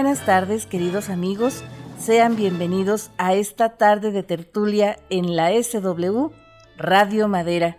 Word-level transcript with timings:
buenas 0.00 0.24
tardes, 0.24 0.64
queridos 0.64 1.08
amigos. 1.08 1.64
Sean 1.98 2.36
bienvenidos 2.36 3.10
a 3.18 3.34
esta 3.34 3.70
tarde 3.70 4.12
de 4.12 4.22
tertulia 4.22 4.96
en 5.10 5.34
la 5.34 5.50
SW 5.60 6.28
Radio 6.76 7.26
Madera. 7.26 7.78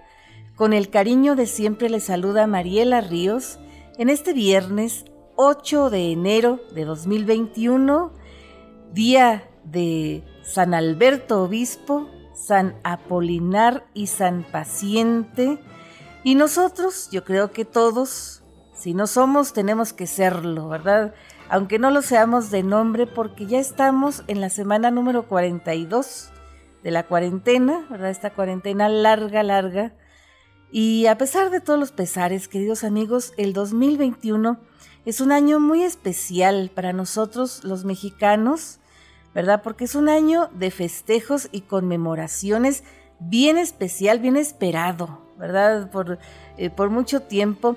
Con 0.57 0.73
el 0.73 0.89
cariño 0.89 1.37
de 1.37 1.45
siempre 1.45 1.89
les 1.89 2.03
saluda 2.03 2.45
Mariela 2.45 2.99
Ríos 2.99 3.57
en 3.97 4.09
este 4.09 4.33
viernes 4.33 5.05
8 5.37 5.89
de 5.89 6.11
enero 6.11 6.59
de 6.75 6.83
2021, 6.83 8.11
día 8.91 9.49
de 9.63 10.25
San 10.43 10.73
Alberto 10.73 11.43
Obispo, 11.43 12.09
San 12.35 12.75
Apolinar 12.83 13.85
y 13.93 14.07
San 14.07 14.43
Paciente. 14.43 15.57
Y 16.25 16.35
nosotros, 16.35 17.07
yo 17.13 17.23
creo 17.23 17.53
que 17.53 17.63
todos, 17.63 18.43
si 18.73 18.93
no 18.93 19.07
somos, 19.07 19.53
tenemos 19.53 19.93
que 19.93 20.05
serlo, 20.05 20.67
¿verdad? 20.67 21.13
Aunque 21.49 21.79
no 21.79 21.89
lo 21.89 22.01
seamos 22.03 22.51
de 22.51 22.61
nombre, 22.61 23.07
porque 23.07 23.47
ya 23.47 23.59
estamos 23.59 24.23
en 24.27 24.39
la 24.39 24.49
semana 24.49 24.91
número 24.91 25.27
42 25.27 26.29
de 26.83 26.91
la 26.91 27.07
cuarentena, 27.07 27.85
¿verdad? 27.89 28.11
Esta 28.11 28.29
cuarentena 28.29 28.87
larga, 28.87 29.41
larga. 29.41 29.93
Y 30.71 31.07
a 31.07 31.17
pesar 31.17 31.49
de 31.49 31.59
todos 31.59 31.79
los 31.79 31.91
pesares, 31.91 32.47
queridos 32.47 32.83
amigos, 32.83 33.33
el 33.37 33.53
2021 33.53 34.59
es 35.05 35.21
un 35.21 35.31
año 35.31 35.59
muy 35.59 35.81
especial 35.81 36.69
para 36.73 36.93
nosotros 36.93 37.63
los 37.63 37.83
mexicanos, 37.83 38.79
¿verdad? 39.33 39.63
Porque 39.63 39.85
es 39.85 39.95
un 39.95 40.07
año 40.07 40.49
de 40.53 40.69
festejos 40.69 41.49
y 41.51 41.61
conmemoraciones 41.61 42.83
bien 43.19 43.57
especial, 43.57 44.19
bien 44.19 44.37
esperado, 44.37 45.25
¿verdad? 45.39 45.89
Por, 45.89 46.19
eh, 46.57 46.69
por 46.69 46.91
mucho 46.91 47.21
tiempo 47.21 47.75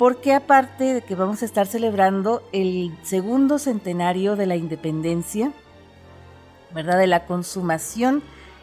porque 0.00 0.32
aparte 0.32 0.94
de 0.94 1.02
que 1.02 1.14
vamos 1.14 1.42
a 1.42 1.44
estar 1.44 1.66
celebrando 1.66 2.42
el 2.52 2.96
segundo 3.02 3.58
centenario 3.58 4.34
de 4.34 4.46
la 4.46 4.56
independencia, 4.56 5.52
¿verdad? 6.74 6.96
De 6.96 7.06
la 7.06 7.26
consumación 7.26 8.22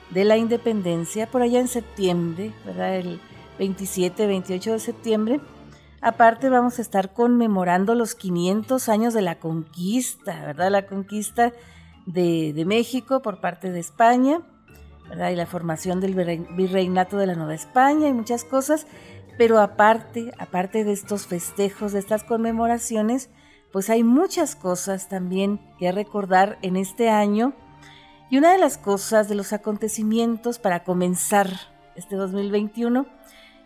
de 0.09 0.25
la 0.25 0.37
independencia, 0.37 1.27
por 1.27 1.43
allá 1.43 1.59
en 1.59 1.67
septiembre, 1.67 2.53
¿verdad? 2.65 2.95
El 2.95 3.21
27, 3.59 4.25
28 4.25 4.71
de 4.71 4.79
septiembre. 4.79 5.39
Aparte 6.01 6.49
vamos 6.49 6.79
a 6.79 6.81
estar 6.81 7.13
conmemorando 7.13 7.93
los 7.93 8.15
500 8.15 8.89
años 8.89 9.13
de 9.13 9.21
la 9.21 9.37
conquista, 9.37 10.43
¿verdad? 10.43 10.71
La 10.71 10.87
conquista 10.87 11.53
de, 12.07 12.63
México 12.65 13.21
por 13.21 13.41
parte 13.41 13.71
de 13.71 13.79
España, 13.79 14.41
¿verdad? 15.07 15.29
Y 15.29 15.35
la 15.35 15.45
formación 15.45 16.01
del 16.01 16.15
virreinato 16.15 17.15
de 17.17 17.27
la 17.27 17.35
Nueva 17.35 17.53
España 17.53 18.07
y 18.07 18.13
muchas 18.13 18.43
cosas. 18.43 18.87
Pero 19.37 19.59
aparte, 19.59 20.31
aparte 20.39 20.83
de 20.83 20.93
estos 20.93 21.27
festejos, 21.27 21.93
de 21.93 21.99
estas 21.99 22.23
conmemoraciones, 22.23 23.29
pues 23.71 23.89
hay 23.89 24.03
muchas 24.03 24.55
cosas 24.55 25.09
también 25.09 25.59
que 25.77 25.91
recordar 25.91 26.57
en 26.61 26.75
este 26.75 27.09
año. 27.09 27.53
Y 28.29 28.37
una 28.37 28.51
de 28.51 28.57
las 28.57 28.77
cosas, 28.77 29.29
de 29.29 29.35
los 29.35 29.53
acontecimientos 29.53 30.57
para 30.59 30.83
comenzar 30.83 31.49
este 31.95 32.15
2021, 32.15 33.05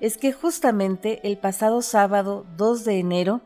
es 0.02 0.18
que 0.18 0.34
justamente 0.34 1.26
el 1.28 1.38
pasado 1.38 1.82
sábado 1.82 2.46
2 2.58 2.84
de 2.84 3.00
enero 3.00 3.42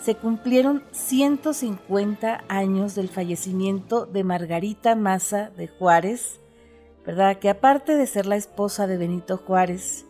se 0.00 0.14
cumplieron 0.14 0.82
150 0.92 2.44
años 2.48 2.94
del 2.94 3.08
fallecimiento 3.08 4.06
de 4.06 4.24
Margarita 4.24 4.94
Maza 4.94 5.50
de 5.50 5.68
Juárez, 5.68 6.40
¿verdad? 7.04 7.38
Que 7.38 7.50
aparte 7.50 7.96
de 7.96 8.06
ser 8.06 8.26
la 8.26 8.36
esposa 8.36 8.86
de 8.86 8.96
Benito 8.96 9.36
Juárez, 9.36 10.05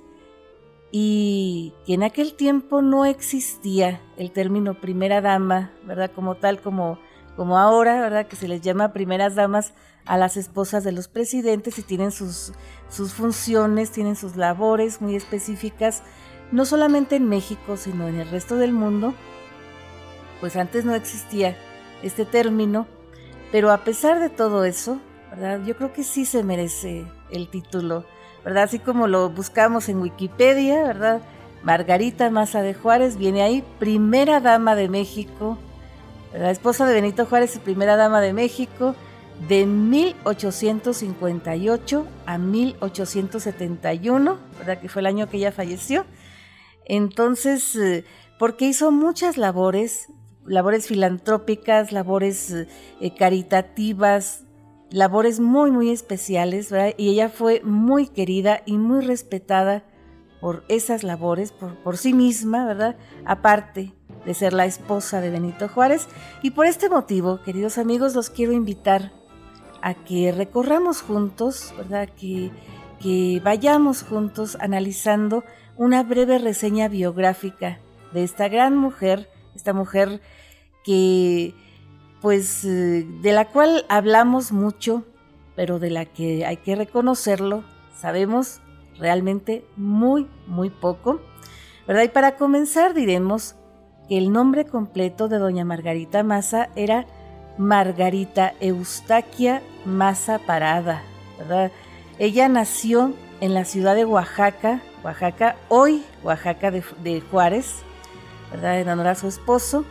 y 0.93 1.75
que 1.85 1.95
en 1.95 2.03
aquel 2.03 2.35
tiempo 2.35 2.83
no 2.83 3.05
existía 3.05 4.01
el 4.17 4.31
término 4.31 4.81
primera 4.81 5.21
dama, 5.21 5.73
¿verdad? 5.85 6.11
Como 6.15 6.37
tal, 6.37 6.61
como, 6.61 6.99
como 7.37 7.59
ahora, 7.59 8.01
¿verdad? 8.01 8.27
Que 8.27 8.37
se 8.37 8.49
les 8.49 8.61
llama 8.61 8.93
primeras 8.93 9.35
damas 9.35 9.75
a 10.07 10.17
las 10.17 10.37
esposas 10.37 10.85
de 10.85 10.93
los 10.93 11.09
presidentes 11.09 11.79
y 11.79 11.83
tienen 11.83 12.13
sus, 12.13 12.53
sus 12.89 13.13
funciones, 13.13 13.91
tienen 13.91 14.17
sus 14.17 14.37
labores 14.37 15.01
muy 15.01 15.17
específicas, 15.17 16.03
no 16.53 16.65
solamente 16.65 17.17
en 17.17 17.29
México, 17.29 17.77
sino 17.77 18.07
en 18.07 18.21
el 18.21 18.31
resto 18.31 18.57
del 18.57 18.73
mundo. 18.73 19.15
Pues 20.41 20.57
antes 20.57 20.85
no 20.85 20.95
existía 20.95 21.57
este 22.03 22.25
término, 22.25 22.87
pero 23.51 23.73
a 23.73 23.79
pesar 23.79 24.21
de 24.21 24.31
todo 24.31 24.65
eso, 24.65 25.01
¿verdad? 25.31 25.65
Yo 25.65 25.77
creo 25.77 25.93
que 25.93 26.05
sí 26.05 26.25
se 26.25 26.45
merece 26.45 27.07
el 27.31 27.49
título 27.49 28.05
¿verdad? 28.47 28.63
Así 28.63 28.79
como 28.79 29.07
lo 29.09 29.29
buscamos 29.29 29.89
en 29.89 30.01
Wikipedia, 30.01 30.85
¿verdad? 30.85 31.21
Margarita 31.65 32.31
Maza 32.31 32.63
de 32.63 32.75
Juárez 32.75 33.17
viene 33.17 33.43
ahí, 33.43 33.65
primera 33.81 34.39
dama 34.39 34.77
de 34.77 34.89
México, 34.89 35.59
la 36.33 36.53
esposa 36.53 36.87
de 36.87 36.95
Benito 36.95 37.27
Juárez 37.27 37.57
y 37.57 37.59
primera 37.59 37.97
dama 37.97 38.21
de 38.21 38.33
México 38.33 38.95
de 39.49 39.67
1858 39.67 42.07
a 42.25 42.39
1871, 42.39 44.39
¿verdad? 44.59 44.81
Que 44.81 44.89
fue 44.89 45.01
el 45.01 45.07
año 45.07 45.29
que 45.29 45.39
ella 45.39 45.51
falleció. 45.51 46.07
Entonces, 46.85 47.75
eh, 47.75 48.05
porque 48.39 48.67
hizo 48.67 48.93
muchas 48.93 49.39
labores, 49.39 50.07
labores 50.47 50.87
filantrópicas, 50.87 51.91
labores 51.91 52.53
eh, 52.53 52.69
caritativas, 53.19 54.46
labores 54.91 55.41
muy, 55.41 55.71
muy 55.71 55.91
especiales, 55.91 56.71
¿verdad? 56.71 56.95
Y 56.97 57.11
ella 57.11 57.29
fue 57.29 57.61
muy 57.63 58.09
querida 58.09 58.63
y 58.67 58.79
muy 58.79 59.05
respetada 59.05 59.85
por 60.41 60.65
esas 60.69 61.03
labores, 61.03 61.53
por, 61.53 61.77
por 61.83 61.97
sí 61.97 62.13
misma, 62.13 62.67
¿verdad? 62.67 62.97
Aparte 63.25 63.93
de 64.25 64.35
ser 64.35 64.53
la 64.53 64.67
esposa 64.67 65.21
de 65.21 65.31
Benito 65.31 65.69
Juárez. 65.69 66.09
Y 66.43 66.51
por 66.51 66.67
este 66.67 66.89
motivo, 66.89 67.41
queridos 67.43 67.79
amigos, 67.79 68.15
los 68.15 68.31
quiero 68.31 68.53
invitar 68.53 69.13
a 69.83 69.95
que 69.95 70.33
recorramos 70.33 71.03
juntos, 71.03 71.73
¿verdad? 71.77 72.09
Que, 72.09 72.51
que 73.01 73.41
vayamos 73.45 74.03
juntos 74.03 74.57
analizando 74.61 75.45
una 75.77 76.03
breve 76.03 76.39
reseña 76.39 76.89
biográfica 76.89 77.81
de 78.13 78.25
esta 78.25 78.49
gran 78.49 78.77
mujer, 78.77 79.31
esta 79.55 79.73
mujer 79.73 80.21
que 80.85 81.55
pues 82.27 82.65
eh, 82.65 83.07
de 83.23 83.33
la 83.33 83.45
cual 83.45 83.87
hablamos 83.89 84.51
mucho, 84.51 85.05
pero 85.55 85.79
de 85.79 85.91
la 85.91 86.07
que 86.07 86.45
hay 86.45 86.57
que 86.57 86.75
reconocerlo, 86.75 87.63
sabemos 87.97 88.61
realmente 88.99 89.65
muy, 89.77 90.27
muy 90.49 90.69
poco, 90.71 91.21
¿verdad? 91.87 92.03
Y 92.03 92.09
para 92.09 92.35
comenzar 92.35 92.95
diremos 92.95 93.55
que 94.09 94.19
el 94.19 94.33
nombre 94.33 94.65
completo 94.65 95.29
de 95.29 95.39
doña 95.39 95.65
Margarita 95.65 96.25
Maza 96.25 96.69
era 96.75 97.07
Margarita 97.59 98.55
Eustaquia 98.59 99.63
Maza 99.85 100.41
Parada, 100.41 101.05
¿verdad? 101.39 101.71
Ella 102.19 102.49
nació 102.49 103.13
en 103.41 103.55
la 103.55 103.65
ciudad 103.65 103.95
de 103.95 104.05
Oaxaca, 104.05 104.81
Oaxaca, 105.05 105.55
hoy 105.69 106.05
Oaxaca 106.25 106.73
de, 106.73 107.21
Juárez, 107.31 107.77
¿verdad? 108.51 108.81
En 108.81 108.89
honor 108.89 109.07
a 109.07 109.15
su 109.15 109.29
esposo, 109.29 109.85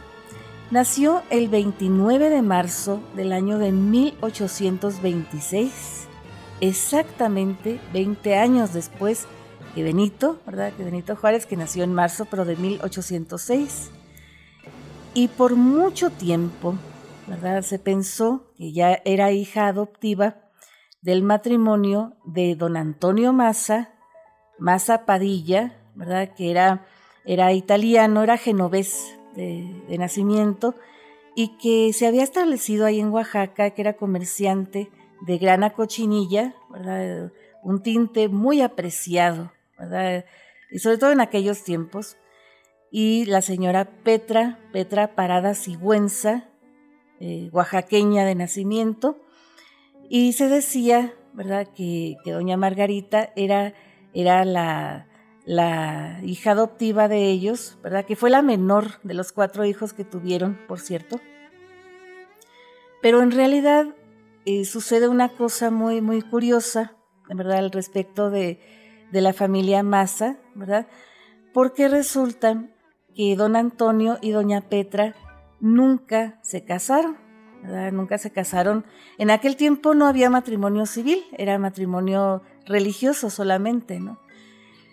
Nació 0.72 1.22
el 1.30 1.48
29 1.48 2.32
de 2.32 2.42
marzo 2.42 3.00
del 3.16 3.34
año 3.34 3.60
de 3.60 3.72
1826, 3.72 6.08
exactamente 6.60 7.80
20 7.94 8.36
años 8.36 8.74
después 8.74 9.28
que 9.76 9.84
Benito, 9.84 10.40
¿verdad? 10.46 10.74
Que 10.74 10.84
Benito 10.84 11.16
Juárez, 11.16 11.46
que 11.46 11.56
nació 11.56 11.84
en 11.84 11.94
marzo, 11.94 12.26
pero 12.26 12.46
de 12.46 12.56
1806. 12.56 13.92
Y 15.14 15.28
por 15.28 15.56
mucho 15.56 16.10
tiempo, 16.10 16.74
¿verdad? 17.28 17.62
Se 17.62 17.78
pensó 17.78 18.52
que 18.58 18.72
ya 18.72 19.04
era 19.06 19.32
hija 19.32 19.68
adoptiva 19.68 20.38
del 21.02 21.22
matrimonio 21.22 22.16
de 22.26 22.56
don 22.56 22.76
Antonio 22.76 23.34
Massa, 23.34 23.94
Massa 24.58 25.06
Padilla, 25.06 25.80
¿verdad? 25.94 26.34
Que 26.36 26.50
era, 26.50 26.88
era 27.26 27.54
italiano, 27.54 28.24
era 28.24 28.38
genovés, 28.38 29.15
de, 29.36 29.98
nacimiento 29.98 30.76
y 31.36 31.58
que 31.58 31.94
se 31.94 32.08
había 32.08 32.24
establecido 32.24 32.86
ahí 32.86 33.00
en 33.00 33.10
Oaxaca, 33.10 33.72
que 33.72 33.82
era 33.82 33.94
comerciante 33.94 34.90
de 35.22 35.38
grana 35.38 35.74
cochinilla, 35.74 36.56
¿verdad? 36.70 37.32
un 37.64 37.82
tinte 37.82 38.30
muy 38.30 38.62
apreciado, 38.62 39.52
¿verdad? 39.78 40.26
y 40.72 40.80
sobre 40.80 40.98
todo 40.98 41.12
en 41.12 41.22
aquellos 41.22 41.64
tiempos. 41.64 42.18
Y 42.92 43.26
la 43.26 43.42
señora 43.42 43.86
Petra, 44.04 44.60
Petra 44.72 45.16
Parada 45.16 45.54
Sigüenza, 45.54 46.50
eh, 47.20 47.50
oaxaqueña 47.52 48.24
de 48.26 48.36
nacimiento, 48.36 49.20
y 50.10 50.34
se 50.34 50.48
decía, 50.48 51.14
¿verdad?, 51.34 51.68
que, 51.76 52.16
que 52.24 52.32
doña 52.32 52.56
Margarita 52.56 53.34
era, 53.36 53.74
era 54.14 54.46
la, 54.46 55.08
la 55.46 56.20
hija 56.24 56.52
adoptiva 56.52 57.08
de 57.08 57.30
ellos, 57.30 57.78
¿verdad? 57.84 58.06
Que 58.06 58.16
fue 58.16 58.30
la 58.30 58.42
menor 58.42 59.00
de 59.04 59.14
los 59.14 59.32
cuatro 59.32 59.64
hijos 59.66 59.94
que 59.94 60.04
tuvieron, 60.04 60.58
por 60.68 60.80
cierto. 60.80 61.22
Pero 63.02 63.22
en 63.22 63.32
realidad 63.32 63.88
eh, 64.46 64.66
sucede 64.66 65.08
una 65.08 65.30
cosa 65.30 65.70
muy, 65.70 66.02
muy 66.02 66.22
curiosa, 66.22 66.96
¿verdad? 67.30 67.60
Al 67.60 67.72
respecto 67.72 68.30
de, 68.30 68.60
de 69.12 69.22
la 69.22 69.34
familia 69.34 69.84
Massa, 69.84 70.38
¿verdad? 70.56 70.88
Porque 71.54 71.88
resulta 71.88 72.66
que 73.16 73.36
don 73.36 73.56
Antonio 73.56 74.18
y 74.22 74.32
doña 74.32 74.62
Petra 74.62 75.16
nunca 75.60 76.40
se 76.42 76.66
casaron, 76.66 77.18
Nunca 77.92 78.18
se 78.18 78.32
casaron. 78.32 78.86
En 79.18 79.32
aquel 79.32 79.56
tiempo 79.56 79.96
no 79.96 80.06
había 80.06 80.30
matrimonio 80.30 80.86
civil, 80.86 81.24
era 81.38 81.58
matrimonio 81.58 82.44
religioso 82.66 83.30
solamente, 83.30 84.00
¿no? 84.00 84.20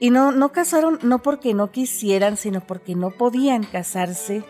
Y 0.02 0.10
no, 0.10 0.32
no 0.32 0.50
casaron 0.50 0.98
no 1.02 1.20
porque 1.20 1.54
no 1.54 1.70
quisieran, 1.70 2.36
sino 2.36 2.60
porque 2.60 2.96
no 2.96 3.12
podían 3.12 3.62
casarse. 3.62 4.42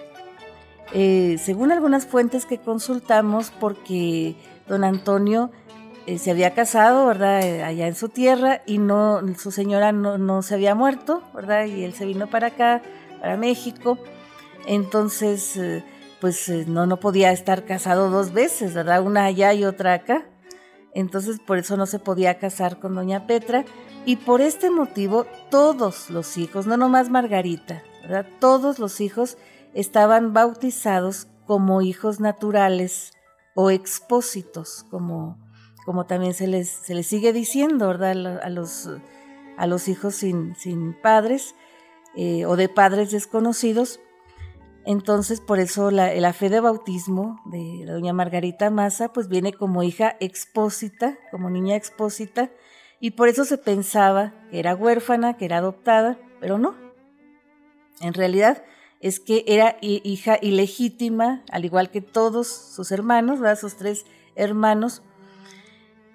Eh, 0.94 1.36
según 1.38 1.72
algunas 1.72 2.06
fuentes 2.06 2.46
que 2.46 2.56
consultamos, 2.56 3.52
porque 3.60 4.34
don 4.66 4.82
Antonio 4.82 5.50
eh, 6.06 6.16
se 6.16 6.30
había 6.30 6.54
casado, 6.54 7.04
¿verdad? 7.04 7.42
Eh, 7.42 7.62
allá 7.62 7.86
en 7.86 7.94
su 7.94 8.08
tierra 8.08 8.62
y 8.64 8.78
no, 8.78 9.20
su 9.36 9.50
señora 9.50 9.92
no, 9.92 10.16
no, 10.16 10.40
se 10.40 10.54
había 10.54 10.74
muerto, 10.74 11.22
¿verdad? 11.34 11.66
Y 11.66 11.84
él 11.84 11.92
se 11.92 12.06
vino 12.06 12.28
para 12.28 12.46
acá, 12.46 12.80
para 13.20 13.36
México. 13.36 13.98
Entonces, 14.64 15.60
pues 16.18 16.48
no, 16.66 16.86
no 16.86 16.96
podía 16.96 17.30
estar 17.30 17.66
casado 17.66 18.08
dos 18.08 18.32
veces, 18.32 18.72
¿verdad? 18.72 19.02
Una 19.02 19.26
allá 19.26 19.52
y 19.52 19.66
otra 19.66 19.92
acá. 19.92 20.24
Entonces, 20.94 21.40
por 21.46 21.58
eso 21.58 21.76
no 21.76 21.84
se 21.84 21.98
podía 21.98 22.38
casar 22.38 22.78
con 22.80 22.94
doña 22.94 23.26
Petra. 23.26 23.66
Y 24.04 24.16
por 24.16 24.40
este 24.40 24.70
motivo, 24.70 25.26
todos 25.50 26.10
los 26.10 26.36
hijos, 26.36 26.66
no 26.66 26.76
nomás 26.76 27.08
Margarita. 27.08 27.82
Todos 28.40 28.80
los 28.80 29.00
hijos 29.00 29.38
estaban 29.74 30.32
bautizados 30.32 31.28
como 31.46 31.82
hijos 31.82 32.18
naturales 32.18 33.12
o 33.54 33.70
expósitos, 33.70 34.84
como, 34.90 35.38
como 35.84 36.06
también 36.06 36.34
se 36.34 36.48
les, 36.48 36.68
se 36.68 36.94
les 36.94 37.06
sigue 37.06 37.32
diciendo, 37.32 37.88
¿verdad? 37.88 38.40
A 38.42 38.48
los, 38.50 38.90
a 39.56 39.66
los 39.66 39.86
hijos 39.86 40.16
sin, 40.16 40.56
sin 40.56 40.94
padres 41.00 41.54
eh, 42.16 42.44
o 42.46 42.56
de 42.56 42.68
padres 42.68 43.10
desconocidos. 43.10 44.00
Entonces, 44.84 45.40
por 45.40 45.60
eso 45.60 45.92
la, 45.92 46.32
fe 46.32 46.50
de 46.50 46.58
bautismo 46.58 47.40
de 47.44 47.84
la 47.84 47.92
doña 47.92 48.12
Margarita 48.12 48.68
Maza, 48.70 49.12
pues 49.12 49.28
viene 49.28 49.52
como 49.52 49.84
hija 49.84 50.16
expósita, 50.18 51.16
como 51.30 51.50
niña 51.50 51.76
expósita, 51.76 52.50
y 53.02 53.10
por 53.10 53.28
eso 53.28 53.44
se 53.44 53.58
pensaba 53.58 54.32
que 54.52 54.60
era 54.60 54.76
huérfana, 54.76 55.36
que 55.36 55.44
era 55.44 55.58
adoptada, 55.58 56.20
pero 56.40 56.56
no. 56.56 56.76
En 58.00 58.14
realidad 58.14 58.62
es 59.00 59.18
que 59.18 59.44
era 59.48 59.76
hija 59.80 60.38
ilegítima, 60.40 61.42
al 61.50 61.64
igual 61.64 61.90
que 61.90 62.00
todos 62.00 62.46
sus 62.46 62.92
hermanos, 62.92 63.40
¿verdad? 63.40 63.58
sus 63.58 63.76
tres 63.76 64.06
hermanos. 64.36 65.02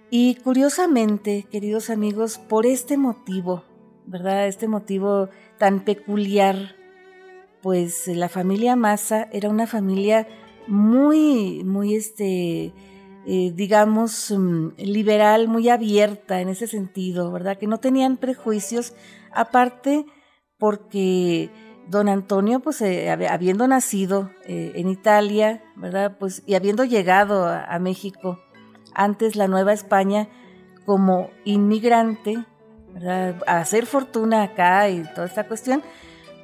Y 0.09 0.35
curiosamente, 0.35 1.45
queridos 1.51 1.89
amigos, 1.89 2.37
por 2.37 2.65
este 2.65 2.95
motivo, 2.95 3.65
¿verdad? 4.05 4.47
Este 4.47 4.69
motivo 4.69 5.27
tan 5.57 5.81
peculiar 5.81 6.77
pues 7.61 8.07
la 8.07 8.29
familia 8.29 8.77
Massa 8.77 9.27
era 9.33 9.49
una 9.49 9.67
familia 9.67 10.25
muy, 10.67 11.65
muy, 11.65 11.95
este, 11.95 12.71
eh, 13.29 13.51
digamos, 13.53 14.31
mm, 14.31 14.69
liberal, 14.77 15.49
muy 15.49 15.67
abierta 15.67 16.39
en 16.39 16.47
ese 16.47 16.65
sentido, 16.65 17.29
¿verdad? 17.29 17.57
Que 17.57 17.67
no 17.67 17.77
tenían 17.77 18.15
prejuicios, 18.15 18.93
aparte 19.33 20.05
porque 20.57 21.51
don 21.89 22.07
Antonio, 22.07 22.61
pues 22.61 22.81
eh, 22.81 23.09
habiendo 23.09 23.67
nacido 23.67 24.31
eh, 24.45 24.71
en 24.75 24.87
Italia, 24.87 25.61
¿verdad? 25.75 26.15
Pues 26.17 26.41
y 26.45 26.55
habiendo 26.55 26.85
llegado 26.85 27.45
a, 27.45 27.77
México, 27.79 28.39
antes 28.93 29.35
la 29.35 29.49
Nueva 29.49 29.73
España, 29.73 30.29
como 30.85 31.29
inmigrante, 31.43 32.45
¿verdad? 32.93 33.43
A 33.45 33.59
hacer 33.59 33.87
fortuna 33.87 34.43
acá 34.43 34.87
y 34.87 35.03
toda 35.15 35.27
esta 35.27 35.49
cuestión, 35.49 35.83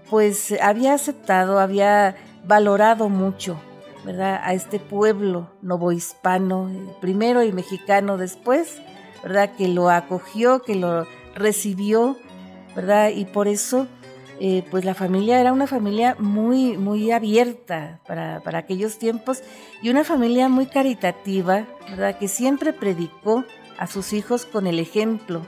pues 0.10 0.54
había 0.62 0.96
aceptado, 0.96 1.60
había 1.60 2.18
valorado 2.46 3.08
mucho, 3.08 3.58
¿verdad? 4.04 4.40
A 4.44 4.54
este 4.54 4.80
pueblo 4.80 5.50
novohispano, 5.62 6.70
primero 7.00 7.44
y 7.44 7.52
mexicano 7.52 8.18
después, 8.18 8.82
¿verdad? 9.24 9.56
Que 9.56 9.68
lo 9.68 9.90
acogió, 9.90 10.62
que 10.62 10.76
lo 10.76 11.08
recibió, 11.36 12.18
¿verdad? 12.76 13.10
Y 13.10 13.26
por 13.26 13.48
eso, 13.48 13.88
eh, 14.40 14.64
pues 14.70 14.86
la 14.86 14.94
familia 14.94 15.40
era 15.40 15.54
una 15.54 15.68
familia 15.68 16.16
muy, 16.20 16.78
muy 16.78 17.12
abierta 17.12 18.02
para, 18.08 18.42
para 18.42 18.60
aquellos 18.60 18.98
tiempos 18.98 19.42
y 19.82 19.90
una 19.90 20.04
familia 20.04 20.50
muy 20.50 20.66
caritativa, 20.66 21.66
¿verdad? 21.90 22.18
Que 22.18 22.28
siempre 22.28 22.74
predicó 22.74 23.46
a 23.78 23.88
sus 23.88 24.14
hijos 24.14 24.46
con 24.46 24.68
el 24.68 24.80
ejemplo 24.80 25.42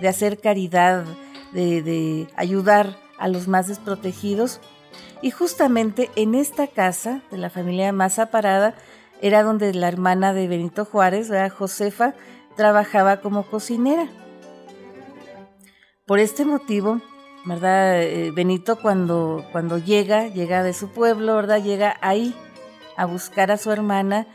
de 0.00 0.08
hacer 0.08 0.38
caridad, 0.38 1.04
de, 1.52 1.82
de 1.82 2.28
ayudar 2.36 2.96
a 3.18 3.28
los 3.28 3.48
más 3.48 3.66
desprotegidos. 3.66 4.60
Y 5.22 5.30
justamente 5.30 6.10
en 6.16 6.34
esta 6.34 6.66
casa 6.66 7.22
de 7.30 7.38
la 7.38 7.50
familia 7.50 7.92
Maza 7.92 8.26
Parada 8.26 8.74
era 9.22 9.42
donde 9.42 9.72
la 9.72 9.88
hermana 9.88 10.32
de 10.32 10.46
Benito 10.46 10.84
Juárez, 10.84 11.30
Josefa, 11.56 12.14
trabajaba 12.56 13.20
como 13.20 13.44
cocinera. 13.44 14.08
Por 16.06 16.18
este 16.18 16.44
motivo, 16.44 17.00
¿verdad? 17.44 18.02
Eh, 18.02 18.30
Benito 18.30 18.80
cuando, 18.80 19.44
cuando 19.52 19.78
llega, 19.78 20.28
llega 20.28 20.62
de 20.62 20.72
su 20.72 20.88
pueblo, 20.88 21.34
¿verdad? 21.36 21.62
Llega 21.62 21.96
ahí 22.00 22.34
a 22.96 23.06
buscar 23.06 23.50
a 23.50 23.56
su 23.56 23.72
hermana 23.72 24.26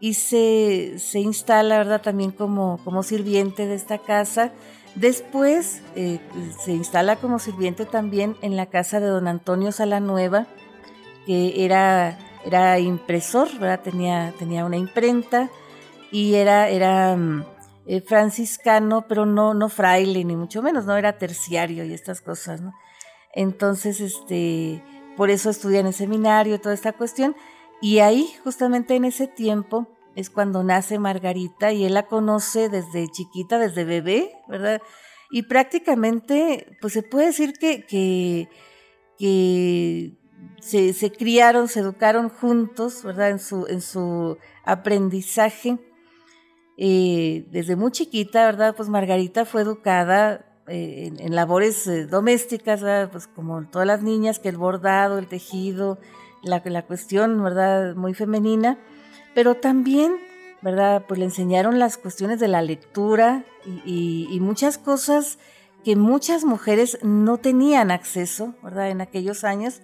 y 0.00 0.14
se, 0.14 0.98
se 0.98 1.20
instala, 1.20 1.78
¿verdad? 1.78 2.02
También 2.02 2.30
como, 2.30 2.78
como 2.84 3.02
sirviente 3.02 3.66
de 3.66 3.74
esta 3.74 3.98
casa 3.98 4.52
Después 4.94 5.82
eh, 5.96 6.20
se 6.64 6.72
instala 6.72 7.16
como 7.16 7.38
sirviente 7.38 7.84
también 7.84 8.36
en 8.42 8.56
la 8.56 8.66
casa 8.66 9.00
de 9.00 9.06
don 9.06 9.26
Antonio 9.26 9.72
Salanueva, 9.72 10.46
que 11.26 11.64
era, 11.64 12.18
era 12.44 12.78
impresor. 12.78 13.48
Tenía, 13.82 14.32
tenía 14.38 14.64
una 14.64 14.76
imprenta 14.76 15.50
y 16.12 16.34
era, 16.34 16.68
era 16.68 17.16
mm, 17.16 17.44
eh, 17.86 18.00
franciscano, 18.02 19.06
pero 19.08 19.26
no, 19.26 19.52
no 19.52 19.68
fraile, 19.68 20.24
ni 20.24 20.36
mucho 20.36 20.62
menos, 20.62 20.86
no 20.86 20.96
era 20.96 21.18
terciario 21.18 21.84
y 21.84 21.92
estas 21.92 22.20
cosas. 22.20 22.60
Entonces, 23.32 24.00
este, 24.00 24.80
por 25.16 25.30
eso 25.30 25.50
estudia 25.50 25.80
en 25.80 25.88
el 25.88 25.94
seminario, 25.94 26.60
toda 26.60 26.74
esta 26.74 26.92
cuestión. 26.92 27.34
Y 27.80 27.98
ahí, 27.98 28.28
justamente 28.44 28.94
en 28.94 29.04
ese 29.04 29.26
tiempo, 29.26 29.88
es 30.16 30.30
cuando 30.30 30.62
nace 30.62 30.98
Margarita 30.98 31.72
y 31.72 31.84
él 31.84 31.94
la 31.94 32.06
conoce 32.06 32.68
desde 32.68 33.08
chiquita, 33.08 33.58
desde 33.58 33.84
bebé, 33.84 34.32
¿verdad? 34.48 34.80
Y 35.30 35.42
prácticamente, 35.42 36.76
pues 36.80 36.92
se 36.92 37.02
puede 37.02 37.26
decir 37.26 37.54
que, 37.54 37.84
que, 37.86 38.48
se, 40.60 41.12
criaron, 41.12 41.68
se 41.68 41.80
educaron 41.80 42.28
juntos, 42.28 43.02
¿verdad? 43.02 43.30
En 43.30 43.38
su, 43.40 43.66
en 43.66 43.80
su 43.80 44.38
aprendizaje. 44.64 45.78
Eh, 46.76 47.46
desde 47.50 47.76
muy 47.76 47.90
chiquita, 47.90 48.44
¿verdad? 48.46 48.74
Pues 48.76 48.88
Margarita 48.88 49.44
fue 49.44 49.62
educada 49.62 50.44
eh, 50.68 51.12
en, 51.18 51.34
labores 51.34 51.86
eh, 51.86 52.06
domésticas, 52.06 52.82
¿verdad? 52.82 53.10
Pues 53.10 53.26
como 53.26 53.66
todas 53.68 53.86
las 53.86 54.02
niñas, 54.02 54.38
que 54.38 54.48
el 54.48 54.56
bordado, 54.56 55.18
el 55.18 55.26
tejido, 55.26 55.98
la, 56.42 56.62
la 56.64 56.86
cuestión, 56.86 57.42
¿verdad? 57.42 57.96
Muy 57.96 58.14
femenina 58.14 58.78
pero 59.34 59.56
también, 59.56 60.16
¿verdad? 60.62 61.04
Pues 61.06 61.18
le 61.18 61.26
enseñaron 61.26 61.78
las 61.78 61.98
cuestiones 61.98 62.40
de 62.40 62.48
la 62.48 62.62
lectura 62.62 63.44
y, 63.84 64.38
muchas 64.40 64.78
cosas 64.78 65.38
que 65.84 65.96
muchas 65.96 66.44
mujeres 66.44 66.98
no 67.02 67.38
tenían 67.38 67.90
acceso, 67.90 68.54
¿verdad? 68.62 68.90
En 68.90 69.00
aquellos 69.00 69.44
años. 69.44 69.82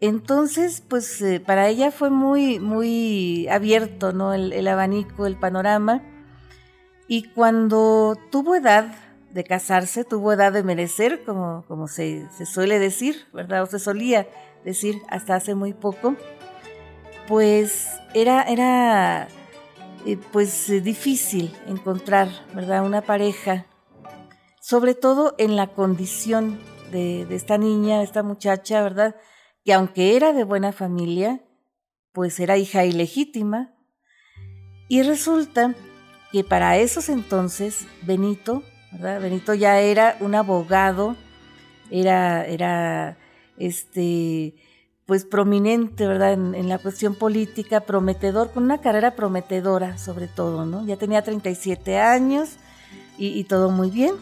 Entonces, 0.00 0.80
pues 0.80 1.22
eh, 1.22 1.40
para 1.40 1.68
ella 1.68 1.92
fue 1.92 2.10
muy, 2.10 2.58
muy 2.58 3.46
abierto, 3.48 4.12
¿no? 4.12 4.34
El, 4.34 4.66
abanico, 4.66 5.26
el 5.26 5.38
panorama. 5.38 6.02
Y 7.06 7.30
cuando 7.30 8.18
tuvo 8.30 8.56
edad 8.56 8.94
de 9.30 9.44
casarse, 9.44 10.04
tuvo 10.04 10.32
edad 10.32 10.52
de 10.52 10.62
merecer, 10.62 11.24
como, 11.24 11.64
como 11.68 11.86
se, 11.86 12.28
se 12.36 12.46
suele 12.46 12.78
decir, 12.78 13.26
¿verdad? 13.32 13.62
O 13.62 13.66
se 13.66 13.78
solía 13.78 14.26
decir 14.64 15.02
hasta 15.08 15.36
hace 15.36 15.54
muy 15.54 15.74
poco, 15.74 16.16
pues 17.26 17.88
era, 18.14 18.42
era 18.42 19.28
eh, 20.06 20.18
pues 20.32 20.68
eh, 20.70 20.80
difícil 20.80 21.54
encontrar, 21.66 22.28
¿verdad? 22.54 22.84
Una 22.84 23.02
pareja, 23.02 23.66
sobre 24.60 24.94
todo 24.94 25.34
en 25.38 25.56
la 25.56 25.68
condición 25.68 26.60
de, 26.90 27.26
de 27.26 27.34
esta 27.34 27.58
niña, 27.58 28.02
esta 28.02 28.22
muchacha, 28.22 28.82
¿verdad? 28.82 29.16
Que 29.64 29.72
aunque 29.72 30.16
era 30.16 30.32
de 30.32 30.44
buena 30.44 30.72
familia, 30.72 31.42
pues 32.12 32.38
era 32.40 32.58
hija 32.58 32.84
ilegítima. 32.84 33.74
Y 34.88 35.02
resulta 35.02 35.74
que 36.30 36.44
para 36.44 36.76
esos 36.78 37.08
entonces 37.08 37.86
Benito, 38.02 38.62
¿verdad? 38.92 39.20
Benito 39.20 39.54
ya 39.54 39.80
era 39.80 40.16
un 40.20 40.34
abogado, 40.34 41.16
era, 41.90 42.46
era 42.46 43.16
este, 43.56 44.54
pues 45.06 45.24
prominente, 45.24 46.06
¿verdad? 46.06 46.32
En, 46.32 46.68
la 46.68 46.78
cuestión 46.78 47.14
política, 47.14 47.80
prometedor, 47.80 48.52
con 48.52 48.64
una 48.64 48.78
carrera 48.78 49.14
prometedora 49.14 49.98
sobre 49.98 50.28
todo, 50.28 50.64
¿no? 50.64 50.86
Ya 50.86 50.96
tenía 50.96 51.22
37 51.22 51.98
años 51.98 52.56
y, 53.18 53.44
todo 53.44 53.70
muy 53.70 53.90
bien, 53.90 54.14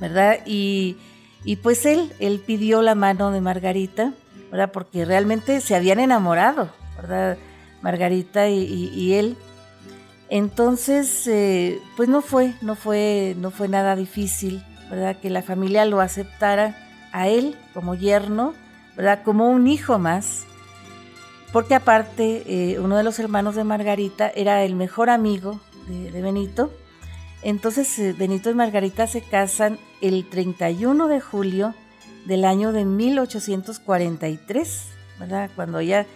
¿verdad? 0.00 0.38
Y, 0.46 0.96
y, 1.44 1.56
pues 1.56 1.84
él, 1.86 2.12
él 2.18 2.42
pidió 2.44 2.82
la 2.82 2.94
mano 2.94 3.30
de 3.30 3.40
Margarita, 3.40 4.12
¿verdad? 4.50 4.70
Porque 4.72 5.04
realmente 5.04 5.60
se 5.60 5.74
habían 5.74 6.00
enamorado, 6.00 6.70
¿verdad? 6.96 7.36
Margarita 7.82 8.48
y, 8.48 9.12
él. 9.12 9.36
Entonces, 10.28 11.26
eh, 11.26 11.80
pues 11.96 12.08
no 12.08 12.20
fue, 12.20 12.54
no 12.62 12.74
fue, 12.74 13.34
no 13.38 13.50
fue 13.50 13.68
nada 13.68 13.96
difícil, 13.96 14.64
¿verdad? 14.88 15.20
Que 15.20 15.30
la 15.30 15.42
familia 15.42 15.84
lo 15.84 16.00
aceptara 16.00 16.76
a 17.12 17.28
él 17.28 17.56
como 17.74 17.94
yerno, 17.94 18.54
Como 19.24 19.50
un 19.50 19.68
hijo 19.68 19.98
más. 19.98 20.46
Porque 21.52 21.74
aparte, 21.74 22.42
eh, 22.46 22.78
uno 22.80 22.96
de 22.96 23.04
los 23.04 23.18
hermanos 23.18 23.54
de 23.54 23.64
Margarita 23.64 24.30
era 24.34 24.64
el 24.64 24.74
mejor 24.74 25.10
amigo 25.10 25.60
de, 25.86 26.20
Benito. 26.20 26.72
Entonces, 27.42 27.98
eh, 27.98 28.12
Benito 28.12 28.50
y 28.50 28.54
Margarita 28.54 29.06
se 29.06 29.22
casan 29.22 29.78
el 30.00 30.28
31 30.28 31.08
de 31.08 31.20
julio 31.20 31.74
del 32.24 32.44
año 32.44 32.72
de 32.72 32.84
1843, 32.84 34.86
¿verdad? 35.20 35.50
Cuando 35.54 35.78
ella 35.78 36.06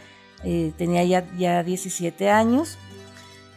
eh, 0.44 0.72
tenía 0.76 1.04
ya, 1.04 1.24
ya, 1.36 1.62
17 1.62 2.30
años. 2.30 2.78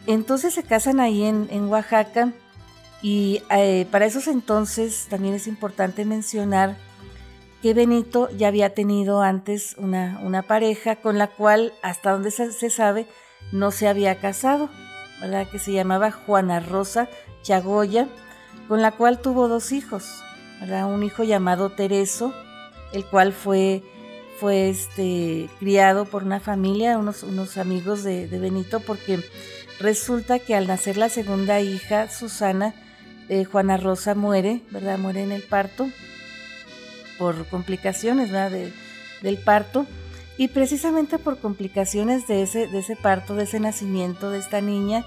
Entonces 0.06 0.54
se 0.54 0.62
casan 0.62 1.00
ahí 1.00 1.24
en, 1.24 1.68
Oaxaca 1.68 2.32
y 3.02 3.42
para 3.90 4.06
esos 4.06 4.28
entonces 4.28 5.06
también 5.08 5.34
es 5.34 5.46
importante 5.46 6.04
mencionar 6.04 6.76
que 7.64 7.72
Benito 7.72 8.28
ya 8.36 8.48
había 8.48 8.74
tenido 8.74 9.22
antes 9.22 9.74
una, 9.78 10.20
una 10.22 10.42
pareja 10.42 10.96
con 10.96 11.16
la 11.16 11.28
cual, 11.28 11.72
hasta 11.80 12.10
donde 12.10 12.30
se, 12.30 12.68
sabe, 12.68 13.06
no 13.52 13.70
se 13.70 13.88
había 13.88 14.20
casado, 14.20 14.68
¿verdad? 15.18 15.48
Que 15.50 15.58
se 15.58 15.72
llamaba 15.72 16.10
Juana 16.10 16.60
Rosa 16.60 17.08
Chagoya, 17.40 18.06
con 18.68 18.82
la 18.82 18.90
cual 18.92 19.18
tuvo 19.18 19.48
dos 19.48 19.72
hijos, 19.72 20.22
¿verdad? 20.60 20.92
Un 20.92 21.04
hijo 21.04 21.24
llamado 21.24 21.70
Tereso 21.70 22.34
el 22.92 23.06
cual 23.06 23.32
fue, 23.32 23.82
fue 24.38 24.68
este, 24.68 25.48
criado 25.58 26.04
por 26.04 26.22
una 26.22 26.40
familia, 26.40 26.98
unos, 26.98 27.22
unos 27.22 27.56
amigos 27.56 28.02
de, 28.04 28.26
Benito, 28.26 28.80
porque 28.80 29.20
resulta 29.80 30.38
que 30.38 30.54
al 30.54 30.66
nacer 30.66 30.98
la 30.98 31.08
segunda 31.08 31.62
hija, 31.62 32.10
Susana, 32.10 32.74
eh, 33.30 33.46
Juana 33.46 33.78
Rosa 33.78 34.14
muere, 34.14 34.60
¿verdad? 34.70 34.98
Muere 34.98 35.22
en 35.22 35.32
el 35.32 35.42
parto 35.44 35.88
por 37.18 37.46
complicaciones 37.46 38.30
¿verdad? 38.30 38.58
del 39.22 39.38
parto. 39.38 39.86
Y 40.36 40.48
precisamente 40.48 41.18
por 41.18 41.38
complicaciones 41.38 42.26
de 42.26 42.42
ese, 42.42 42.66
de 42.66 42.78
ese 42.80 42.96
parto, 42.96 43.34
de 43.36 43.44
ese 43.44 43.60
nacimiento 43.60 44.30
de 44.30 44.40
esta 44.40 44.60
niña, 44.60 45.04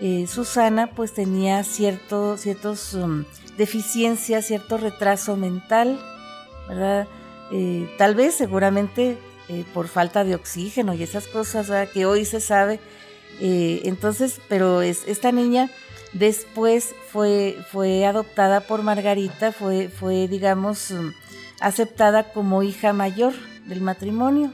eh, 0.00 0.26
Susana 0.28 0.90
pues 0.94 1.12
tenía 1.12 1.64
cierto, 1.64 2.36
ciertos 2.36 2.94
um, 2.94 3.24
deficiencias, 3.56 4.46
cierto 4.46 4.76
retraso 4.76 5.36
mental, 5.36 5.98
¿verdad? 6.68 7.08
Eh, 7.50 7.88
tal 7.98 8.14
vez 8.14 8.34
seguramente 8.34 9.18
eh, 9.48 9.64
por 9.74 9.88
falta 9.88 10.22
de 10.22 10.34
oxígeno 10.34 10.94
y 10.94 11.02
esas 11.02 11.26
cosas 11.26 11.88
que 11.90 12.06
hoy 12.06 12.24
se 12.24 12.40
sabe. 12.40 12.78
Entonces, 13.40 14.40
pero 14.48 14.82
es, 14.82 15.06
esta 15.06 15.30
niña 15.30 15.70
después 16.12 16.94
fue, 17.12 17.56
fue 17.70 18.04
adoptada 18.04 18.60
por 18.60 18.82
Margarita, 18.82 19.52
fue, 19.52 19.88
fue, 19.88 20.26
digamos, 20.28 20.90
mm, 20.90 21.10
aceptada 21.60 22.32
como 22.32 22.62
hija 22.62 22.92
mayor 22.92 23.34
del 23.66 23.80
matrimonio. 23.80 24.52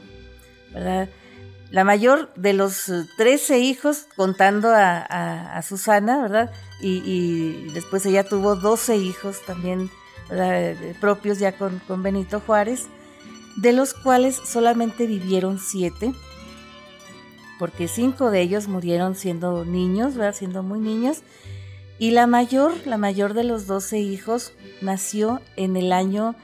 La 1.71 1.83
mayor 1.83 2.33
de 2.35 2.53
los 2.53 2.91
13 3.17 3.59
hijos, 3.59 4.07
contando 4.15 4.69
a, 4.73 5.61
Susana, 5.61 6.21
¿verdad? 6.21 6.51
Y, 6.81 7.67
después 7.73 8.05
ella 8.05 8.23
tuvo 8.23 8.55
12 8.55 8.97
hijos 8.97 9.41
también 9.45 9.89
propios 10.99 11.39
ya 11.39 11.57
con, 11.57 11.81
Benito 12.03 12.39
Juárez, 12.39 12.87
de 13.57 13.73
los 13.73 13.93
cuales 13.93 14.35
solamente 14.35 15.07
vivieron 15.07 15.59
siete, 15.59 16.13
porque 17.57 17.87
cinco 17.87 18.31
de 18.31 18.41
ellos 18.41 18.67
murieron 18.67 19.15
siendo 19.15 19.63
niños, 19.63 20.15
¿verdad? 20.15 20.35
siendo 20.35 20.61
muy 20.61 20.79
niños, 20.79 21.19
y 21.97 22.11
la 22.11 22.27
mayor, 22.27 22.73
la 22.85 22.97
mayor 22.97 23.33
de 23.33 23.45
los 23.45 23.67
doce 23.67 23.99
hijos, 23.99 24.51
nació 24.81 25.41
en 25.55 25.77
el 25.77 25.93
año 25.93 26.35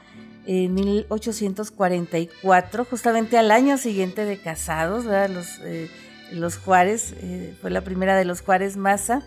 1844, 0.46 2.82
eh, 2.82 2.86
justamente 2.88 3.38
al 3.38 3.50
año 3.50 3.78
siguiente 3.78 4.24
de 4.24 4.38
casados, 4.38 5.04
Los, 5.04 5.58
eh, 5.64 5.90
los 6.32 6.56
Juárez, 6.56 7.14
eh, 7.20 7.54
fue 7.60 7.70
la 7.70 7.82
primera 7.82 8.16
de 8.16 8.24
los 8.24 8.40
Juárez 8.40 8.76
Maza, 8.76 9.22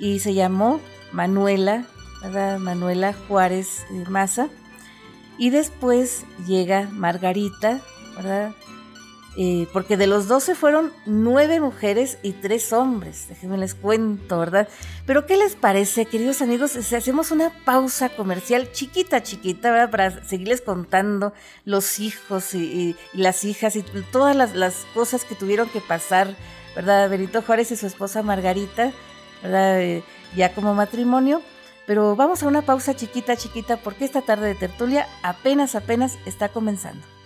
y 0.00 0.20
se 0.20 0.34
llamó 0.34 0.80
Manuela 1.12 1.86
Manuela 2.58 3.12
Juárez 3.12 3.84
Maza. 4.08 4.48
Y 5.38 5.50
después 5.50 6.24
llega 6.46 6.88
Margarita, 6.90 7.80
¿verdad? 8.16 8.52
Eh, 9.40 9.68
porque 9.72 9.96
de 9.96 10.08
los 10.08 10.26
12 10.26 10.56
fueron 10.56 10.92
nueve 11.06 11.60
mujeres 11.60 12.18
y 12.24 12.32
tres 12.32 12.72
hombres, 12.72 13.26
déjenme 13.28 13.56
les 13.56 13.76
cuento, 13.76 14.40
¿verdad? 14.40 14.66
Pero 15.06 15.26
¿qué 15.26 15.36
les 15.36 15.54
parece, 15.54 16.06
queridos 16.06 16.42
amigos, 16.42 16.72
si 16.72 16.96
hacemos 16.96 17.30
una 17.30 17.52
pausa 17.64 18.08
comercial 18.08 18.72
chiquita, 18.72 19.22
chiquita, 19.22 19.70
¿verdad? 19.70 19.90
Para 19.92 20.24
seguirles 20.24 20.60
contando 20.60 21.32
los 21.64 22.00
hijos 22.00 22.52
y, 22.52 22.96
las 23.12 23.44
hijas 23.44 23.76
y 23.76 23.84
todas 24.10 24.34
las, 24.34 24.86
cosas 24.92 25.24
que 25.24 25.36
tuvieron 25.36 25.68
que 25.68 25.80
pasar, 25.80 26.34
¿verdad? 26.74 27.08
Benito 27.08 27.40
Juárez 27.40 27.70
y 27.70 27.76
su 27.76 27.86
esposa 27.86 28.24
Margarita, 28.24 28.90
¿verdad? 29.44 29.80
Eh, 29.80 30.02
ya 30.34 30.52
como 30.52 30.74
matrimonio. 30.74 31.42
Pero 31.86 32.16
vamos 32.16 32.42
a 32.42 32.48
una 32.48 32.62
pausa 32.62 32.96
chiquita, 32.96 33.36
chiquita, 33.36 33.76
porque 33.76 34.04
esta 34.04 34.22
tarde 34.22 34.48
de 34.48 34.56
tertulia 34.56 35.06
apenas, 35.22 35.76
apenas 35.76 36.18
está 36.26 36.48
comenzando. 36.48 37.17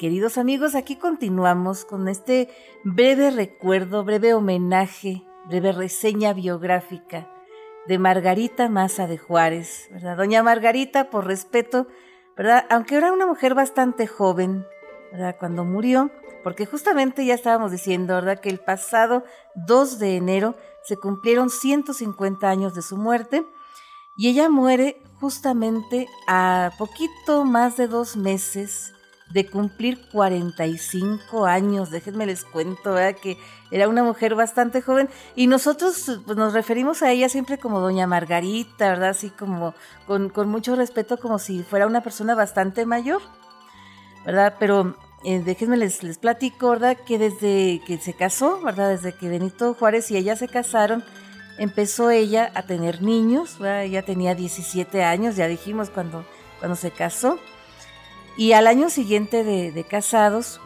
Queridos 0.00 0.38
amigos, 0.38 0.74
aquí 0.74 0.96
continuamos 0.96 1.84
con 1.84 2.08
este 2.08 2.48
breve 2.84 3.30
recuerdo, 3.30 4.02
breve 4.02 4.32
homenaje, 4.32 5.26
breve 5.46 5.72
reseña 5.72 6.32
biográfica 6.32 7.30
de 7.86 7.98
Margarita 7.98 8.70
Maza 8.70 9.06
de 9.06 9.18
Juárez, 9.18 9.90
¿verdad? 9.92 10.16
Doña 10.16 10.42
Margarita, 10.42 11.10
por 11.10 11.26
respeto, 11.26 11.86
¿verdad? 12.34 12.64
Aunque 12.70 12.94
era 12.94 13.12
una 13.12 13.26
mujer 13.26 13.54
bastante 13.54 14.06
joven, 14.06 14.64
¿verdad? 15.12 15.36
Cuando 15.38 15.66
murió, 15.66 16.10
porque 16.42 16.64
justamente 16.64 17.26
ya 17.26 17.34
estábamos 17.34 17.70
diciendo, 17.70 18.14
¿verdad? 18.14 18.40
Que 18.40 18.48
el 18.48 18.58
pasado 18.58 19.22
2 19.66 19.98
de 19.98 20.16
enero 20.16 20.56
se 20.82 20.96
cumplieron 20.96 21.50
150 21.50 22.48
años 22.48 22.74
de 22.74 22.80
su 22.80 22.96
muerte 22.96 23.44
y 24.16 24.30
ella 24.30 24.48
muere 24.48 25.02
justamente 25.20 26.08
a 26.26 26.70
poquito 26.78 27.44
más 27.44 27.76
de 27.76 27.86
dos 27.86 28.16
meses 28.16 28.94
de 29.30 29.46
cumplir 29.46 30.00
45 30.10 31.46
años. 31.46 31.90
Déjenme 31.90 32.26
les 32.26 32.44
cuento, 32.44 32.92
¿verdad? 32.92 33.18
que 33.20 33.38
era 33.70 33.88
una 33.88 34.02
mujer 34.02 34.34
bastante 34.34 34.82
joven 34.82 35.08
y 35.36 35.46
nosotros 35.46 36.20
pues, 36.26 36.36
nos 36.36 36.52
referimos 36.52 37.02
a 37.02 37.10
ella 37.10 37.28
siempre 37.28 37.58
como 37.58 37.80
doña 37.80 38.06
Margarita, 38.06 38.88
¿verdad? 38.88 39.10
Así 39.10 39.30
como 39.30 39.74
con, 40.06 40.32
mucho 40.48 40.74
respeto, 40.74 41.18
como 41.18 41.38
si 41.38 41.62
fuera 41.62 41.86
una 41.86 42.02
persona 42.02 42.34
bastante 42.34 42.84
mayor, 42.84 43.22
¿verdad? 44.26 44.56
Pero 44.58 44.96
eh, 45.24 45.40
déjenme 45.44 45.76
les, 45.76 46.02
les 46.02 46.18
platico, 46.18 46.70
¿verdad? 46.70 46.96
Que 47.06 47.18
desde 47.18 47.80
que 47.86 47.98
se 47.98 48.14
casó, 48.14 48.60
¿verdad? 48.60 48.90
Desde 48.90 49.12
que 49.12 49.28
Benito 49.28 49.74
Juárez 49.74 50.10
y 50.10 50.16
ella 50.16 50.34
se 50.34 50.48
casaron, 50.48 51.04
empezó 51.58 52.10
ella 52.10 52.50
a 52.54 52.62
tener 52.62 53.02
niños, 53.02 53.58
¿verdad? 53.60 53.84
Ella 53.84 54.02
tenía 54.02 54.34
17 54.34 55.04
años, 55.04 55.36
ya 55.36 55.46
dijimos 55.46 55.90
cuando, 55.90 56.24
cuando 56.58 56.74
se 56.74 56.90
casó. 56.90 57.38
Y 58.36 58.52
al 58.52 58.66
año 58.66 58.88
siguiente 58.90 59.44
de, 59.44 59.84
casados, 59.84 60.60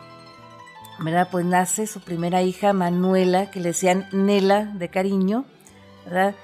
¿verdad? 0.99 1.29
Pues 1.31 1.45
nace 1.45 1.87
su 1.87 2.01
primera 2.01 2.43
hija, 2.43 2.73
Manuela, 2.73 3.51
que 3.51 3.61
le 3.61 3.69
decían 3.69 4.09
Nela 4.13 4.65
de 4.65 4.89
cariño, 4.91 5.45
¿verdad? 6.05 6.35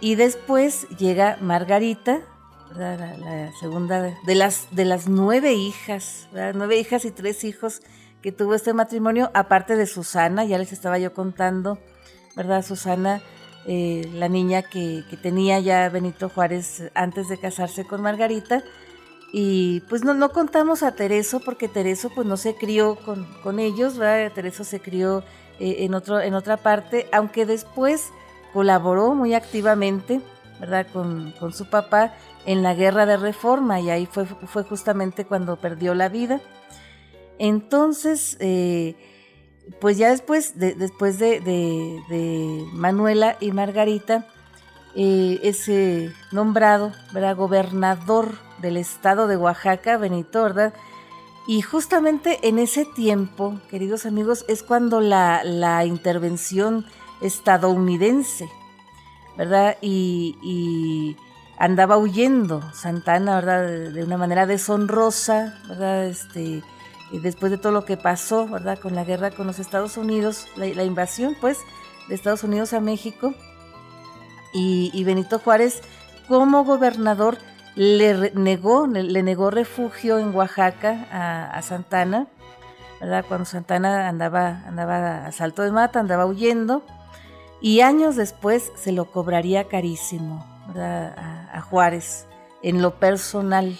Y 0.00 0.14
después 0.14 0.88
llega 0.98 1.38
Margarita, 1.40 2.20
¿verdad? 2.68 3.16
La, 3.18 3.52
segunda 3.58 4.00
de 4.00 4.34
las, 4.34 4.68
de 4.70 4.84
las 4.84 5.08
nueve 5.08 5.52
hijas, 5.52 6.28
¿verdad? 6.32 6.54
Nueve 6.56 6.78
hijas 6.78 7.04
y 7.04 7.10
tres 7.10 7.44
hijos 7.44 7.82
que 8.22 8.32
tuvo 8.32 8.54
este 8.54 8.72
matrimonio, 8.72 9.30
aparte 9.34 9.76
de 9.76 9.86
Susana, 9.86 10.44
ya 10.44 10.56
les 10.56 10.72
estaba 10.72 10.98
yo 10.98 11.12
contando, 11.12 11.78
¿verdad? 12.36 12.64
Susana, 12.64 13.20
eh, 13.66 14.08
la 14.14 14.28
niña 14.28 14.62
que 14.62 15.04
tenía 15.20 15.60
ya 15.60 15.88
Benito 15.90 16.30
Juárez 16.30 16.90
antes 16.94 17.28
de 17.28 17.38
casarse 17.38 17.84
con 17.84 18.00
Margarita, 18.00 18.64
y 19.36 19.80
pues 19.88 20.04
no, 20.04 20.14
no 20.14 20.30
contamos 20.30 20.84
a 20.84 20.94
Tereso 20.94 21.40
porque 21.40 21.66
Tereso 21.66 22.08
pues 22.08 22.24
no 22.24 22.36
se 22.36 22.54
crió 22.54 22.94
con, 22.94 23.24
con 23.42 23.58
ellos, 23.58 23.98
¿verdad? 23.98 24.32
Tereso 24.32 24.62
se 24.62 24.78
crió 24.78 25.24
eh, 25.58 25.78
en, 25.80 25.94
otro, 25.94 26.20
en 26.20 26.34
otra 26.34 26.56
parte, 26.56 27.08
aunque 27.10 27.44
después 27.44 28.12
colaboró 28.52 29.12
muy 29.16 29.34
activamente, 29.34 30.20
¿verdad? 30.60 30.86
Con, 30.92 31.32
con, 31.40 31.52
su 31.52 31.68
papá 31.68 32.14
en 32.46 32.62
la 32.62 32.74
guerra 32.74 33.06
de 33.06 33.16
reforma 33.16 33.80
y 33.80 33.90
ahí 33.90 34.06
fue, 34.06 34.24
fue 34.24 34.62
justamente 34.62 35.24
cuando 35.24 35.56
perdió 35.56 35.96
la 35.96 36.08
vida. 36.08 36.40
Entonces, 37.40 38.36
eh, 38.38 38.94
pues 39.80 39.98
ya 39.98 40.10
después 40.10 40.60
de, 40.60 40.76
después 40.76 41.18
de, 41.18 41.40
de, 41.40 42.64
Manuela 42.72 43.36
y 43.40 43.50
Margarita, 43.50 44.28
eh, 44.94 45.40
es 45.42 45.68
nombrado 46.30 46.92
¿verdad? 47.12 47.34
gobernador 47.34 48.43
del 48.64 48.78
estado 48.78 49.28
de 49.28 49.36
Oaxaca, 49.36 49.98
Benito, 49.98 50.42
¿verdad? 50.42 50.72
Y 51.46 51.60
justamente 51.60 52.48
en 52.48 52.58
ese 52.58 52.86
tiempo, 52.86 53.60
queridos 53.68 54.06
amigos, 54.06 54.46
es 54.48 54.62
cuando 54.62 55.00
la, 55.00 55.44
la 55.44 55.84
intervención 55.84 56.86
estadounidense, 57.20 58.48
¿verdad? 59.36 59.76
Y, 59.82 61.16
andaba 61.56 61.96
huyendo 61.98 62.62
Santana, 62.72 63.36
¿verdad? 63.36 63.92
De 63.92 64.02
una 64.02 64.16
manera 64.16 64.46
deshonrosa, 64.46 65.60
¿verdad? 65.68 66.06
Este, 66.06 66.62
después 67.12 67.52
de 67.52 67.58
todo 67.58 67.72
lo 67.72 67.84
que 67.84 67.96
pasó, 67.96 68.48
¿verdad? 68.48 68.78
Con 68.78 68.94
la 68.94 69.04
guerra 69.04 69.30
con 69.30 69.46
los 69.46 69.58
Estados 69.58 69.96
Unidos, 69.98 70.46
la, 70.56 70.82
invasión, 70.82 71.36
pues, 71.40 71.58
de 72.08 72.14
Estados 72.14 72.42
Unidos 72.42 72.72
a 72.72 72.80
México. 72.80 73.34
Y, 74.52 75.04
Benito 75.04 75.38
Juárez, 75.38 75.82
como 76.28 76.64
gobernador, 76.64 77.38
le 77.74 78.32
negó, 78.34 78.86
le, 78.86 79.22
negó 79.22 79.50
refugio 79.50 80.18
en 80.18 80.34
Oaxaca 80.34 81.50
a, 81.52 81.60
Santana, 81.62 82.28
¿verdad? 83.00 83.24
Cuando 83.26 83.44
Santana 83.44 84.08
andaba, 84.08 84.62
andaba 84.66 85.26
a 85.26 85.32
salto 85.32 85.62
de 85.62 85.72
mata, 85.72 86.00
andaba 86.00 86.26
huyendo. 86.26 86.84
Y 87.60 87.80
años 87.80 88.16
después 88.16 88.72
se 88.76 88.92
lo 88.92 89.06
cobraría 89.10 89.64
carísimo. 89.64 90.46
A, 90.76 91.50
a 91.52 91.60
Juárez, 91.60 92.26
en 92.62 92.80
lo 92.80 92.98
personal, 92.98 93.76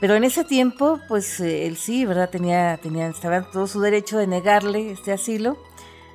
pero 0.00 0.14
en 0.14 0.24
ese 0.24 0.44
tiempo, 0.44 0.98
pues 1.08 1.40
eh, 1.40 1.66
él 1.66 1.76
sí, 1.76 2.06
¿verdad? 2.06 2.30
Tenía, 2.30 2.78
tenía, 2.78 3.06
estaba 3.08 3.42
todo 3.42 3.66
su 3.66 3.80
derecho 3.80 4.16
de 4.16 4.26
negarle 4.26 4.90
este 4.90 5.12
asilo, 5.12 5.58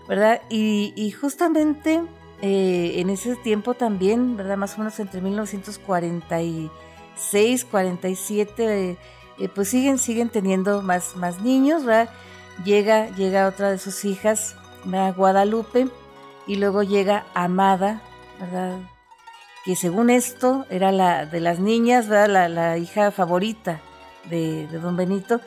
¿verdad? 0.09 0.41
Y, 0.49 1.11
justamente 1.11 2.01
eh, 2.41 2.93
en 2.97 3.09
ese 3.09 3.35
tiempo 3.35 3.73
también, 3.73 4.37
¿verdad? 4.37 4.57
Más 4.57 4.75
o 4.75 4.79
menos 4.79 4.99
entre 4.99 5.21
1946, 5.21 7.65
47, 7.65 8.97
eh, 9.37 9.49
pues 9.53 9.69
siguen, 9.69 9.97
siguen 9.97 10.29
teniendo 10.29 10.81
más, 10.81 11.15
más 11.15 11.41
niños, 11.41 11.85
¿verdad? 11.85 12.09
Llega, 12.63 13.09
llega 13.15 13.47
otra 13.47 13.71
de 13.71 13.77
sus 13.77 14.05
hijas, 14.05 14.55
¿verdad? 14.85 15.15
Guadalupe, 15.15 15.87
y 16.47 16.55
luego 16.55 16.83
llega 16.83 17.25
Amada, 17.33 18.01
¿verdad? 18.39 18.79
que 19.65 19.75
según 19.75 20.11
esto 20.11 20.63
era 20.69 20.91
la 20.91 21.25
de 21.25 21.39
las 21.39 21.59
niñas, 21.59 22.07
La, 22.07 22.47
la 22.47 22.77
hija 22.77 23.09
favorita 23.09 23.81
de, 24.29 24.67
don 24.67 24.95
Benito. 24.95 25.41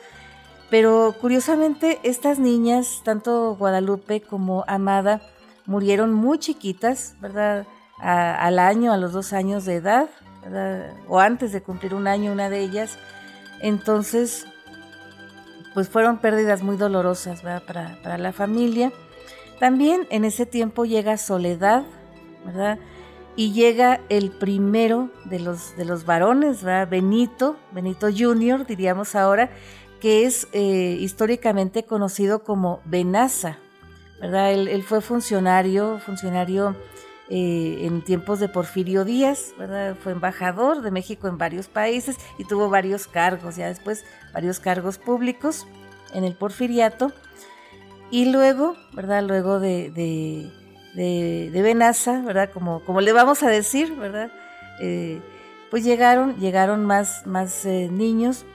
Pero 0.69 1.15
curiosamente 1.19 1.99
estas 2.03 2.37
niñas, 2.37 3.01
tanto 3.05 3.55
Guadalupe 3.55 4.21
como 4.21 4.65
Amada, 4.67 5.21
murieron 5.69 6.13
muy 6.13 6.39
chiquitas, 6.39 7.15
¿verdad? 7.21 7.65
al 8.01 8.59
año, 8.59 8.93
a 8.93 8.97
los 8.97 9.11
dos 9.11 9.33
años 9.33 9.65
de 9.65 9.75
edad, 9.75 10.09
o 11.07 11.19
antes 11.19 11.51
de 11.51 11.61
cumplir 11.61 11.93
un 11.93 12.07
año 12.07 12.31
una 12.31 12.49
de 12.49 12.61
ellas. 12.61 12.97
Entonces, 13.61 14.47
pues 15.73 15.89
fueron 15.89 16.19
pérdidas 16.19 16.63
muy 16.63 16.77
dolorosas 16.77 17.41
Para, 17.41 17.61
para 18.01 18.17
la 18.17 18.31
familia. 18.31 18.91
También 19.59 20.07
en 20.09 20.25
ese 20.25 20.45
tiempo 20.45 20.85
llega 20.85 21.17
Soledad, 21.17 21.83
¿verdad? 22.45 22.79
y 23.35 23.53
llega 23.53 24.01
el 24.09 24.31
primero 24.31 25.09
de 25.23 25.39
los, 25.39 25.77
de 25.77 25.85
los 25.85 26.05
varones, 26.05 26.63
Benito, 26.89 27.55
Benito 27.71 28.07
Junior, 28.13 28.65
diríamos 28.65 29.15
ahora, 29.15 29.49
que 30.01 30.25
es 30.25 30.49
eh, 30.51 30.97
históricamente 30.99 31.83
conocido 31.83 32.43
como 32.43 32.81
Benaza, 32.83 33.57
¿verdad? 34.21 34.51
Él, 34.51 34.83
fue 34.83 35.01
funcionario, 35.01 35.99
funcionario 35.99 36.75
eh, 37.29 37.79
en 37.81 38.03
tiempos 38.03 38.39
de 38.39 38.49
Porfirio 38.49 39.05
Díaz, 39.05 39.53
¿verdad? 39.57 39.95
Fue 40.01 40.11
embajador 40.11 40.81
de 40.81 40.91
México 40.91 41.27
en 41.27 41.37
varios 41.37 41.67
países 41.67 42.17
y 42.37 42.45
tuvo 42.45 42.69
varios 42.69 43.07
cargos, 43.07 43.55
ya 43.55 43.67
después 43.67 44.05
varios 44.33 44.59
cargos 44.59 44.97
públicos 44.97 45.67
en 46.13 46.23
el 46.23 46.33
porfiriato. 46.33 47.11
Y 48.11 48.31
luego, 48.31 48.75
¿verdad? 48.93 49.23
Luego 49.23 49.59
de 49.59 49.91
de, 50.93 51.59
Benaza, 51.61 52.21
¿verdad? 52.21 52.49
Como, 52.53 52.83
como 52.83 53.01
le 53.01 53.11
vamos 53.13 53.41
a 53.43 53.49
decir, 53.49 53.95
¿verdad? 53.95 54.31
Eh, 54.81 55.21
pues 55.69 55.83
llegaron, 55.83 56.37
llegaron 56.37 56.85
más, 56.85 57.27
más 57.27 57.65
eh, 57.65 57.89
niños 57.91 58.45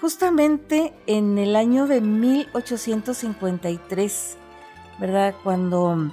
justamente 0.00 0.94
en 1.06 1.36
el 1.38 1.54
año 1.56 1.86
de 1.86 2.00
1853, 2.00 4.38
¿verdad? 4.98 5.34
Cuando 5.42 6.10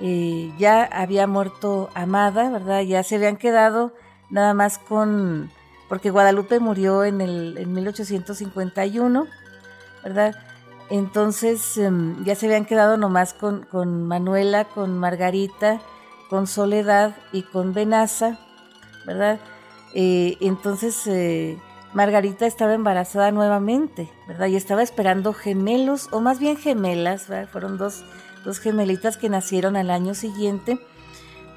eh, 0.00 0.52
ya 0.58 0.84
había 0.84 1.26
muerto 1.26 1.90
Amada, 1.94 2.50
¿verdad? 2.50 2.82
Ya 2.82 3.02
se 3.02 3.16
habían 3.16 3.36
quedado 3.36 3.92
nada 4.30 4.54
más 4.54 4.78
con, 4.78 5.50
porque 5.88 6.10
Guadalupe 6.10 6.60
murió 6.60 7.04
en, 7.04 7.20
el, 7.20 7.56
en 7.58 7.72
1851, 7.72 9.26
¿verdad? 10.04 10.34
Entonces 10.90 11.76
em, 11.76 12.24
ya 12.24 12.34
se 12.34 12.46
habían 12.46 12.64
quedado 12.64 12.96
nomás 12.96 13.34
con, 13.34 13.64
con 13.64 14.06
Manuela, 14.06 14.64
con 14.64 14.98
Margarita, 14.98 15.80
con 16.30 16.46
Soledad 16.46 17.16
y 17.32 17.42
con 17.42 17.74
Benaza, 17.74 18.38
¿verdad? 19.06 19.38
Eh, 19.94 20.36
entonces 20.40 21.06
eh, 21.06 21.58
Margarita 21.92 22.46
estaba 22.46 22.74
embarazada 22.74 23.30
nuevamente, 23.32 24.10
¿verdad? 24.26 24.46
Y 24.46 24.56
estaba 24.56 24.82
esperando 24.82 25.32
gemelos, 25.32 26.08
o 26.12 26.20
más 26.20 26.38
bien 26.38 26.56
gemelas, 26.56 27.28
¿verdad? 27.28 27.48
Fueron 27.50 27.78
dos, 27.78 28.04
gemelitas 28.56 29.18
que 29.18 29.28
nacieron 29.28 29.76
al 29.76 29.90
año 29.90 30.14
siguiente. 30.14 30.80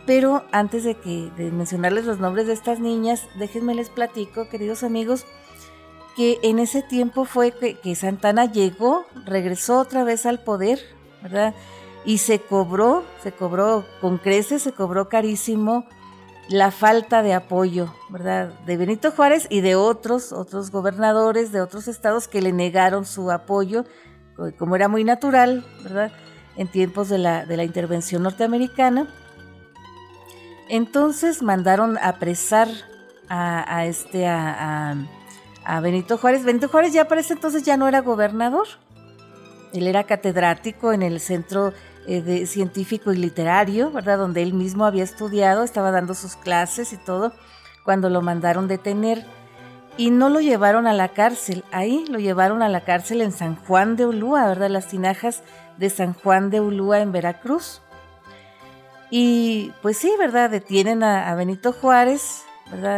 Pero 0.05 0.43
antes 0.51 0.83
de 0.83 0.95
que 0.95 1.31
de 1.37 1.51
mencionarles 1.51 2.05
los 2.05 2.19
nombres 2.19 2.47
de 2.47 2.53
estas 2.53 2.79
niñas, 2.79 3.27
déjenme 3.35 3.75
les 3.75 3.89
platico, 3.89 4.49
queridos 4.49 4.83
amigos, 4.83 5.25
que 6.15 6.39
en 6.43 6.59
ese 6.59 6.81
tiempo 6.81 7.25
fue 7.25 7.51
que, 7.51 7.95
Santana 7.95 8.45
llegó, 8.45 9.05
regresó 9.25 9.79
otra 9.79 10.03
vez 10.03 10.25
al 10.25 10.43
poder, 10.43 10.79
¿verdad? 11.21 11.55
Y 12.03 12.17
se 12.17 12.39
cobró, 12.39 13.03
se 13.23 13.31
cobró 13.31 13.85
con 14.01 14.17
creces, 14.17 14.63
se 14.63 14.73
cobró 14.73 15.07
carísimo 15.07 15.85
la 16.49 16.71
falta 16.71 17.21
de 17.21 17.33
apoyo, 17.33 17.93
¿verdad? 18.09 18.49
De 18.65 18.75
Benito 18.75 19.11
Juárez 19.11 19.47
y 19.49 19.61
de 19.61 19.75
otros, 19.75 20.33
otros 20.33 20.71
gobernadores 20.71 21.51
de 21.51 21.61
otros 21.61 21.87
estados 21.87 22.27
que 22.27 22.41
le 22.41 22.51
negaron 22.51 23.05
su 23.05 23.31
apoyo, 23.31 23.85
como 24.57 24.75
era 24.75 24.87
muy 24.87 25.03
natural, 25.03 25.65
¿verdad? 25.83 26.11
En 26.55 26.67
tiempos 26.67 27.09
de 27.09 27.17
la, 27.17 27.45
de 27.45 27.57
la 27.57 27.63
intervención 27.63 28.23
norteamericana. 28.23 29.07
Entonces 30.69 31.41
mandaron 31.41 31.97
apresar 32.01 32.67
a, 33.29 33.77
a 33.77 33.85
este, 33.85 34.27
a 34.27 34.95
a 35.63 35.79
Benito 35.79 36.17
Juárez. 36.17 36.43
Benito 36.43 36.67
Juárez 36.67 36.93
ya 36.93 37.07
para 37.07 37.21
ese 37.21 37.33
entonces 37.33 37.63
ya 37.63 37.77
no 37.77 37.87
era 37.87 38.01
gobernador. 38.01 38.67
Él 39.73 39.87
era 39.87 40.03
catedrático 40.03 40.91
en 40.91 41.01
el 41.01 41.19
Centro 41.19 41.73
eh, 42.07 42.21
de 42.21 42.45
Científico 42.45 43.13
y 43.13 43.17
Literario, 43.17 43.91
¿verdad? 43.91 44.17
Donde 44.17 44.41
él 44.41 44.53
mismo 44.53 44.85
había 44.85 45.03
estudiado, 45.03 45.63
estaba 45.63 45.91
dando 45.91 46.13
sus 46.13 46.35
clases 46.35 46.91
y 46.93 46.97
todo, 46.97 47.33
cuando 47.85 48.09
lo 48.09 48.21
mandaron 48.21 48.67
detener. 48.67 49.25
Y 49.97 50.09
no 50.09 50.29
lo 50.29 50.39
llevaron 50.39 50.87
a 50.87 50.93
la 50.93 51.09
cárcel, 51.09 51.63
ahí 51.71 52.05
lo 52.09 52.17
llevaron 52.17 52.61
a 52.63 52.69
la 52.69 52.81
cárcel 52.81 53.21
en 53.21 53.33
San 53.33 53.55
Juan 53.55 53.97
de 53.97 54.05
Ulúa, 54.05 54.47
¿verdad? 54.47 54.69
Las 54.69 54.87
tinajas 54.87 55.43
de 55.81 55.89
San 55.89 56.13
Juan 56.13 56.49
de 56.49 56.61
Ulúa 56.61 57.01
en 57.01 57.11
Veracruz. 57.11 57.81
Y 59.09 59.73
pues 59.81 59.97
sí, 59.97 60.13
¿verdad? 60.17 60.49
Detienen 60.49 61.03
a 61.03 61.35
Benito 61.35 61.73
Juárez, 61.73 62.45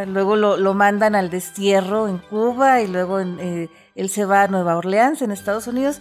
Luego 0.07 0.35
lo, 0.35 0.73
mandan 0.75 1.15
al 1.15 1.31
destierro 1.31 2.07
en 2.07 2.19
Cuba 2.19 2.81
y 2.81 2.87
luego 2.87 3.19
eh, 3.19 3.69
él 3.95 4.09
se 4.09 4.25
va 4.25 4.43
a 4.43 4.47
Nueva 4.47 4.77
Orleans, 4.77 5.21
en 5.23 5.31
Estados 5.31 5.65
Unidos, 5.65 5.99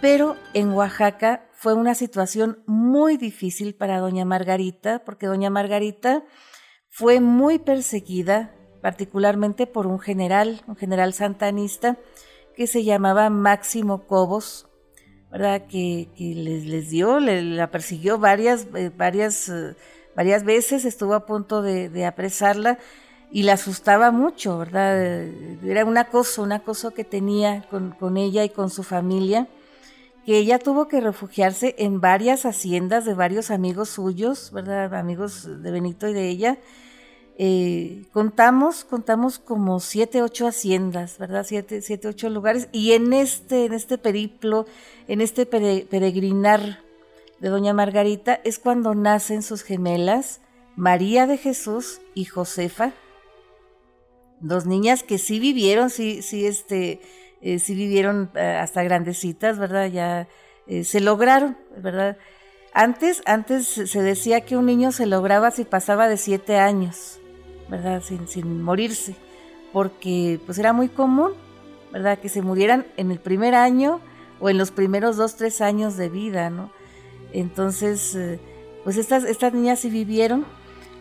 pero 0.00 0.36
en 0.54 0.72
Oaxaca 0.72 1.46
fue 1.52 1.74
una 1.74 1.94
situación 1.94 2.62
muy 2.66 3.18
difícil 3.18 3.74
para 3.74 3.98
doña 3.98 4.24
Margarita, 4.24 5.04
porque 5.04 5.26
doña 5.26 5.50
Margarita 5.50 6.24
fue 6.88 7.20
muy 7.20 7.58
perseguida, 7.58 8.54
particularmente 8.80 9.66
por 9.66 9.86
un 9.86 9.98
general, 9.98 10.62
un 10.66 10.76
general 10.76 11.12
santanista, 11.12 11.98
que 12.56 12.66
se 12.66 12.84
llamaba 12.84 13.28
Máximo 13.28 14.06
Cobos, 14.06 14.66
¿verdad? 15.34 15.66
Que, 15.66 16.06
les, 16.16 16.90
dio, 16.90 17.18
la 17.18 17.68
persiguió 17.72 18.18
varias, 18.18 18.68
eh, 18.76 18.92
varias 18.96 19.48
eh, 19.48 19.74
varias 20.14 20.44
veces, 20.44 20.84
estuvo 20.84 21.12
a 21.14 21.26
punto 21.26 21.60
de, 21.60 22.06
apresarla 22.06 22.78
y 23.32 23.42
la 23.42 23.54
asustaba 23.54 24.12
mucho, 24.12 24.58
¿verdad? 24.58 24.96
Era 25.66 25.84
un 25.84 25.98
acoso, 25.98 26.44
un 26.44 26.52
acoso 26.52 26.92
que 26.92 27.02
tenía 27.02 27.66
con, 27.68 27.90
con 27.90 28.16
ella 28.16 28.44
y 28.44 28.48
con 28.48 28.70
su 28.70 28.84
familia 28.84 29.48
que 30.24 30.38
ella 30.38 30.60
tuvo 30.60 30.86
que 30.86 31.00
refugiarse 31.00 31.74
en 31.78 32.00
varias 32.00 32.46
haciendas 32.46 33.04
de 33.04 33.14
varios 33.14 33.50
amigos 33.50 33.88
suyos, 33.90 34.52
¿verdad? 34.52 34.94
Amigos 34.94 35.62
de 35.62 35.70
Benito 35.70 36.08
y 36.08 36.14
de 36.14 36.28
ella. 36.28 36.58
Eh, 37.36 38.04
contamos, 38.12 38.84
contamos 38.84 39.40
como 39.40 39.80
siete, 39.80 40.22
ocho 40.22 40.46
haciendas, 40.46 41.18
¿verdad? 41.18 41.44
Siete, 41.46 41.82
siete, 41.82 42.08
ocho 42.08 42.28
lugares. 42.30 42.68
Y 42.70 42.92
en 42.92 43.12
este, 43.12 43.64
en 43.64 43.72
este 43.72 43.98
periplo, 43.98 44.66
en 45.08 45.20
este 45.20 45.44
peregrinar 45.46 46.80
de 47.40 47.48
Doña 47.48 47.74
Margarita, 47.74 48.40
es 48.44 48.58
cuando 48.58 48.94
nacen 48.94 49.42
sus 49.42 49.62
gemelas, 49.62 50.40
María 50.76 51.26
de 51.26 51.38
Jesús 51.38 52.00
y 52.14 52.24
Josefa. 52.24 52.92
Dos 54.40 54.66
niñas 54.66 55.02
que 55.02 55.18
sí 55.18 55.40
vivieron, 55.40 55.90
sí, 55.90 56.22
sí, 56.22 56.46
este, 56.46 57.00
eh, 57.40 57.58
sí 57.58 57.74
vivieron 57.74 58.30
eh, 58.34 58.58
hasta 58.60 58.82
grandecitas, 58.84 59.58
¿verdad? 59.58 59.86
Ya 59.88 60.28
se 60.82 61.00
lograron, 61.00 61.58
¿verdad? 61.76 62.16
Antes, 62.72 63.22
antes 63.26 63.66
se 63.66 64.02
decía 64.02 64.40
que 64.40 64.56
un 64.56 64.64
niño 64.64 64.92
se 64.92 65.04
lograba 65.04 65.50
si 65.50 65.64
pasaba 65.64 66.08
de 66.08 66.16
siete 66.16 66.56
años, 66.56 67.20
¿verdad? 67.68 68.02
Sin, 68.02 68.28
sin 68.28 68.62
morirse, 68.62 69.16
porque 69.72 70.40
pues 70.44 70.58
era 70.58 70.72
muy 70.72 70.88
común, 70.88 71.32
¿verdad? 71.92 72.18
Que 72.18 72.28
se 72.28 72.42
murieran 72.42 72.86
en 72.96 73.10
el 73.10 73.18
primer 73.18 73.54
año 73.54 74.00
o 74.40 74.50
en 74.50 74.58
los 74.58 74.70
primeros 74.70 75.16
dos, 75.16 75.36
tres 75.36 75.60
años 75.60 75.96
de 75.96 76.08
vida, 76.08 76.50
¿no? 76.50 76.70
Entonces, 77.32 78.16
pues 78.84 78.96
estas, 78.96 79.24
estas 79.24 79.52
niñas 79.52 79.80
sí 79.80 79.90
vivieron. 79.90 80.44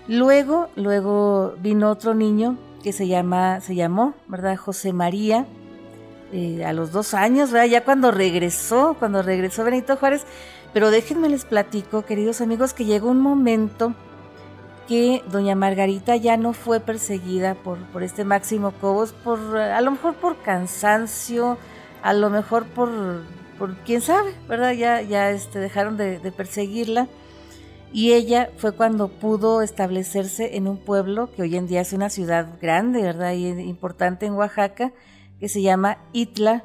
Luego, 0.08 0.70
luego 0.76 1.56
vino 1.62 1.90
otro 1.90 2.14
niño 2.14 2.58
que 2.84 2.92
se 2.92 3.08
llama, 3.08 3.62
se 3.62 3.76
llamó, 3.76 4.14
¿verdad? 4.28 4.58
José 4.58 4.94
María, 4.94 5.46
eh, 6.34 6.66
a 6.66 6.74
los 6.74 6.92
dos 6.92 7.14
años, 7.14 7.52
¿verdad? 7.52 7.68
ya 7.68 7.84
cuando 7.86 8.12
regresó, 8.12 8.96
cuando 8.98 9.22
regresó 9.22 9.64
Benito 9.64 9.96
Juárez. 9.96 10.26
Pero 10.74 10.90
déjenme 10.90 11.30
les 11.30 11.46
platico, 11.46 12.04
queridos 12.04 12.42
amigos, 12.42 12.74
que 12.74 12.86
llegó 12.86 13.10
un 13.10 13.22
momento 13.22 13.94
que 14.88 15.24
doña 15.32 15.56
Margarita 15.56 16.16
ya 16.16 16.38
no 16.38 16.54
fue 16.54 16.80
perseguida 16.80 17.56
por, 17.56 17.78
por 17.88 18.04
este 18.04 18.26
Máximo 18.26 18.72
Cobos, 18.72 19.14
por, 19.14 19.58
a 19.58 19.80
lo 19.82 19.92
mejor 19.92 20.16
por 20.16 20.42
cansancio, 20.42 21.58
a 22.02 22.14
lo 22.14 22.30
mejor 22.30 22.66
por, 22.66 22.90
por 23.58 23.76
quién 23.78 24.02
sabe, 24.02 24.34
¿verdad? 24.48 24.74
Ya, 24.74 25.02
ya 25.02 25.32
este, 25.32 25.60
dejaron 25.60 25.98
de, 25.98 26.20
perseguirla. 26.36 27.08
Y 27.92 28.14
ella 28.14 28.50
fue 28.58 28.72
cuando 28.72 29.08
pudo 29.08 29.62
establecerse 29.62 30.58
en 30.58 30.68
un 30.68 30.78
pueblo 30.78 31.32
que 31.32 31.44
hoy 31.44 31.56
en 31.56 31.68
día 31.68 31.82
es 31.82 31.94
una 31.94 32.10
ciudad 32.10 32.48
grande, 32.60 33.04
¿verdad? 33.04 33.34
Y 33.34 33.48
importante 33.48 34.26
en 34.26 34.34
Oaxaca, 34.34 34.92
que 35.40 35.48
se 35.48 35.62
llama 35.62 36.00
Itla, 36.12 36.64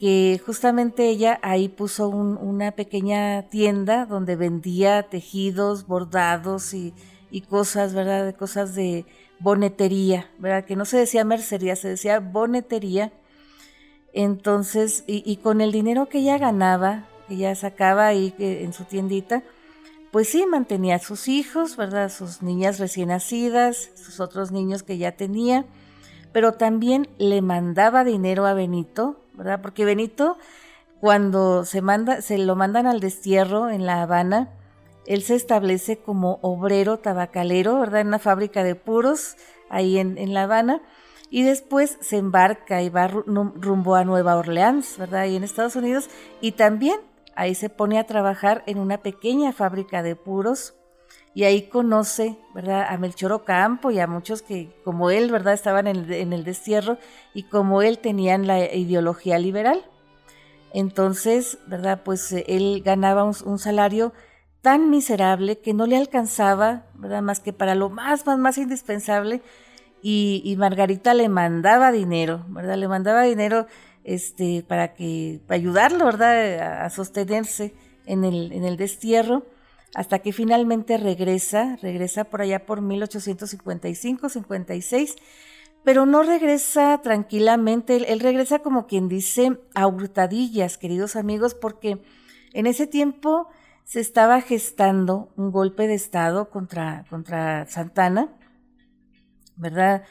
que 0.00 0.40
justamente 0.44 1.08
ella 1.08 1.38
ahí 1.42 1.68
puso 1.68 2.08
una 2.08 2.72
pequeña 2.72 3.48
tienda 3.48 4.06
donde 4.06 4.34
vendía 4.34 5.04
tejidos, 5.04 5.86
bordados 5.86 6.74
y, 6.74 6.94
cosas, 7.42 7.94
¿verdad? 7.94 8.34
Cosas 8.34 8.74
de 8.74 9.06
bonetería, 9.38 10.28
¿verdad? 10.38 10.64
Que 10.64 10.76
no 10.76 10.84
se 10.84 10.98
decía 10.98 11.24
mercería, 11.24 11.76
se 11.76 11.88
decía 11.88 12.20
bonetería. 12.20 13.12
Entonces, 14.12 15.04
y, 15.06 15.36
con 15.36 15.60
el 15.60 15.70
dinero 15.70 16.08
que 16.08 16.18
ella 16.18 16.36
ganaba, 16.38 17.06
que 17.28 17.34
ella 17.34 17.54
sacaba 17.54 18.08
ahí 18.08 18.34
en 18.38 18.72
su 18.72 18.84
tiendita, 18.84 19.44
pues 20.10 20.28
sí, 20.28 20.44
mantenía 20.46 20.96
a 20.96 20.98
sus 20.98 21.28
hijos, 21.28 21.76
¿verdad? 21.76 22.10
Sus 22.10 22.42
niñas 22.42 22.80
recién 22.80 23.08
nacidas, 23.10 23.90
sus 23.94 24.18
otros 24.18 24.50
niños 24.50 24.82
que 24.82 24.98
ya 24.98 25.12
tenía 25.12 25.64
pero 26.32 26.52
también 26.52 27.08
le 27.18 27.42
mandaba 27.42 28.04
dinero 28.04 28.46
a 28.46 28.54
Benito, 28.54 29.20
¿verdad? 29.34 29.60
Porque 29.62 29.84
Benito, 29.84 30.38
cuando 31.00 31.64
se, 31.64 31.82
manda, 31.82 32.22
se 32.22 32.38
lo 32.38 32.56
mandan 32.56 32.86
al 32.86 33.00
destierro 33.00 33.70
en 33.70 33.86
La 33.86 34.02
Habana, 34.02 34.48
él 35.10 35.22
se 35.22 35.34
establece 35.34 35.96
como 35.98 36.38
obrero 36.40 37.00
tabacalero, 37.00 37.80
¿verdad? 37.80 38.02
En 38.02 38.06
una 38.06 38.20
fábrica 38.20 38.62
de 38.62 38.76
puros 38.76 39.34
ahí 39.68 39.98
en, 39.98 40.32
La 40.32 40.44
Habana. 40.44 40.82
Y 41.30 41.42
después 41.42 41.98
se 42.00 42.16
embarca 42.16 42.80
y 42.80 42.90
va 42.90 43.08
rumbo 43.08 43.96
a 43.96 44.04
Nueva 44.04 44.36
Orleans, 44.36 44.98
¿verdad? 44.98 45.22
Ahí 45.22 45.34
en 45.34 45.42
Estados 45.42 45.74
Unidos. 45.74 46.08
Y 46.40 46.52
también 46.52 47.00
ahí 47.34 47.56
se 47.56 47.70
pone 47.70 47.98
a 47.98 48.06
trabajar 48.06 48.62
en 48.66 48.78
una 48.78 48.98
pequeña 48.98 49.52
fábrica 49.52 50.04
de 50.04 50.14
puros 50.14 50.74
y 51.34 51.42
ahí 51.42 51.62
conoce, 51.62 52.36
¿verdad? 52.54 52.86
A 52.88 52.96
Melchor 52.96 53.32
Ocampo 53.32 53.90
y 53.90 53.98
a 53.98 54.06
muchos 54.06 54.42
que, 54.42 54.72
como 54.84 55.10
él, 55.10 55.32
¿verdad? 55.32 55.54
Estaban 55.54 55.88
en 55.88 56.32
el, 56.32 56.44
destierro 56.44 56.98
y 57.34 57.44
como 57.44 57.82
él 57.82 57.98
tenían 57.98 58.46
la 58.46 58.72
ideología 58.72 59.40
liberal. 59.40 59.84
Entonces, 60.72 61.58
¿verdad? 61.66 62.02
Pues 62.04 62.30
eh, 62.30 62.44
él 62.46 62.82
ganaba 62.84 63.24
un, 63.24 63.58
salario 63.58 64.12
tan 64.62 64.90
miserable 64.90 65.58
que 65.58 65.74
no 65.74 65.86
le 65.86 65.96
alcanzaba, 65.96 66.84
¿verdad? 66.94 67.22
Más 67.22 67.40
que 67.40 67.52
para 67.52 67.74
lo 67.74 67.90
más, 67.90 68.24
más, 68.26 68.38
más 68.38 68.58
indispensable. 68.58 69.42
Y, 70.02 70.54
Margarita 70.58 71.12
le 71.12 71.28
mandaba 71.28 71.92
dinero, 71.92 72.46
¿verdad? 72.48 72.76
Le 72.76 72.88
mandaba 72.88 73.22
dinero 73.22 73.66
este, 74.04 74.64
para, 74.66 74.94
que, 74.94 75.40
para 75.46 75.56
ayudarlo, 75.56 76.06
¿verdad? 76.06 76.84
A, 76.84 76.90
sostenerse 76.90 77.74
en 78.06 78.24
el, 78.24 78.52
en 78.52 78.64
el 78.64 78.78
destierro 78.78 79.44
hasta 79.94 80.20
que 80.20 80.32
finalmente 80.32 80.96
regresa, 80.96 81.76
regresa 81.82 82.24
por 82.24 82.40
allá 82.42 82.64
por 82.64 82.80
1855-56, 82.80 85.16
pero 85.82 86.06
no 86.06 86.22
regresa 86.22 87.00
tranquilamente, 87.02 88.12
él, 88.12 88.20
regresa 88.20 88.60
como 88.60 88.86
quien 88.86 89.08
dice 89.08 89.58
a 89.74 89.86
hurtadillas, 89.86 90.78
queridos 90.78 91.16
amigos, 91.16 91.54
porque 91.54 92.00
en 92.52 92.66
ese 92.66 92.86
tiempo 92.86 93.48
se 93.90 93.98
estaba 93.98 94.40
gestando 94.40 95.32
un 95.36 95.50
golpe 95.50 95.88
de 95.88 95.94
Estado 95.94 96.48
contra, 96.48 97.04
contra 97.10 97.66
Santana, 97.66 98.28
¿verdad? 99.56 100.04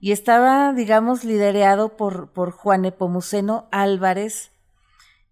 Y 0.00 0.12
estaba, 0.12 0.72
digamos, 0.72 1.22
liderado 1.22 1.98
por, 1.98 2.32
por 2.32 2.50
Juan 2.50 2.86
Epomuceno 2.86 3.68
Álvarez, 3.72 4.52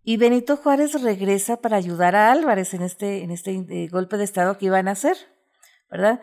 y 0.02 0.18
Benito 0.18 0.58
Juárez 0.58 1.00
regresa 1.00 1.62
para 1.62 1.78
ayudar 1.78 2.14
a 2.14 2.30
Álvarez 2.30 2.74
en 2.74 2.82
este, 2.82 3.22
en 3.22 3.30
este 3.30 3.52
eh, 3.52 3.88
golpe 3.88 4.18
de 4.18 4.24
Estado 4.24 4.58
que 4.58 4.66
iban 4.66 4.86
a 4.86 4.90
hacer, 4.90 5.16
¿verdad? 5.90 6.20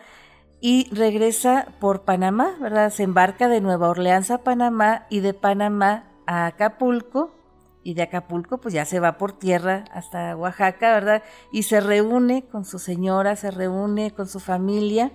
Y 0.59 0.87
regresa 0.93 1.65
por 1.79 2.05
Panamá, 2.05 2.57
¿verdad? 2.61 2.91
Se 2.91 3.01
embarca 3.01 3.47
de 3.49 3.59
Nueva 3.59 3.89
Orleans 3.89 4.29
a 4.29 4.43
Panamá 4.43 5.07
y 5.09 5.21
de 5.21 5.33
Panamá 5.33 6.11
a 6.27 6.45
Acapulco. 6.45 7.40
Y 7.83 7.95
de 7.95 8.03
Acapulco 8.03 8.59
pues 8.59 8.73
ya 8.73 8.85
se 8.85 8.99
va 8.99 9.17
por 9.17 9.33
tierra 9.33 9.85
hasta 9.91 10.35
Oaxaca, 10.35 10.93
¿verdad? 10.93 11.23
Y 11.51 11.63
se 11.63 11.79
reúne 11.81 12.43
con 12.43 12.65
su 12.65 12.79
señora, 12.79 13.35
se 13.35 13.51
reúne 13.51 14.11
con 14.11 14.27
su 14.27 14.39
familia, 14.39 15.11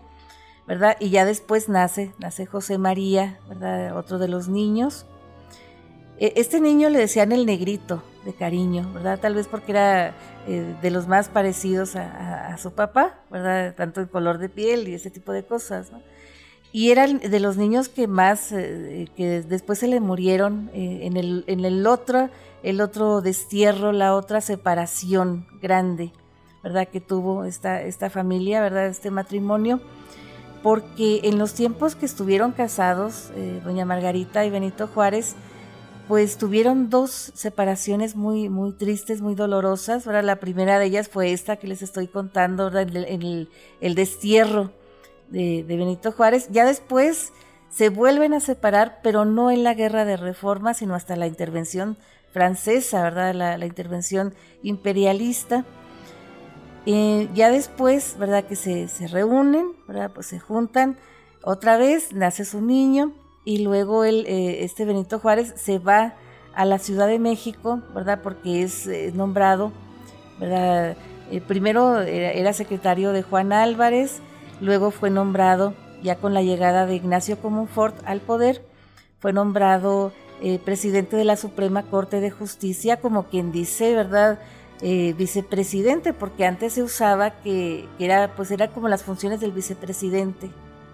¿verdad? 0.66 0.96
Y 0.98 1.10
ya 1.10 1.24
después 1.24 1.68
nace, 1.68 2.12
nace 2.18 2.46
José 2.46 2.78
María, 2.78 3.38
¿verdad? 3.48 3.96
Otro 3.96 4.18
de 4.18 4.28
los 4.28 4.48
niños. 4.48 5.06
E, 6.18 6.32
este 6.36 6.60
niño 6.60 6.88
le 6.88 6.98
decían 6.98 7.32
el 7.32 7.46
negrito, 7.46 8.02
de 8.26 8.34
cariño, 8.34 8.92
¿verdad? 8.92 9.18
Tal 9.18 9.34
vez 9.34 9.46
porque 9.46 9.72
era 9.72 10.12
eh, 10.46 10.74
de 10.82 10.90
los 10.90 11.06
más 11.06 11.28
parecidos 11.28 11.96
a, 11.96 12.54
su 12.58 12.72
papá, 12.72 13.20
¿verdad? 13.30 13.74
Tanto 13.74 14.00
el 14.00 14.08
color 14.08 14.38
de 14.38 14.48
piel 14.48 14.88
y 14.88 14.94
ese 14.94 15.10
tipo 15.10 15.32
de 15.32 15.44
cosas, 15.44 15.92
¿no? 15.92 16.02
Y 16.76 16.90
era 16.90 17.06
de 17.06 17.40
los 17.40 17.56
niños 17.56 17.88
que 17.88 18.06
más, 18.06 18.52
eh, 18.52 19.08
que 19.16 19.40
después 19.40 19.78
se 19.78 19.88
le 19.88 19.98
murieron 19.98 20.70
eh, 20.74 20.98
en, 21.04 21.16
el, 21.16 21.42
en 21.46 21.64
el 21.64 21.86
otro, 21.86 22.28
el 22.62 22.82
otro 22.82 23.22
destierro, 23.22 23.92
la 23.92 24.14
otra 24.14 24.42
separación 24.42 25.46
grande, 25.62 26.12
¿verdad? 26.62 26.86
Que 26.86 27.00
tuvo 27.00 27.46
esta, 27.46 27.80
esta 27.80 28.10
familia, 28.10 28.60
¿verdad? 28.60 28.88
Este 28.88 29.10
matrimonio 29.10 29.80
porque 30.62 31.22
en 31.24 31.38
los 31.38 31.54
tiempos 31.54 31.94
que 31.94 32.04
estuvieron 32.04 32.52
casados, 32.52 33.30
doña 33.64 33.86
Margarita 33.86 34.44
y 34.44 34.50
Benito 34.50 34.86
Juárez, 34.86 35.34
pues 36.08 36.36
tuvieron 36.36 36.90
dos 36.90 37.32
separaciones 37.34 38.16
muy, 38.16 38.50
muy 38.50 38.72
tristes, 38.72 39.22
muy 39.22 39.34
dolorosas. 39.34 40.06
Ahora 40.06 40.20
la 40.20 40.36
primera 40.36 40.78
de 40.78 40.84
ellas 40.84 41.08
fue 41.08 41.32
esta 41.32 41.56
que 41.56 41.68
les 41.68 41.80
estoy 41.80 42.06
contando, 42.06 42.68
el, 42.68 43.48
el, 43.80 43.94
destierro 43.94 44.72
de, 45.28 45.64
Benito 45.66 46.12
Juárez. 46.12 46.48
Ya 46.50 46.64
después 46.64 47.32
se 47.68 47.88
vuelven 47.88 48.34
a 48.34 48.40
separar, 48.40 49.00
pero 49.02 49.24
no 49.24 49.50
en 49.50 49.64
la 49.64 49.74
guerra 49.74 50.04
de 50.04 50.16
reforma, 50.16 50.74
sino 50.74 50.94
hasta 50.94 51.16
la 51.16 51.26
intervención 51.26 51.96
francesa, 52.32 53.02
¿verdad? 53.02 53.34
La, 53.34 53.66
intervención 53.66 54.34
imperialista. 54.62 55.64
Eh, 56.86 57.28
ya 57.34 57.50
después, 57.50 58.16
¿verdad? 58.18 58.44
Que 58.44 58.56
se, 58.56 58.88
se 58.88 59.08
reúnen, 59.08 59.72
¿verdad? 59.88 60.12
Pues 60.14 60.26
se 60.26 60.38
juntan 60.38 60.96
otra 61.42 61.76
vez, 61.76 62.12
nace 62.12 62.44
su 62.44 62.60
niño 62.60 63.12
y 63.44 63.58
luego 63.58 64.04
él, 64.04 64.24
eh, 64.26 64.64
este 64.64 64.84
Benito 64.84 65.20
Juárez 65.20 65.54
se 65.56 65.78
va 65.78 66.14
a 66.56 66.64
la 66.64 66.80
Ciudad 66.80 67.06
de 67.06 67.20
México, 67.20 67.80
¿verdad? 67.94 68.20
Porque 68.20 68.62
es 68.62 68.88
eh, 68.88 69.12
nombrado, 69.14 69.70
¿verdad? 70.40 70.96
Primero 71.46 72.00
era, 72.00 72.52
secretario 72.52 73.12
de 73.12 73.22
Juan 73.22 73.52
Álvarez, 73.52 74.20
luego 74.60 74.90
fue 74.90 75.10
nombrado 75.10 75.74
ya 76.02 76.16
con 76.16 76.34
la 76.34 76.42
llegada 76.42 76.86
de 76.86 76.94
Ignacio 76.94 77.38
Comonfort 77.38 77.96
al 78.04 78.20
poder, 78.20 78.62
fue 79.18 79.32
nombrado 79.32 80.12
eh, 80.42 80.58
presidente 80.58 81.16
de 81.16 81.24
la 81.24 81.36
Suprema 81.36 81.84
Corte 81.84 82.20
de 82.20 82.30
Justicia, 82.30 83.00
como 83.00 83.24
quien 83.24 83.52
dice, 83.52 83.94
¿verdad? 83.94 84.38
Eh, 84.82 85.14
vicepresidente, 85.16 86.12
porque 86.12 86.44
antes 86.44 86.74
se 86.74 86.82
usaba 86.82 87.40
que, 87.40 87.88
era, 87.98 88.34
pues 88.36 88.50
era 88.50 88.68
como 88.68 88.88
las 88.88 89.02
funciones 89.02 89.40
del 89.40 89.52
vicepresidente, 89.52 90.50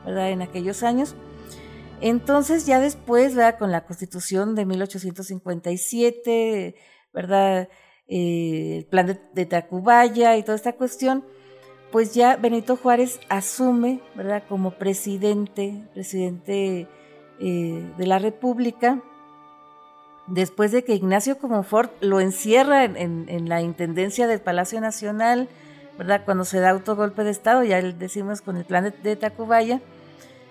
¿verdad? 0.07 0.31
En 0.31 0.43
aquellos 0.43 0.85
años. 0.85 1.17
Entonces 2.01 2.67
ya 2.67 2.79
después, 2.79 3.35
¿verdad? 3.35 3.59
Con 3.59 3.73
la 3.73 3.85
Constitución 3.85 4.55
de 4.55 4.67
1857, 4.67 6.77
¿verdad? 7.13 7.69
Eh, 8.07 8.77
el 8.79 8.87
plan 8.87 9.19
de, 9.33 9.47
Tacubaya 9.47 10.37
y 10.37 10.45
toda 10.45 10.57
esta 10.57 10.75
cuestión, 10.75 11.25
pues 11.93 12.15
ya 12.15 12.37
Benito 12.37 12.77
Juárez 12.77 13.21
asume, 13.29 14.01
¿verdad? 14.17 14.43
Como 14.49 14.73
presidente, 14.73 15.85
presidente 15.95 16.89
de 17.39 18.07
la 18.07 18.19
República 18.19 19.03
después 20.27 20.73
de 20.73 20.85
que 20.85 20.95
Ignacio 20.95 21.39
Comonfort 21.39 21.93
lo 22.01 22.21
encierra 22.21 22.85
en, 22.85 23.49
la 23.49 23.61
intendencia 23.61 24.27
del 24.27 24.41
Palacio 24.41 24.81
Nacional, 24.81 25.49
¿verdad? 25.99 26.23
Cuando 26.25 26.45
se 26.45 26.61
da 26.61 26.71
autogolpe 26.71 27.25
de 27.25 27.31
Estado, 27.31 27.63
ya 27.65 27.81
decimos 27.83 28.41
con 28.41 28.57
el 28.57 28.65
plan 28.65 28.93
de, 29.03 29.17
Tacubaya, 29.17 29.81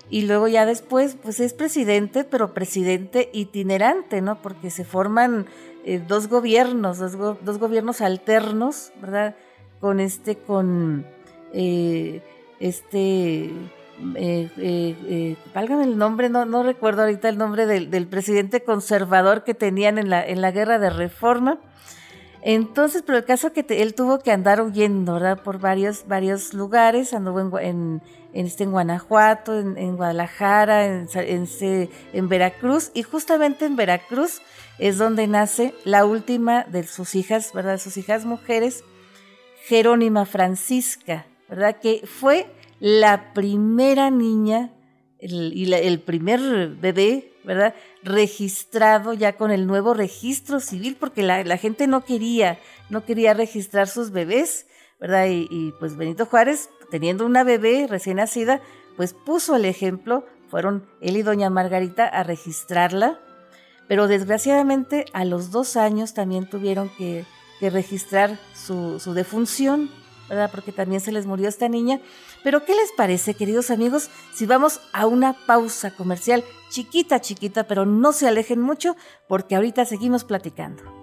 y 0.09 0.23
luego 0.23 0.47
ya 0.49 0.65
después, 0.65 1.15
pues 1.21 1.39
es 1.39 1.53
presidente, 1.53 2.25
pero 2.25 2.53
presidente 2.53 3.29
itinerante, 3.33 4.21
¿no? 4.21 4.41
Porque 4.41 4.69
se 4.69 4.83
forman 4.83 5.45
eh, 5.85 6.03
dos 6.05 6.27
gobiernos, 6.27 6.99
dos, 6.99 7.57
gobiernos 7.57 8.01
alternos, 8.01 8.91
¿verdad? 8.99 9.35
Con 9.79 9.99
este, 10.01 10.35
con 10.35 11.05
eh, 11.53 12.21
este 12.59 13.49
eh, 14.15 14.49
eh, 14.57 14.95
eh, 15.07 15.37
el 15.55 15.97
nombre, 15.97 16.29
no, 16.29 16.45
no 16.45 16.63
recuerdo 16.63 17.03
ahorita 17.03 17.29
el 17.29 17.37
nombre 17.37 17.65
del, 17.65 18.07
presidente 18.07 18.63
conservador 18.63 19.43
que 19.43 19.53
tenían 19.53 19.97
en 19.97 20.09
la, 20.09 20.25
en 20.25 20.41
la 20.41 20.51
guerra 20.51 20.79
de 20.79 20.89
reforma. 20.89 21.59
Entonces, 22.43 23.03
pero 23.05 23.19
el 23.19 23.25
caso 23.25 23.53
que 23.53 23.63
él 23.69 23.93
tuvo 23.93 24.19
que 24.19 24.31
andar 24.31 24.61
huyendo, 24.61 25.13
¿verdad? 25.13 25.43
Por 25.43 25.59
varios, 25.59 26.07
varios 26.07 26.55
lugares, 26.55 27.13
anduvo 27.13 27.59
en, 27.59 28.01
en, 28.33 28.45
este, 28.47 28.63
en 28.63 28.71
Guanajuato, 28.71 29.59
en, 29.59 29.95
Guadalajara, 29.95 30.85
en, 30.87 31.07
en, 31.13 32.29
Veracruz, 32.29 32.89
y 32.95 33.03
justamente 33.03 33.65
en 33.65 33.75
Veracruz 33.75 34.41
es 34.79 34.97
donde 34.97 35.27
nace 35.27 35.75
la 35.83 36.05
última 36.05 36.63
de 36.63 36.81
sus 36.87 37.13
hijas, 37.13 37.53
¿verdad? 37.53 37.77
Sus 37.77 37.97
hijas 37.97 38.25
mujeres, 38.25 38.83
Jerónima 39.67 40.25
Francisca, 40.25 41.27
¿verdad? 41.51 41.79
Que 41.81 42.07
fue 42.07 42.47
la 42.79 43.33
primera 43.33 44.09
niña 44.09 44.71
y 45.19 45.71
el 45.71 45.99
primer 45.99 46.69
bebé, 46.69 47.33
¿verdad? 47.43 47.75
Registrado 48.03 49.13
ya 49.13 49.33
con 49.33 49.51
el 49.51 49.67
nuevo 49.67 49.93
registro 49.93 50.61
civil, 50.61 50.95
porque 50.97 51.23
la, 51.23 51.57
gente 51.57 51.87
no 51.87 52.05
quería, 52.05 52.57
no 52.89 53.03
quería 53.05 53.33
registrar 53.33 53.89
sus 53.89 54.11
bebés, 54.11 54.65
¿verdad? 54.99 55.27
Y, 55.29 55.73
pues 55.77 55.97
Benito 55.97 56.25
Juárez, 56.25 56.69
teniendo 56.89 57.25
una 57.25 57.43
bebé 57.43 57.85
recién 57.87 58.17
nacida, 58.17 58.61
pues 58.95 59.13
puso 59.13 59.57
el 59.57 59.65
ejemplo, 59.65 60.25
fueron 60.47 60.87
él 61.01 61.17
y 61.17 61.21
doña 61.21 61.49
Margarita 61.49 62.07
a 62.07 62.23
registrarla, 62.23 63.19
pero 63.89 64.07
desgraciadamente 64.07 65.05
a 65.11 65.25
los 65.25 65.51
dos 65.51 65.75
años 65.75 66.13
también 66.13 66.49
tuvieron 66.49 66.89
que, 66.97 67.25
registrar 67.61 68.39
su, 68.55 68.99
su 68.99 69.13
defunción, 69.13 69.91
Porque 70.51 70.71
también 70.71 71.01
se 71.01 71.11
les 71.11 71.25
murió 71.25 71.49
esta 71.49 71.67
niña. 71.67 71.99
Pero 72.43 72.63
¿qué 72.65 72.73
les 72.73 72.91
parece, 72.93 73.33
queridos 73.33 73.69
amigos, 73.71 74.09
si 74.33 74.45
vamos 74.45 74.79
a 74.93 75.05
una 75.05 75.33
pausa 75.45 75.91
comercial 75.91 76.43
chiquita, 76.69 77.19
chiquita, 77.19 77.67
pero 77.67 77.85
no 77.85 78.13
se 78.13 78.27
alejen 78.27 78.61
mucho 78.61 78.95
porque 79.27 79.55
ahorita 79.55 79.85
seguimos 79.85 80.23
platicando? 80.23 81.00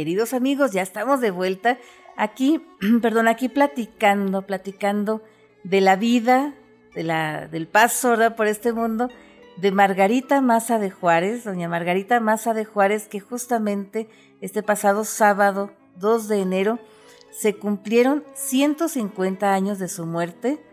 Queridos 0.00 0.32
amigos, 0.32 0.70
ya 0.72 0.80
estamos 0.80 1.20
de 1.20 1.30
vuelta 1.30 1.76
aquí, 2.16 2.64
perdón, 3.02 3.28
aquí 3.28 3.50
platicando, 3.50 4.46
platicando 4.46 5.22
de 5.62 5.82
la 5.82 5.96
vida, 5.96 6.54
de 6.94 7.02
la, 7.02 7.48
del 7.48 7.68
paso 7.68 8.16
por 8.34 8.46
este 8.46 8.72
mundo 8.72 9.10
de 9.58 9.72
Margarita 9.72 10.40
Maza 10.40 10.78
de 10.78 10.90
Juárez, 10.90 11.44
doña 11.44 11.68
Margarita 11.68 12.18
Maza 12.18 12.54
de 12.54 12.64
Juárez, 12.64 13.08
que 13.08 13.20
justamente 13.20 14.08
este 14.40 14.62
pasado 14.62 15.04
sábado 15.04 15.70
2 15.96 16.28
de 16.28 16.40
enero 16.40 16.78
se 17.30 17.56
cumplieron 17.56 18.24
150 18.32 19.52
años 19.52 19.78
de 19.78 19.88
su 19.88 20.06
muerte, 20.06 20.64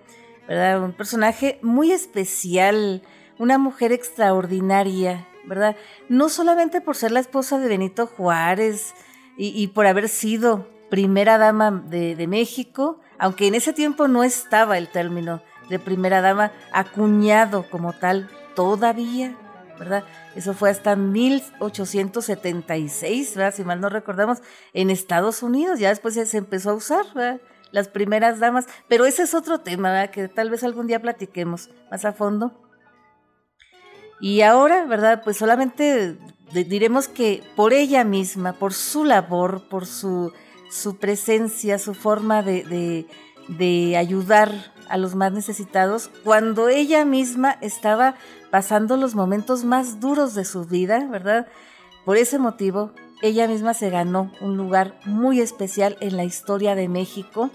¿verdad? 0.47 0.81
Un 0.81 0.93
personaje 0.93 1.59
muy 1.61 1.91
especial, 1.91 3.01
una 3.39 3.57
mujer 3.57 3.91
extraordinaria, 3.91 5.27
¿verdad? 5.43 5.75
No 6.07 6.29
solamente 6.29 6.79
por 6.79 6.95
ser 6.95 7.11
la 7.11 7.19
esposa 7.19 7.59
de 7.59 7.67
Benito 7.67 8.07
Juárez, 8.07 8.93
y, 9.38 9.67
por 9.67 9.86
haber 9.86 10.10
sido 10.10 10.67
primera 10.89 11.38
dama 11.38 11.71
de, 11.71 12.28
México, 12.28 13.00
aunque 13.19 13.47
en 13.47 13.56
ese 13.56 13.71
tiempo 13.71 14.08
no 14.08 14.23
estaba 14.23 14.78
el 14.78 14.89
término 14.89 15.41
de 15.69 15.80
primera 15.80 16.21
dama 16.21 16.52
acuñado 16.71 17.69
como 17.69 17.93
tal 17.93 18.30
todavía, 18.56 19.38
¿verdad? 19.78 20.06
Eso 20.36 20.56
fue 20.56 20.71
hasta 20.71 20.95
1876, 20.95 23.36
¿verdad? 23.36 23.54
Si 23.54 23.63
mal 23.63 23.80
no 23.80 23.89
recordamos, 23.89 24.39
en 24.73 24.89
Estados 24.89 25.43
Unidos, 25.43 25.80
ya 25.80 25.89
después 25.89 26.15
se 26.15 26.38
empezó 26.38 26.71
a 26.71 26.76
usar, 26.76 27.06
¿verdad? 27.13 27.39
Las 27.71 27.89
primeras 27.89 28.39
damas, 28.39 28.65
pero 28.88 29.06
ese 29.06 29.21
es 29.23 29.34
otro 29.36 29.60
tema, 29.60 29.91
¿verdad? 29.91 30.10
Que 30.10 30.30
tal 30.30 30.50
vez 30.50 30.63
algún 30.63 30.88
día 30.88 31.02
platiquemos 31.02 31.69
más 31.91 32.06
a 32.06 32.13
fondo. 32.13 32.63
Y 34.19 34.41
ahora, 34.41 34.86
¿verdad? 34.86 35.21
Pues 35.23 35.38
solamente 35.38 36.17
diremos 36.53 37.07
que 37.07 37.43
por 37.55 37.73
ella 37.73 38.03
misma, 38.03 38.53
por 38.53 38.73
su 38.73 39.03
labor, 39.03 39.67
por 39.69 39.86
su, 39.86 40.31
su 40.69 40.97
presencia, 40.97 41.79
su 41.79 41.93
forma 41.93 42.41
de, 42.41 43.05
de, 43.47 43.97
ayudar 43.97 44.73
a 44.89 44.97
los 44.97 45.15
más 45.15 45.33
necesitados, 45.33 46.10
cuando 46.23 46.69
ella 46.69 47.03
misma 47.05 47.57
estaba 47.62 48.15
pasando 48.49 48.95
los 48.95 49.15
momentos 49.15 49.65
más 49.65 49.99
duros 49.99 50.33
de 50.33 50.45
su 50.45 50.65
vida, 50.65 51.05
¿verdad? 51.10 51.47
Por 52.05 52.15
ese 52.15 52.39
motivo, 52.39 52.91
ella 53.21 53.47
misma 53.47 53.73
se 53.73 53.89
ganó 53.89 54.31
un 54.39 54.55
lugar 54.55 54.99
muy 55.05 55.41
especial 55.41 55.97
en 55.99 56.15
la 56.15 56.23
historia 56.23 56.75
de 56.75 56.88
México, 56.88 57.49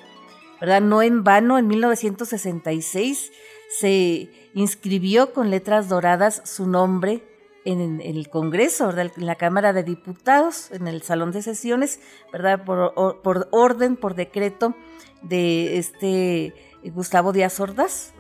¿verdad? 0.61 0.83
No 0.83 1.01
en 1.01 1.25
vano, 1.25 1.57
en 1.59 1.67
1966 1.67 3.33
se 3.81 4.31
inscribió 4.53 5.33
con 5.33 5.49
letras 5.49 5.89
doradas 5.89 6.43
su 6.45 6.67
nombre 6.67 7.32
en, 7.65 8.01
el 8.01 8.29
Congreso, 8.29 8.87
¿verdad? 8.89 9.13
en 9.17 9.27
la 9.27 9.37
Cámara 9.37 9.73
de 9.73 9.83
Diputados, 9.83 10.71
en 10.73 10.89
el 10.89 11.03
Salón 11.03 11.33
de 11.33 11.43
Sesiones, 11.43 12.01
¿verdad? 12.33 12.65
Por, 12.65 13.23
por 13.23 13.49
orden, 13.51 13.97
por 13.97 14.15
decreto 14.15 14.75
de 15.23 15.79
este 15.79 16.55
Gustavo 16.91 17.33
Díaz 17.33 17.61
Ordaz 17.61 18.13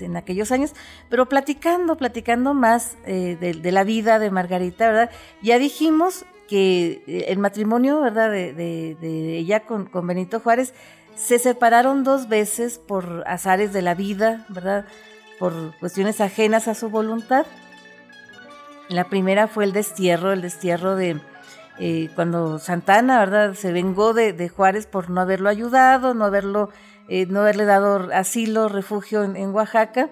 en 0.00 0.16
aquellos 0.16 0.50
años, 0.50 0.74
pero 1.08 1.28
platicando, 1.28 1.96
platicando 1.96 2.54
más 2.54 2.96
eh, 3.06 3.36
de, 3.40 3.72
la 3.72 3.84
vida 3.84 4.18
de 4.18 4.30
Margarita, 4.30 4.88
¿verdad? 4.88 5.10
Ya 5.42 5.58
dijimos 5.58 6.24
que 6.48 7.02
eh, 7.06 7.26
el 7.28 7.38
matrimonio, 7.38 8.00
¿verdad? 8.00 8.30
De, 8.30 8.52
de, 8.52 9.38
ella 9.38 9.60
con, 9.60 9.86
con 9.86 10.06
Benito 10.06 10.40
Juárez 10.40 10.74
se 11.14 11.38
separaron 11.38 12.02
dos 12.02 12.28
veces 12.28 12.78
por 12.78 13.24
azares 13.26 13.72
de 13.72 13.82
la 13.82 13.94
vida, 13.94 14.46
¿verdad? 14.48 14.86
Por 15.38 15.76
cuestiones 15.78 16.20
ajenas 16.20 16.66
a 16.66 16.74
su 16.74 16.90
voluntad. 16.90 17.46
La 18.90 19.04
primera 19.04 19.46
fue 19.46 19.62
el 19.62 19.72
destierro, 19.72 20.32
el 20.32 20.42
destierro 20.42 20.96
de 20.96 21.20
eh, 21.78 22.10
cuando 22.16 22.58
Santana, 22.58 23.20
¿verdad? 23.20 23.54
Se 23.54 23.72
vengó 23.72 24.12
de, 24.14 24.48
Juárez 24.48 24.86
por 24.86 25.10
no 25.10 25.20
haberlo 25.20 25.48
ayudado, 25.48 26.12
no 26.12 26.24
haberlo, 26.24 26.70
eh, 27.08 27.26
no 27.26 27.40
haberle 27.40 27.66
dado 27.66 28.08
asilo, 28.12 28.68
refugio 28.68 29.22
en, 29.22 29.54
Oaxaca, 29.54 30.10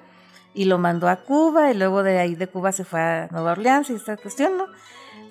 y 0.54 0.66
lo 0.66 0.78
mandó 0.78 1.08
a 1.08 1.16
Cuba, 1.16 1.72
y 1.72 1.74
luego 1.74 2.04
de 2.04 2.20
ahí 2.20 2.36
de 2.36 2.46
Cuba 2.46 2.70
se 2.70 2.84
fue 2.84 3.00
a 3.00 3.28
Nueva 3.32 3.52
Orleans 3.52 3.90
y 3.90 3.94
esta 3.94 4.16
cuestión, 4.16 4.56
¿no? 4.56 4.66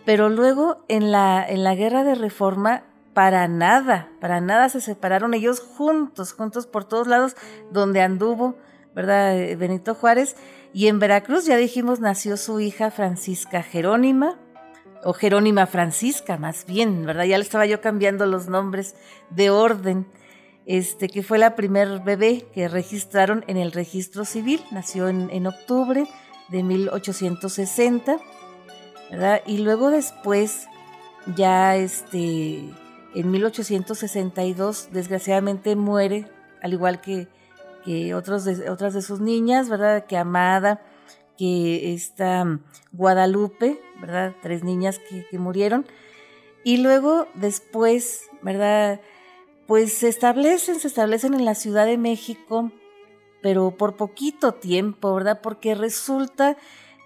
Pero 0.06 0.28
luego 0.28 0.84
en 0.90 1.14
la, 1.14 1.44
en 1.48 1.64
la 1.64 1.74
guerra 1.74 2.04
de 2.04 2.16
reforma 2.16 2.84
para 3.14 3.48
nada, 3.48 4.10
para 4.20 4.42
nada 4.42 4.68
se 4.68 4.82
separaron 4.82 5.34
ellos 5.34 5.62
juntos, 5.62 6.34
juntos 6.34 6.68
por 6.68 6.84
todos 6.84 7.08
lados 7.08 7.38
donde 7.72 8.02
anduvo, 8.02 8.58
¿verdad? 8.98 9.38
Eh, 9.38 9.56
Benito 9.56 9.94
Juárez. 9.94 10.36
Y 10.74 10.88
en 10.88 10.98
Veracruz, 10.98 11.46
ya 11.46 11.56
dijimos, 11.56 12.00
nació 12.00 12.36
su 12.36 12.60
hija 12.60 12.90
Francisca 12.90 13.62
Jerónima, 13.62 14.40
o 15.04 15.14
Jerónima 15.14 15.68
Francisca, 15.68 16.38
más 16.38 16.66
bien, 16.66 17.06
¿verdad? 17.06 17.26
Ya 17.26 17.38
le 17.38 17.44
estaba 17.44 17.68
yo 17.68 17.80
cambiando 17.80 18.26
los 18.26 18.48
nombres 18.48 18.96
de 19.30 19.52
orden. 19.52 20.08
Este, 20.66 21.10
que 21.10 21.22
fue 21.22 21.38
la 21.38 21.56
primer 21.56 22.00
bebé 22.00 22.48
que 22.54 22.68
registraron 22.68 23.46
en 23.48 23.58
el 23.58 23.72
registro 23.72 24.26
civil, 24.26 24.62
nació 24.72 25.08
en, 25.08 25.30
en 25.30 25.46
octubre 25.46 26.08
de 26.50 26.64
1860, 26.64 28.18
¿verdad? 29.12 29.42
Y 29.46 29.60
luego 29.60 29.92
después, 29.92 30.68
ya 31.36 31.76
este, 31.76 32.64
en 33.14 33.32
1862, 33.32 34.90
desgraciadamente 34.92 35.76
muere, 35.76 36.26
al 36.64 36.74
igual 36.74 37.00
que, 37.00 37.28
otras 38.14 38.46
de 38.46 39.02
sus 39.02 39.20
niñas, 39.20 39.70
¿verdad? 39.70 40.06
Que 40.06 40.18
Amada, 40.18 40.82
que 41.38 41.94
está 41.94 42.60
Guadalupe, 42.92 43.80
¿verdad? 44.02 44.36
Tres 44.42 44.64
niñas 44.64 45.00
que, 45.00 45.26
que 45.30 45.40
murieron. 45.40 45.86
Y 46.64 46.78
luego 46.78 47.28
después, 47.36 48.30
¿verdad? 48.42 49.00
Pues 49.68 49.94
se 49.94 50.08
establecen, 50.08 50.80
se 50.80 50.88
establecen 50.88 51.34
en 51.34 51.46
la 51.46 51.56
Ciudad 51.56 51.86
de 51.86 51.98
México, 51.98 52.72
pero 53.42 53.72
por 53.72 53.96
poquito 53.96 54.54
tiempo, 54.54 55.14
¿verdad? 55.14 55.40
Porque 55.42 55.76
resulta 55.76 56.58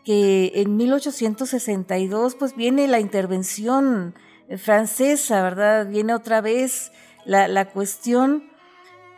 que 0.04 0.52
en 0.56 0.78
1862 0.78 2.36
pues 2.36 2.56
viene 2.56 2.88
la 2.88 3.00
intervención 3.00 4.16
francesa, 4.58 5.44
¿verdad? 5.44 5.88
Viene 5.88 6.14
otra 6.14 6.42
vez 6.42 6.92
la, 7.26 7.48
la 7.48 7.70
cuestión 7.70 8.50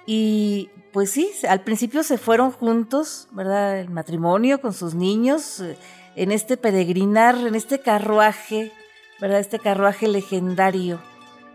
y 0.05 0.69
pues 0.93 1.09
sí, 1.09 1.31
al 1.49 1.61
principio 1.61 2.03
se 2.03 2.19
fueron 2.19 2.51
juntos, 2.51 3.27
¿verdad? 3.31 3.79
El 3.79 3.89
matrimonio 3.89 4.61
con 4.61 4.73
sus 4.73 4.93
niños, 4.93 5.59
eh, 5.59 5.75
en 6.15 6.31
este 6.31 6.55
peregrinar, 6.55 7.35
en 7.35 7.55
este 7.55 7.79
carruaje, 7.79 8.71
¿verdad? 9.19 9.39
Este 9.39 9.57
carruaje 9.57 10.07
legendario 10.07 11.01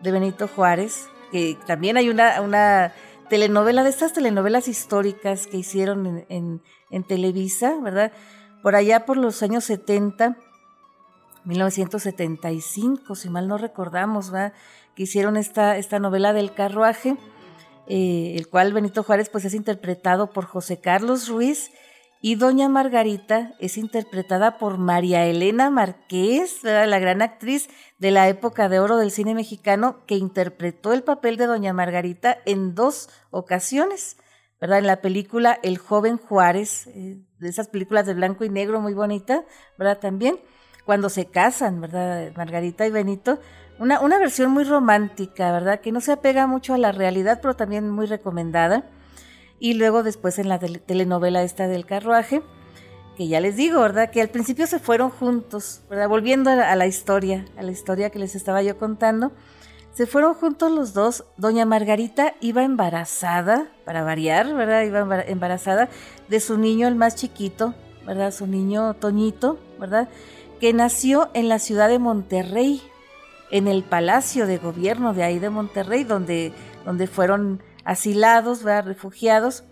de 0.02 0.10
Benito 0.10 0.48
Juárez, 0.48 1.06
que 1.30 1.56
también 1.68 1.96
hay 1.96 2.08
una, 2.08 2.40
una 2.40 2.92
telenovela, 3.30 3.84
de 3.84 3.90
estas 3.90 4.12
telenovelas 4.12 4.66
históricas 4.66 5.46
que 5.46 5.58
hicieron 5.58 6.26
en, 6.28 6.60
Televisa, 7.06 7.76
¿verdad? 7.80 8.10
Por 8.60 8.74
allá 8.74 9.06
por 9.06 9.18
los 9.18 9.42
años 9.44 9.62
70, 9.64 10.36
1975, 11.44 13.14
si 13.14 13.30
mal 13.30 13.46
no 13.46 13.56
recordamos, 13.56 14.32
¿verdad? 14.32 14.52
Que 14.96 15.04
hicieron 15.04 15.36
esta, 15.36 15.76
esta 15.76 16.00
novela 16.00 16.32
del 16.32 16.52
carruaje 16.52 17.16
eh, 17.88 18.34
el 18.36 18.48
cual 18.48 18.72
Benito 18.72 19.02
Juárez 19.02 19.28
pues 19.30 19.44
es 19.44 19.54
interpretado 19.54 20.30
por 20.30 20.44
José 20.44 20.80
Carlos 20.80 21.28
Ruiz 21.28 21.70
y 22.20 22.34
Doña 22.34 22.68
Margarita 22.68 23.54
es 23.60 23.78
interpretada 23.78 24.58
por 24.58 24.76
María 24.78 25.24
Elena 25.24 25.70
Márquez, 25.70 26.64
la 26.64 26.98
gran 26.98 27.22
actriz 27.22 27.68
de 27.98 28.10
la 28.10 28.28
época 28.28 28.68
de 28.68 28.80
oro 28.80 28.96
del 28.96 29.12
cine 29.12 29.34
mexicano 29.34 30.04
que 30.06 30.16
interpretó 30.16 30.92
el 30.92 31.04
papel 31.04 31.36
de 31.36 31.46
Doña 31.46 31.72
Margarita 31.72 32.38
en 32.44 32.74
dos 32.74 33.08
ocasiones, 33.30 34.16
¿verdad? 34.60 34.78
En 34.78 34.86
la 34.88 35.00
película 35.00 35.60
El 35.62 35.78
joven 35.78 36.18
Juárez, 36.18 36.88
eh, 36.88 37.22
de 37.38 37.48
esas 37.48 37.68
películas 37.68 38.06
de 38.06 38.14
blanco 38.14 38.44
y 38.44 38.48
negro 38.48 38.80
muy 38.80 38.94
bonita, 38.94 39.44
¿verdad? 39.78 40.00
También 40.00 40.40
cuando 40.84 41.10
se 41.10 41.26
casan, 41.26 41.80
¿verdad? 41.80 42.32
Margarita 42.36 42.84
y 42.86 42.90
Benito, 42.90 43.38
una, 43.78 44.00
una 44.00 44.18
versión 44.18 44.50
muy 44.50 44.64
romántica, 44.64 45.52
¿verdad? 45.52 45.80
Que 45.80 45.92
no 45.92 46.00
se 46.00 46.12
apega 46.12 46.46
mucho 46.46 46.74
a 46.74 46.78
la 46.78 46.92
realidad, 46.92 47.40
pero 47.40 47.54
también 47.54 47.90
muy 47.90 48.06
recomendada. 48.06 48.84
Y 49.60 49.74
luego 49.74 50.02
después 50.02 50.38
en 50.38 50.48
la 50.48 50.58
telenovela 50.58 51.42
esta 51.42 51.66
del 51.66 51.86
carruaje, 51.86 52.42
que 53.16 53.26
ya 53.26 53.40
les 53.40 53.56
digo, 53.56 53.80
¿verdad? 53.80 54.10
Que 54.10 54.20
al 54.20 54.28
principio 54.28 54.68
se 54.68 54.78
fueron 54.78 55.10
juntos, 55.10 55.82
¿verdad? 55.90 56.08
Volviendo 56.08 56.50
a 56.50 56.76
la 56.76 56.86
historia, 56.86 57.44
a 57.56 57.62
la 57.62 57.72
historia 57.72 58.10
que 58.10 58.20
les 58.20 58.36
estaba 58.36 58.62
yo 58.62 58.78
contando. 58.78 59.32
Se 59.92 60.06
fueron 60.06 60.34
juntos 60.34 60.70
los 60.70 60.94
dos. 60.94 61.24
Doña 61.36 61.64
Margarita 61.64 62.34
iba 62.40 62.62
embarazada, 62.62 63.66
para 63.84 64.04
variar, 64.04 64.54
¿verdad? 64.54 64.82
Iba 64.82 65.22
embarazada 65.22 65.88
de 66.28 66.38
su 66.38 66.56
niño, 66.56 66.86
el 66.86 66.94
más 66.94 67.16
chiquito, 67.16 67.74
¿verdad? 68.06 68.30
Su 68.30 68.46
niño 68.46 68.94
Toñito, 68.94 69.58
¿verdad? 69.80 70.08
Que 70.60 70.72
nació 70.72 71.30
en 71.34 71.48
la 71.48 71.58
ciudad 71.58 71.88
de 71.88 71.98
Monterrey, 71.98 72.80
en 73.50 73.68
el 73.68 73.82
Palacio 73.82 74.46
de 74.46 74.58
Gobierno 74.58 75.14
de 75.14 75.24
ahí 75.24 75.38
de 75.38 75.50
Monterrey, 75.50 76.04
donde, 76.04 76.52
donde 76.84 77.06
fueron 77.06 77.62
asilados, 77.84 78.62
¿verdad? 78.62 78.86
refugiados. 78.86 79.64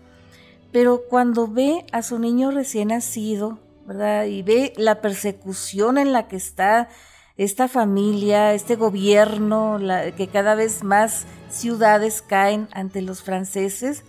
Pero 0.71 1.03
cuando 1.09 1.47
ve 1.47 1.85
a 1.91 2.01
su 2.01 2.19
niño 2.19 2.51
recién 2.51 2.89
nacido, 2.89 3.59
¿verdad? 3.85 4.25
Y 4.25 4.41
ve 4.41 4.73
la 4.77 5.01
persecución 5.01 5.97
en 5.97 6.11
la 6.11 6.27
que 6.27 6.35
está 6.35 6.89
esta 7.37 7.67
familia, 7.67 8.53
este 8.53 8.75
gobierno, 8.75 9.79
que 10.17 10.27
cada 10.27 10.55
vez 10.55 10.83
más 10.83 11.25
ciudades 11.49 12.21
caen 12.21 12.67
ante 12.73 13.01
los 13.01 13.21
franceses, 13.21 14.03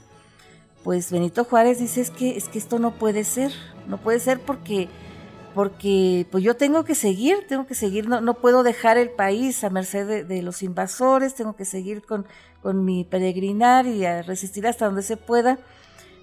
pues 0.82 1.12
Benito 1.12 1.44
Juárez 1.44 1.78
dice 1.78 2.00
es 2.00 2.10
que, 2.10 2.36
es 2.36 2.48
que 2.48 2.58
esto 2.58 2.78
no 2.78 2.92
puede 2.92 3.24
ser, 3.24 3.52
no 3.86 3.98
puede 3.98 4.20
ser 4.20 4.40
porque 4.40 4.88
porque 5.58 6.24
pues 6.30 6.44
yo 6.44 6.56
tengo 6.56 6.84
que 6.84 6.94
seguir, 6.94 7.44
tengo 7.48 7.66
que 7.66 7.74
seguir, 7.74 8.08
no, 8.08 8.20
no 8.20 8.34
puedo 8.34 8.62
dejar 8.62 8.96
el 8.96 9.10
país 9.10 9.64
a 9.64 9.70
merced 9.70 10.24
de, 10.24 10.40
los 10.40 10.62
invasores, 10.62 11.34
tengo 11.34 11.56
que 11.56 11.64
seguir 11.64 12.06
con, 12.06 12.26
con 12.62 12.84
mi 12.84 13.02
peregrinar 13.02 13.84
y 13.88 14.04
a 14.04 14.22
resistir 14.22 14.68
hasta 14.68 14.86
donde 14.86 15.02
se 15.02 15.16
pueda, 15.16 15.58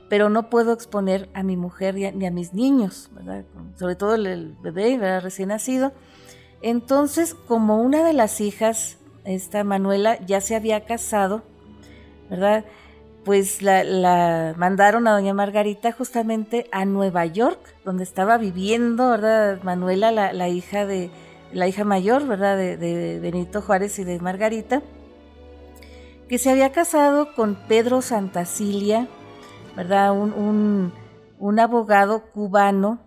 pero 0.08 0.30
no 0.30 0.50
puedo 0.50 0.72
exponer 0.72 1.28
a 1.34 1.44
mi 1.44 1.58
mujer 1.58 1.96
ni 1.96 2.26
a, 2.26 2.32
mis 2.32 2.54
niños, 2.54 3.10
¿verdad? 3.12 3.44
sobre 3.78 3.98
todo 3.98 4.16
el, 4.16 4.56
bebé 4.62 5.20
recién 5.20 5.50
nacido. 5.50 5.92
Entonces, 6.62 7.34
como 7.34 7.82
una 7.82 8.06
de 8.06 8.14
las 8.14 8.40
hijas, 8.40 9.00
esta 9.26 9.66
Manuela, 9.66 10.18
ya 10.26 10.40
se 10.40 10.56
había 10.56 10.86
casado, 10.86 11.44
¿verdad? 12.30 12.64
Pues 13.26 13.64
la, 13.64 14.54
mandaron 14.56 15.08
a 15.08 15.14
doña 15.14 15.34
Margarita 15.34 15.92
justamente 15.92 16.68
a 16.72 16.86
Nueva 16.86 17.26
York, 17.26 17.60
donde 17.84 18.04
estaba 18.04 18.38
viviendo, 18.38 19.10
¿verdad? 19.10 19.62
Manuela, 19.64 20.12
la, 20.12 20.48
hija 20.48 20.86
de 20.86 21.10
la 21.52 21.68
hija 21.68 21.84
mayor, 21.84 22.28
¿verdad? 22.28 22.56
De, 22.56 23.20
Benito 23.20 23.64
Juárez 23.64 23.98
y 23.98 24.04
de 24.04 24.20
Margarita, 24.20 24.84
que 26.30 26.38
se 26.38 26.52
había 26.52 26.72
casado 26.72 27.34
con 27.34 27.56
Pedro 27.68 28.04
Santacilia, 28.04 29.08
¿verdad? 29.76 30.12
Un, 30.14 30.94
un, 31.40 31.60
abogado 31.60 32.26
cubano 32.32 33.00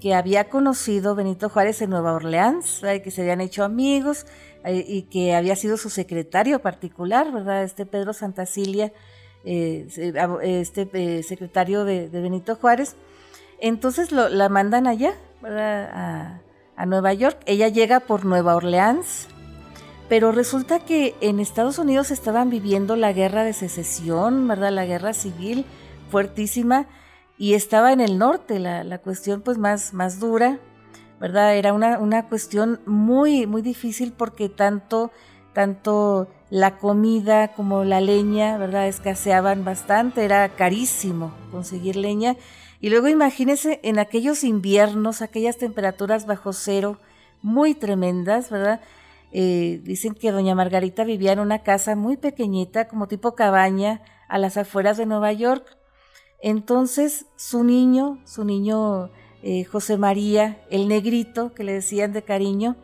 que 0.00 0.14
había 0.14 0.48
conocido 0.48 1.14
Benito 1.14 1.48
Juárez 1.48 1.80
en 1.80 1.90
Nueva 1.90 2.12
Orleans, 2.12 2.82
que 2.82 3.10
se 3.12 3.22
habían 3.22 3.40
hecho 3.40 3.62
amigos 3.62 4.26
eh, 4.64 4.84
y 4.86 5.02
que 5.02 5.36
había 5.36 5.54
sido 5.54 5.76
su 5.76 5.90
secretario 5.90 6.60
particular, 6.60 7.30
¿verdad? 7.30 7.62
Este 7.62 7.86
Pedro 7.86 8.12
Santacilia 8.12 8.92
eh, 9.44 9.86
este 10.42 10.88
eh, 10.92 11.22
secretario 11.22 11.84
de, 11.84 12.08
Benito 12.08 12.56
Juárez. 12.56 12.96
Entonces 13.60 14.12
la 14.12 14.48
mandan 14.48 14.86
allá, 14.86 15.14
a, 15.44 16.40
a, 16.76 16.86
Nueva 16.86 17.12
York. 17.14 17.38
Ella 17.46 17.68
llega 17.68 18.00
por 18.00 18.24
Nueva 18.24 18.56
Orleans, 18.56 19.28
pero 20.08 20.32
resulta 20.32 20.80
que 20.80 21.14
en 21.20 21.40
Estados 21.40 21.78
Unidos 21.78 22.10
estaban 22.10 22.50
viviendo 22.50 22.96
la 22.96 23.12
guerra 23.12 23.44
de 23.44 23.52
secesión, 23.52 24.46
¿verdad? 24.48 24.70
La 24.70 24.86
guerra 24.86 25.14
civil 25.14 25.64
fuertísima 26.10 26.86
y 27.36 27.54
estaba 27.54 27.92
en 27.92 28.00
el 28.00 28.18
norte 28.18 28.58
la, 28.58 28.84
la 28.84 28.98
cuestión 28.98 29.40
pues 29.40 29.58
más, 29.58 29.92
más 29.92 30.20
dura, 30.20 30.58
¿verdad? 31.20 31.56
Era 31.56 31.72
una, 31.72 31.98
una 31.98 32.28
cuestión 32.28 32.80
muy, 32.86 33.46
muy 33.46 33.62
difícil 33.62 34.12
porque 34.12 34.48
tanto, 34.48 35.10
tanto 35.52 36.28
la 36.54 36.78
comida 36.78 37.48
como 37.48 37.82
la 37.82 38.00
leña, 38.00 38.56
¿verdad? 38.58 38.86
Escaseaban 38.86 39.64
bastante, 39.64 40.24
era 40.24 40.48
carísimo 40.50 41.34
conseguir 41.50 41.96
leña. 41.96 42.36
Y 42.80 42.90
luego 42.90 43.08
imagínense 43.08 43.80
en 43.82 43.98
aquellos 43.98 44.44
inviernos, 44.44 45.20
aquellas 45.20 45.58
temperaturas 45.58 46.26
bajo 46.26 46.52
cero, 46.52 47.00
muy 47.42 47.74
tremendas, 47.74 48.50
¿verdad? 48.50 48.80
Eh, 49.32 49.80
dicen 49.82 50.14
que 50.14 50.30
doña 50.30 50.54
Margarita 50.54 51.02
vivía 51.02 51.32
en 51.32 51.40
una 51.40 51.64
casa 51.64 51.96
muy 51.96 52.16
pequeñita, 52.16 52.86
como 52.86 53.08
tipo 53.08 53.34
cabaña, 53.34 54.02
a 54.28 54.38
las 54.38 54.56
afueras 54.56 54.96
de 54.96 55.06
Nueva 55.06 55.32
York. 55.32 55.76
Entonces 56.40 57.26
su 57.34 57.64
niño, 57.64 58.20
su 58.26 58.44
niño 58.44 59.10
eh, 59.42 59.64
José 59.64 59.96
María, 59.96 60.62
el 60.70 60.86
negrito, 60.86 61.52
que 61.52 61.64
le 61.64 61.72
decían 61.72 62.12
de 62.12 62.22
cariño, 62.22 62.76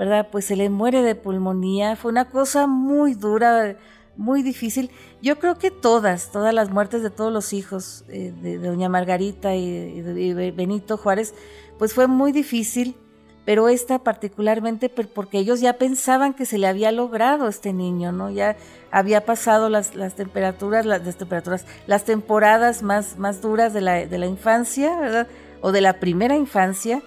¿verdad? 0.00 0.28
Pues 0.32 0.46
se 0.46 0.56
le 0.56 0.70
muere 0.70 1.02
de 1.02 1.14
pulmonía. 1.14 1.94
Fue 1.94 2.10
una 2.10 2.24
cosa 2.24 2.66
muy 2.66 3.12
dura, 3.12 3.76
muy 4.16 4.42
difícil. 4.42 4.90
Yo 5.20 5.38
creo 5.38 5.58
que 5.58 5.70
todas, 5.70 6.32
todas 6.32 6.54
las 6.54 6.70
muertes 6.70 7.02
de 7.02 7.10
todos 7.10 7.30
los 7.30 7.52
hijos 7.52 8.06
eh, 8.08 8.32
de, 8.40 8.56
doña 8.56 8.88
Margarita 8.88 9.54
y 9.54 10.00
de, 10.00 10.52
Benito 10.52 10.96
Juárez, 10.96 11.34
pues 11.78 11.92
fue 11.92 12.06
muy 12.06 12.32
difícil, 12.32 12.96
pero 13.44 13.68
esta 13.68 13.98
particularmente 13.98 14.88
porque 14.88 15.36
ellos 15.36 15.60
ya 15.60 15.74
pensaban 15.74 16.32
que 16.32 16.46
se 16.46 16.56
le 16.56 16.66
había 16.66 16.92
logrado 16.92 17.46
este 17.46 17.74
niño, 17.74 18.10
¿no? 18.10 18.30
Ya 18.30 18.56
había 18.90 19.26
pasado 19.26 19.68
las, 19.68 19.90
temperaturas, 20.14 20.86
las, 20.86 21.02
temperaturas, 21.18 21.66
las 21.86 22.06
temporadas 22.06 22.82
más, 22.82 23.18
más 23.18 23.42
duras 23.42 23.74
de 23.74 23.82
la, 23.82 24.06
de 24.06 24.16
la 24.16 24.24
infancia, 24.24 24.98
¿verdad? 24.98 25.26
O 25.60 25.72
de 25.72 25.82
la 25.82 26.00
primera 26.00 26.36
infancia, 26.36 27.02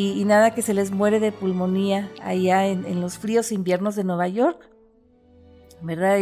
y, 0.00 0.24
nada 0.24 0.54
que 0.54 0.62
se 0.62 0.74
les 0.74 0.92
muere 0.92 1.18
de 1.18 1.32
pulmonía 1.32 2.08
allá 2.22 2.66
en, 2.68 3.00
los 3.00 3.18
fríos 3.18 3.50
inviernos 3.50 3.96
de 3.96 4.04
Nueva 4.04 4.28
York, 4.28 4.70
¿verdad? 5.82 6.20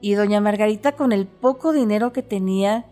Y, 0.00 0.14
doña 0.14 0.40
Margarita 0.40 0.92
con 0.96 1.12
el 1.12 1.28
poco 1.28 1.72
dinero 1.72 2.12
que 2.12 2.24
tenía, 2.24 2.86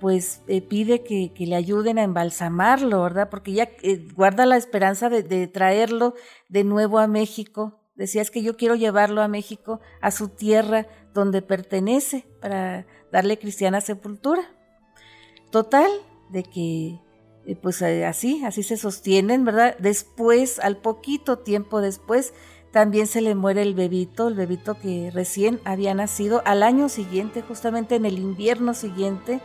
pues 0.00 0.42
eh, 0.48 0.60
pide 0.60 1.04
que, 1.04 1.32
le 1.38 1.54
ayuden 1.54 1.98
a 1.98 2.02
embalsamarlo, 2.02 3.00
¿verdad? 3.00 3.28
Porque 3.30 3.52
ella 3.52 3.70
eh, 3.82 4.08
guarda 4.16 4.44
la 4.44 4.56
esperanza 4.56 5.08
de, 5.08 5.46
traerlo 5.46 6.14
de 6.48 6.64
nuevo 6.64 6.98
a 6.98 7.06
México. 7.06 7.78
Decía, 7.94 8.22
es 8.22 8.32
que 8.32 8.42
yo 8.42 8.56
quiero 8.56 8.74
llevarlo 8.74 9.22
a 9.22 9.28
México, 9.28 9.80
a 10.00 10.10
su 10.10 10.30
tierra 10.30 10.88
donde 11.14 11.42
pertenece, 11.42 12.26
para 12.40 12.86
darle 13.12 13.38
cristiana 13.38 13.80
sepultura. 13.80 14.42
Total, 15.52 15.90
de 16.30 16.42
que 16.42 17.00
pues 17.54 17.82
así, 17.82 18.44
así 18.44 18.62
se 18.62 18.76
sostienen, 18.76 19.44
¿verdad? 19.44 19.76
Después, 19.78 20.58
al 20.58 20.76
poquito 20.76 21.38
tiempo 21.38 21.80
después, 21.80 22.34
también 22.72 23.06
se 23.06 23.22
le 23.22 23.34
muere 23.34 23.62
el 23.62 23.74
bebito, 23.74 24.28
el 24.28 24.34
bebito 24.34 24.78
que 24.78 25.10
recién 25.12 25.60
había 25.64 25.94
nacido 25.94 26.42
al 26.44 26.62
año 26.62 26.88
siguiente, 26.88 27.42
justamente 27.42 27.96
en 27.96 28.04
el 28.04 28.18
invierno 28.18 28.74
siguiente, 28.74 29.40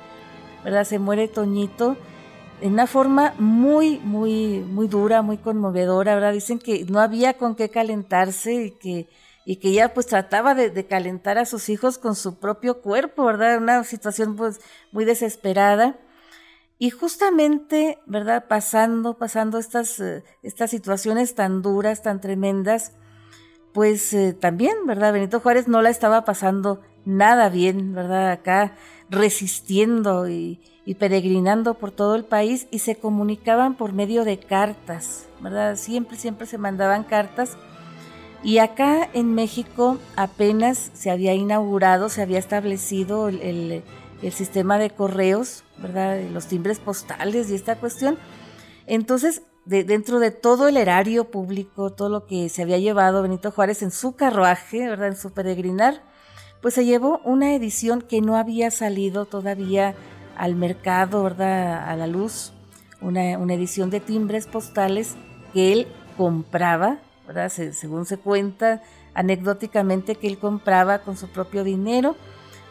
¿verdad? 0.63 0.83
Se 0.83 0.99
muere 0.99 1.27
Toñito 1.27 1.97
en 2.63 2.73
una 2.73 2.87
forma 2.87 3.33
muy, 3.39 3.99
muy, 3.99 4.59
muy 4.59 4.87
dura, 4.87 5.21
muy 5.21 5.37
conmovedora, 5.37 6.15
¿verdad? 6.15 6.31
Dicen 6.31 6.59
que 6.59 6.85
no 6.85 7.01
había 7.01 7.33
con 7.37 7.55
qué 7.55 7.69
calentarse 7.69 8.53
y 8.53 8.71
que, 8.71 9.09
y 9.45 9.57
que 9.57 9.69
ella 9.69 9.93
pues 9.93 10.07
trataba 10.07 10.55
de, 10.55 10.85
calentar 10.85 11.37
a 11.37 11.45
sus 11.45 11.67
hijos 11.67 11.97
con 11.97 12.15
su 12.15 12.39
propio 12.39 12.81
cuerpo, 12.81 13.25
¿verdad? 13.25 13.57
Una 13.57 13.83
situación 13.83 14.37
pues 14.37 14.61
muy 14.93 15.03
desesperada. 15.03 15.99
Y 16.83 16.89
justamente, 16.89 17.99
¿verdad? 18.05 18.49
Pasando, 18.49 19.17
pasando 19.17 19.57
estas, 19.57 20.01
eh, 20.01 20.25
estas 20.41 20.69
situaciones 20.69 21.33
tan 21.33 21.61
duras, 21.61 22.01
tan 22.01 22.19
tremendas, 22.19 22.91
pues 23.71 24.13
eh, 24.13 24.33
también, 24.33 24.85
¿verdad? 24.85 25.13
Benito 25.13 25.39
Juárez 25.39 25.69
no 25.69 25.81
la 25.81 25.89
estaba 25.89 26.25
pasando 26.25 26.81
nada 27.05 27.47
bien, 27.47 27.93
¿verdad? 27.93 28.31
Acá 28.31 28.75
resistiendo 29.09 30.27
y, 30.27 30.59
peregrinando 30.99 31.75
por 31.75 31.91
todo 31.91 32.15
el 32.15 32.25
país 32.25 32.67
y 32.69 32.79
se 32.79 32.97
comunicaban 32.97 33.75
por 33.77 33.93
medio 33.93 34.25
de 34.25 34.37
cartas, 34.39 35.29
¿verdad? 35.39 35.77
Siempre, 35.77 36.17
siempre 36.17 36.47
se 36.47 36.57
mandaban 36.57 37.05
cartas. 37.05 37.55
Y 38.43 38.57
acá 38.57 39.09
en 39.13 39.33
México 39.35 39.99
apenas 40.17 40.91
se 40.93 41.11
había 41.11 41.33
inaugurado, 41.33 42.09
se 42.09 42.21
había 42.21 42.39
establecido 42.39 43.29
el, 43.29 43.83
sistema 44.33 44.77
de 44.77 44.89
correos, 44.89 45.62
¿verdad? 45.77 46.21
Los 46.31 46.47
timbres 46.47 46.79
postales 46.79 47.49
y 47.49 47.55
esta 47.55 47.75
cuestión. 47.75 48.17
Entonces, 48.85 49.43
dentro 49.65 50.19
de 50.19 50.31
todo 50.31 50.67
el 50.67 50.77
erario 50.77 51.31
público, 51.31 51.91
todo 51.91 52.09
lo 52.09 52.25
que 52.25 52.49
se 52.49 52.61
había 52.61 52.77
llevado 52.77 53.21
Benito 53.21 53.51
Juárez 53.51 53.81
en 53.81 53.91
su 53.91 54.15
carruaje, 54.15 54.87
¿verdad? 54.87 55.07
En 55.07 55.15
su 55.15 55.31
peregrinar, 55.31 56.01
pues 56.61 56.73
se 56.73 56.85
llevó 56.85 57.19
una 57.23 57.53
edición 57.55 58.01
que 58.01 58.21
no 58.21 58.35
había 58.35 58.71
salido 58.71 59.25
todavía 59.25 59.95
al 60.37 60.55
mercado, 60.55 61.23
¿verdad? 61.23 61.89
A 61.89 61.95
la 61.95 62.07
luz, 62.07 62.53
una, 63.01 63.33
edición 63.53 63.89
de 63.89 63.99
timbres 63.99 64.47
postales 64.47 65.15
que 65.53 65.73
él 65.73 65.87
compraba, 66.17 66.99
¿verdad? 67.27 67.49
según 67.49 68.05
se 68.05 68.17
cuenta 68.17 68.81
anecdóticamente 69.13 70.15
que 70.15 70.27
él 70.27 70.37
compraba 70.37 70.99
con 70.99 71.17
su 71.17 71.27
propio 71.29 71.63
dinero, 71.63 72.15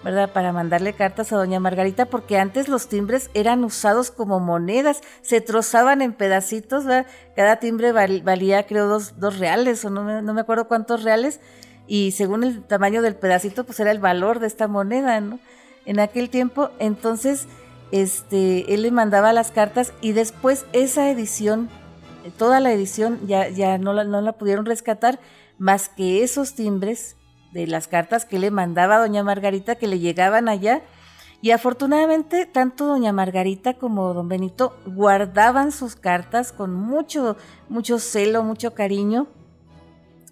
¿verdad? 0.04 0.32
Para 0.32 0.52
mandarle 0.52 0.92
cartas 0.94 1.32
a 1.32 1.36
doña 1.36 1.60
Margarita, 1.60 2.06
porque 2.06 2.38
antes 2.38 2.68
los 2.68 2.88
timbres 2.88 3.30
eran 3.34 3.64
usados 3.64 4.10
como 4.10 4.40
monedas, 4.40 5.00
se 5.22 5.40
trozaban 5.40 6.02
en 6.02 6.12
pedacitos, 6.12 6.84
¿verdad? 6.84 7.06
Cada 7.36 7.56
timbre 7.56 7.92
valía 7.92 8.66
creo 8.66 8.88
dos, 8.88 9.38
reales 9.38 9.84
o 9.84 9.90
no 9.90 10.02
me, 10.02 10.22
no 10.22 10.34
me 10.34 10.40
acuerdo 10.40 10.68
cuántos 10.68 11.02
reales, 11.02 11.40
y 11.86 12.12
según 12.12 12.44
el 12.44 12.62
tamaño 12.62 13.02
del 13.02 13.16
pedacito, 13.16 13.64
pues 13.64 13.78
era 13.80 13.90
el 13.90 13.98
valor 13.98 14.38
de 14.38 14.46
esta 14.46 14.68
moneda, 14.68 15.20
¿no? 15.20 15.38
En 15.84 16.00
aquel 16.00 16.30
tiempo, 16.30 16.70
entonces, 16.78 17.46
este, 17.90 18.72
él 18.72 18.82
le 18.82 18.90
mandaba 18.90 19.32
las 19.32 19.50
cartas 19.50 19.92
y 20.00 20.12
después 20.12 20.64
esa 20.72 21.10
edición, 21.10 21.68
toda 22.38 22.60
la 22.60 22.72
edición 22.72 23.20
ya, 23.26 23.48
ya 23.48 23.78
no, 23.78 23.92
la, 23.92 24.04
no 24.04 24.20
la 24.20 24.32
pudieron 24.32 24.64
rescatar, 24.64 25.18
más 25.58 25.88
que 25.88 26.22
esos 26.22 26.54
timbres 26.54 27.16
de 27.52 27.66
las 27.66 27.88
cartas 27.88 28.24
que 28.24 28.38
le 28.38 28.50
mandaba 28.50 28.96
a 28.96 29.00
doña 29.00 29.22
Margarita 29.22 29.76
que 29.76 29.86
le 29.86 29.98
llegaban 29.98 30.48
allá. 30.48 30.82
Y 31.40 31.50
afortunadamente, 31.50 32.46
tanto 32.46 32.86
doña 32.86 33.12
Margarita 33.12 33.74
como 33.74 34.14
don 34.14 34.28
Benito 34.28 34.76
guardaban 34.86 35.72
sus 35.72 35.96
cartas 35.96 36.52
con 36.52 36.74
mucho, 36.74 37.36
mucho 37.68 37.98
celo, 37.98 38.42
mucho 38.42 38.74
cariño. 38.74 39.26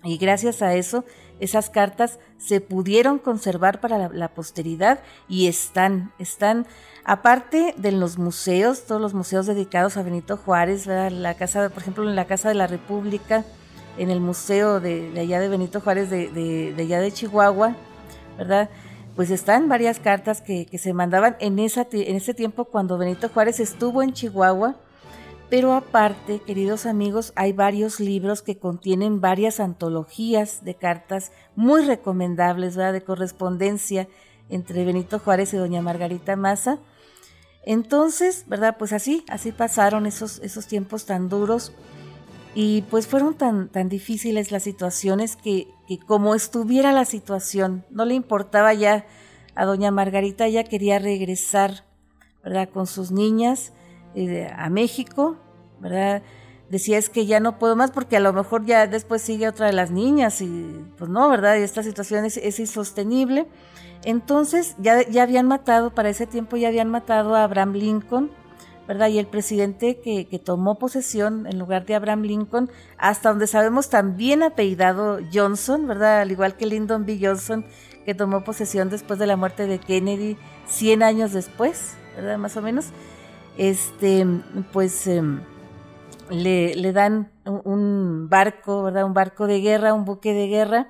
Y 0.02 0.16
gracias 0.16 0.62
a 0.62 0.74
eso 0.74 1.04
esas 1.40 1.70
cartas 1.70 2.18
se 2.38 2.60
pudieron 2.60 3.18
conservar 3.18 3.80
para 3.80 4.08
la, 4.10 4.28
posteridad 4.28 5.00
y 5.26 5.48
están, 5.48 6.12
están, 6.18 6.66
aparte 7.04 7.74
de 7.76 7.92
los 7.92 8.18
museos, 8.18 8.84
todos 8.86 9.00
los 9.00 9.14
museos 9.14 9.46
dedicados 9.46 9.96
a 9.96 10.02
Benito 10.02 10.36
Juárez, 10.36 10.86
la 10.86 11.34
casa, 11.34 11.70
por 11.70 11.82
ejemplo, 11.82 12.08
en 12.08 12.14
la 12.14 12.26
Casa 12.26 12.50
de 12.50 12.54
la 12.54 12.66
República, 12.66 13.44
en 14.00 14.10
el 14.10 14.20
museo 14.20 14.80
de, 14.80 15.12
allá 15.18 15.40
de 15.40 15.48
Benito 15.48 15.80
Juárez, 15.80 16.10
de, 16.10 16.74
allá 16.78 17.00
de 17.00 17.12
Chihuahua, 17.12 17.76
¿verdad? 18.38 18.70
Pues 19.14 19.30
están 19.30 19.68
varias 19.68 19.98
cartas 19.98 20.40
que, 20.40 20.66
se 20.78 20.92
mandaban 20.94 21.36
en, 21.40 21.58
esa, 21.58 21.86
en 21.92 22.16
ese 22.16 22.34
tiempo 22.34 22.64
cuando 22.64 22.96
Benito 22.96 23.28
Juárez 23.28 23.60
estuvo 23.60 24.02
en 24.02 24.12
Chihuahua 24.12 24.76
pero 25.50 25.72
aparte, 25.72 26.38
queridos 26.38 26.86
amigos, 26.86 27.32
hay 27.34 27.52
varios 27.52 27.98
libros 27.98 28.40
que 28.40 28.56
contienen 28.56 29.20
varias 29.20 29.58
antologías 29.58 30.64
de 30.64 30.76
cartas 30.76 31.32
muy 31.56 31.84
recomendables, 31.84 32.76
¿verdad? 32.76 32.92
De 32.92 33.02
correspondencia 33.02 34.06
entre 34.48 34.84
Benito 34.84 35.18
Juárez 35.18 35.52
y 35.52 35.56
doña 35.56 35.82
Margarita 35.82 36.36
Maza. 36.36 36.78
Entonces, 37.64 38.44
¿verdad? 38.46 38.76
Pues 38.78 38.92
así, 38.92 39.24
así 39.28 39.50
pasaron 39.50 40.06
esos, 40.06 40.38
esos 40.38 40.68
tiempos 40.68 41.04
tan 41.04 41.28
duros 41.28 41.72
y 42.54 42.82
pues 42.82 43.06
fueron 43.06 43.34
tan, 43.34 43.68
tan 43.68 43.88
difíciles 43.88 44.50
las 44.50 44.64
situaciones 44.64 45.36
que, 45.36 45.68
que 45.86 45.98
como 45.98 46.34
estuviera 46.34 46.92
la 46.92 47.04
situación, 47.04 47.84
no 47.90 48.04
le 48.04 48.14
importaba 48.14 48.74
ya 48.74 49.06
a 49.54 49.64
doña 49.64 49.90
Margarita, 49.90 50.46
ella 50.46 50.64
quería 50.64 50.98
regresar, 50.98 51.84
¿verdad? 52.42 52.68
Con 52.70 52.86
sus 52.86 53.10
niñas 53.10 53.72
eh, 54.14 54.50
a 54.56 54.70
México, 54.70 55.36
¿verdad? 55.80 56.22
Decía 56.68 56.98
es 56.98 57.10
que 57.10 57.26
ya 57.26 57.40
no 57.40 57.58
puedo 57.58 57.76
más 57.76 57.90
porque 57.90 58.16
a 58.16 58.20
lo 58.20 58.32
mejor 58.32 58.64
ya 58.64 58.86
después 58.86 59.22
sigue 59.22 59.48
otra 59.48 59.66
de 59.66 59.72
las 59.72 59.90
niñas 59.90 60.40
y 60.40 60.84
pues 60.96 61.10
no, 61.10 61.28
¿verdad? 61.28 61.56
Y 61.56 61.62
esta 61.62 61.82
situación 61.82 62.24
es, 62.24 62.58
insostenible. 62.58 63.46
Entonces 64.04 64.76
ya, 64.78 65.06
ya 65.08 65.24
habían 65.24 65.46
matado, 65.46 65.90
para 65.94 66.08
ese 66.08 66.26
tiempo 66.26 66.56
ya 66.56 66.68
habían 66.68 66.88
matado 66.88 67.34
a 67.34 67.44
Abraham 67.44 67.74
Lincoln, 67.74 68.30
¿verdad? 68.90 69.06
Y 69.06 69.20
el 69.20 69.28
presidente 69.28 70.00
que, 70.00 70.26
tomó 70.44 70.76
posesión 70.76 71.46
en 71.46 71.60
lugar 71.60 71.86
de 71.86 71.94
Abraham 71.94 72.22
Lincoln, 72.22 72.72
hasta 72.98 73.28
donde 73.28 73.46
sabemos 73.46 73.88
también 73.88 74.42
apellidado 74.42 75.20
Johnson, 75.32 75.86
¿verdad? 75.86 76.22
Al 76.22 76.32
igual 76.32 76.56
que 76.56 76.66
Lyndon 76.66 77.06
B. 77.06 77.16
Johnson, 77.22 77.64
que 78.04 78.16
tomó 78.16 78.42
posesión 78.42 78.90
después 78.90 79.20
de 79.20 79.28
la 79.28 79.36
muerte 79.36 79.68
de 79.68 79.78
Kennedy, 79.78 80.36
100 80.66 81.04
años 81.04 81.32
después, 81.32 81.94
¿verdad? 82.16 82.36
Más 82.38 82.56
o 82.56 82.62
menos 82.62 82.86
este, 83.56 84.26
pues 84.72 85.06
em, 85.06 85.40
le, 86.28 86.92
dan 86.92 87.30
un 87.46 88.26
barco, 88.28 88.82
¿verdad? 88.82 89.04
Un 89.04 89.14
barco 89.14 89.46
de 89.46 89.60
guerra, 89.60 89.94
un 89.94 90.04
buque 90.04 90.34
de 90.34 90.48
guerra, 90.48 90.88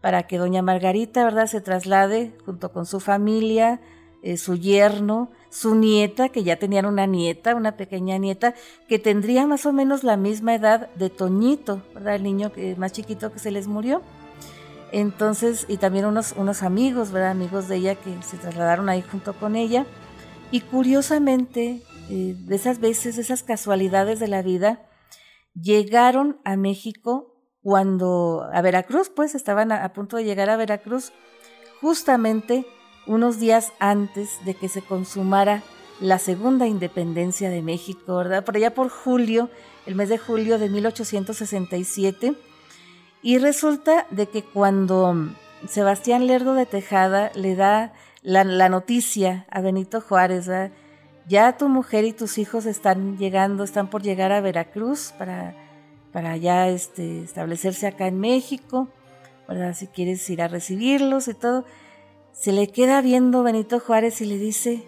para 0.00 0.28
que 0.28 0.38
doña 0.38 0.62
Margarita, 0.62 1.24
¿verdad? 1.24 1.48
Se 1.48 1.60
traslade 1.60 2.32
junto 2.46 2.70
con 2.70 2.86
su 2.86 3.00
familia, 3.00 3.80
eh, 4.22 4.36
su 4.36 4.54
yerno, 4.54 5.32
su 5.50 5.74
nieta, 5.74 6.30
que 6.30 6.44
ya 6.44 6.56
tenían 6.56 6.86
una 6.86 7.06
nieta, 7.06 7.54
una 7.54 7.76
pequeña 7.76 8.16
nieta, 8.18 8.54
que 8.88 8.98
tendría 8.98 9.46
más 9.46 9.66
o 9.66 9.72
menos 9.72 10.04
la 10.04 10.16
misma 10.16 10.54
edad 10.54 10.88
de 10.94 11.10
Toñito, 11.10 11.82
¿verdad? 11.94 12.14
El 12.14 12.22
niño 12.22 12.52
más 12.76 12.92
chiquito 12.92 13.32
que 13.32 13.40
se 13.40 13.50
les 13.50 13.66
murió. 13.66 14.02
Entonces, 14.92 15.66
y 15.68 15.76
también 15.76 16.06
unos, 16.06 16.32
unos 16.36 16.62
amigos, 16.62 17.12
¿verdad? 17.12 17.30
Amigos 17.30 17.68
de 17.68 17.76
ella 17.76 17.94
que 17.96 18.22
se 18.22 18.38
trasladaron 18.38 18.88
ahí 18.88 19.02
junto 19.02 19.34
con 19.34 19.56
ella. 19.56 19.86
Y 20.50 20.62
curiosamente, 20.62 21.82
eh, 22.08 22.34
de 22.38 22.56
esas 22.56 22.80
veces, 22.80 23.18
esas 23.18 23.42
casualidades 23.42 24.18
de 24.18 24.28
la 24.28 24.42
vida, 24.42 24.88
llegaron 25.54 26.40
a 26.44 26.56
México 26.56 27.36
cuando, 27.62 28.48
a 28.52 28.62
Veracruz, 28.62 29.10
pues 29.10 29.34
estaban 29.34 29.70
a, 29.70 29.92
punto 29.92 30.16
de 30.16 30.24
llegar 30.24 30.50
a 30.50 30.56
Veracruz, 30.56 31.12
justamente 31.80 32.66
unos 33.10 33.40
días 33.40 33.72
antes 33.80 34.38
de 34.44 34.54
que 34.54 34.68
se 34.68 34.82
consumara 34.82 35.64
la 35.98 36.20
segunda 36.20 36.68
independencia 36.68 37.50
de 37.50 37.60
México, 37.60 38.14
¿verdad? 38.14 38.44
Por 38.44 38.54
allá 38.54 38.72
por 38.72 38.88
julio, 38.88 39.50
el 39.84 39.96
mes 39.96 40.08
de 40.10 40.16
julio 40.16 40.60
de 40.60 40.68
1867. 40.68 42.34
Y 43.20 43.38
resulta 43.38 44.06
de 44.12 44.26
que 44.26 44.44
cuando 44.44 45.28
Sebastián 45.68 46.28
Lerdo 46.28 46.54
de 46.54 46.66
Tejada 46.66 47.32
le 47.34 47.56
da 47.56 47.92
la, 48.22 48.68
noticia 48.68 49.44
a 49.50 49.60
Benito 49.60 50.00
Juárez, 50.00 50.48
ya 51.26 51.56
tu 51.56 51.68
mujer 51.68 52.04
y 52.04 52.12
tus 52.12 52.38
hijos 52.38 52.64
están 52.64 53.18
llegando, 53.18 53.64
están 53.64 53.90
por 53.90 54.02
llegar 54.02 54.30
a 54.30 54.40
Veracruz 54.40 55.12
para, 55.18 55.56
para 56.12 56.36
ya 56.36 56.68
este, 56.68 57.24
establecerse 57.24 57.88
acá 57.88 58.06
en 58.06 58.20
México, 58.20 58.86
¿verdad? 59.48 59.74
Si 59.74 59.88
quieres 59.88 60.30
ir 60.30 60.42
a 60.42 60.46
recibirlos 60.46 61.26
y 61.26 61.34
todo. 61.34 61.64
Se 62.32 62.52
le 62.52 62.68
queda 62.68 63.00
viendo 63.00 63.42
Benito 63.42 63.80
Juárez 63.80 64.20
y 64.20 64.26
le 64.26 64.38
dice, 64.38 64.82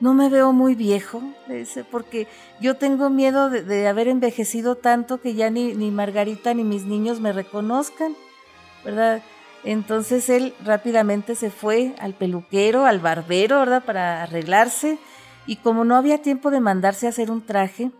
no 0.00 0.12
me 0.12 0.28
veo 0.28 0.52
muy 0.52 0.74
viejo, 0.74 1.22
dice, 1.48 1.84
porque 1.84 2.26
yo 2.60 2.76
tengo 2.76 3.08
miedo 3.08 3.48
de, 3.48 3.88
haber 3.88 4.08
envejecido 4.08 4.74
tanto 4.76 5.20
que 5.20 5.34
ya 5.34 5.48
ni, 5.50 5.74
ni 5.74 5.90
Margarita 5.90 6.52
ni 6.52 6.64
mis 6.64 6.84
niños 6.84 7.20
me 7.20 7.32
reconozcan, 7.32 8.14
¿verdad? 8.84 9.22
Entonces 9.64 10.28
él 10.28 10.54
rápidamente 10.64 11.34
se 11.34 11.50
fue 11.50 11.94
al 11.98 12.14
peluquero, 12.14 12.86
al 12.86 13.00
barbero, 13.00 13.58
¿verdad? 13.58 13.84
Para 13.84 14.22
arreglarse. 14.22 14.98
Y 15.46 15.56
como 15.56 15.84
no 15.84 15.96
había 15.96 16.22
tiempo 16.22 16.50
de 16.50 16.60
mandarse 16.60 17.06
a 17.06 17.08
hacer 17.08 17.32
un 17.32 17.44
traje, 17.44 17.90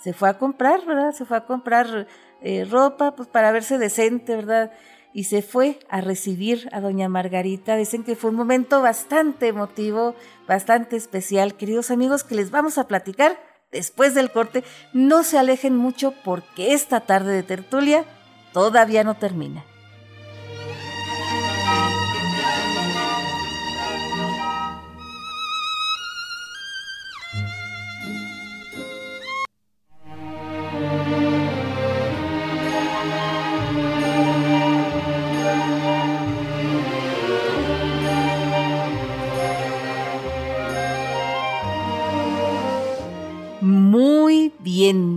se 0.00 0.12
fue 0.12 0.28
a 0.28 0.38
comprar, 0.38 0.84
¿verdad? 0.86 1.12
Se 1.12 1.24
fue 1.24 1.36
a 1.36 1.44
comprar 1.44 2.06
eh, 2.42 2.64
ropa, 2.70 3.16
pues 3.16 3.28
para 3.28 3.50
verse 3.50 3.76
decente, 3.76 4.36
¿verdad? 4.36 4.70
Y 5.16 5.24
se 5.24 5.40
fue 5.40 5.78
a 5.88 6.02
recibir 6.02 6.68
a 6.72 6.82
doña 6.82 7.08
Margarita. 7.08 7.74
Dicen 7.74 8.04
que 8.04 8.16
fue 8.16 8.28
un 8.28 8.36
momento 8.36 8.82
bastante 8.82 9.48
emotivo, 9.48 10.14
bastante 10.46 10.94
especial. 10.96 11.54
Queridos 11.54 11.90
amigos, 11.90 12.22
que 12.22 12.34
les 12.34 12.50
vamos 12.50 12.76
a 12.76 12.86
platicar 12.86 13.40
después 13.72 14.14
del 14.14 14.30
corte. 14.30 14.62
No 14.92 15.22
se 15.22 15.38
alejen 15.38 15.74
mucho 15.74 16.12
porque 16.22 16.74
esta 16.74 17.00
tarde 17.00 17.32
de 17.32 17.42
tertulia 17.42 18.04
todavía 18.52 19.04
no 19.04 19.14
termina. 19.14 19.64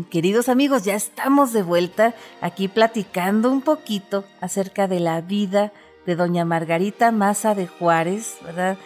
Queridos 0.10 0.50
amigos, 0.50 0.84
ya 0.84 0.96
estamos 0.96 1.54
de 1.54 1.64
vuelta 1.64 2.16
aquí 2.42 2.68
platicando 2.68 3.52
un 3.52 3.62
poquito 3.62 4.26
acerca 4.42 4.88
de 4.88 5.00
la 5.00 5.22
vida 5.22 5.72
de 6.06 6.16
doña 6.16 6.46
Margarita 6.46 7.12
Maza 7.12 7.54
de 7.56 7.68
Juárez, 7.68 8.38
¿verdad? 8.44 8.78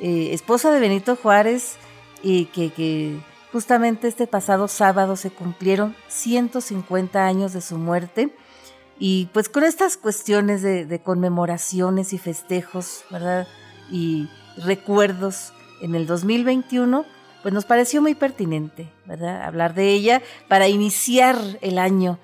Eh, 0.00 0.30
esposa 0.32 0.72
de 0.72 0.80
Benito 0.80 1.16
Juárez, 1.16 1.76
y 2.22 2.46
que, 2.46 3.20
justamente 3.52 4.08
este 4.08 4.26
pasado 4.26 4.66
sábado 4.66 5.14
se 5.14 5.30
cumplieron 5.30 5.94
150 6.08 7.24
años 7.24 7.52
de 7.52 7.60
su 7.60 7.78
muerte. 7.78 8.34
Y 8.98 9.28
pues 9.32 9.48
con 9.48 9.62
estas 9.62 9.96
cuestiones 9.96 10.62
de, 10.62 10.86
de 10.86 10.98
conmemoraciones 11.00 12.12
y 12.12 12.18
festejos, 12.18 13.04
¿verdad? 13.10 13.46
Y 13.90 14.28
recuerdos 14.56 15.52
en 15.82 15.94
el 15.94 16.06
2021, 16.06 17.04
pues 17.44 17.52
nos 17.52 17.66
pareció 17.66 18.00
muy 18.00 18.14
pertinente, 18.14 18.90
¿verdad? 19.04 19.42
Hablar 19.42 19.74
de 19.74 19.92
ella 19.92 20.22
para 20.48 20.66
iniciar 20.66 21.36
el 21.60 21.76
año, 21.76 22.18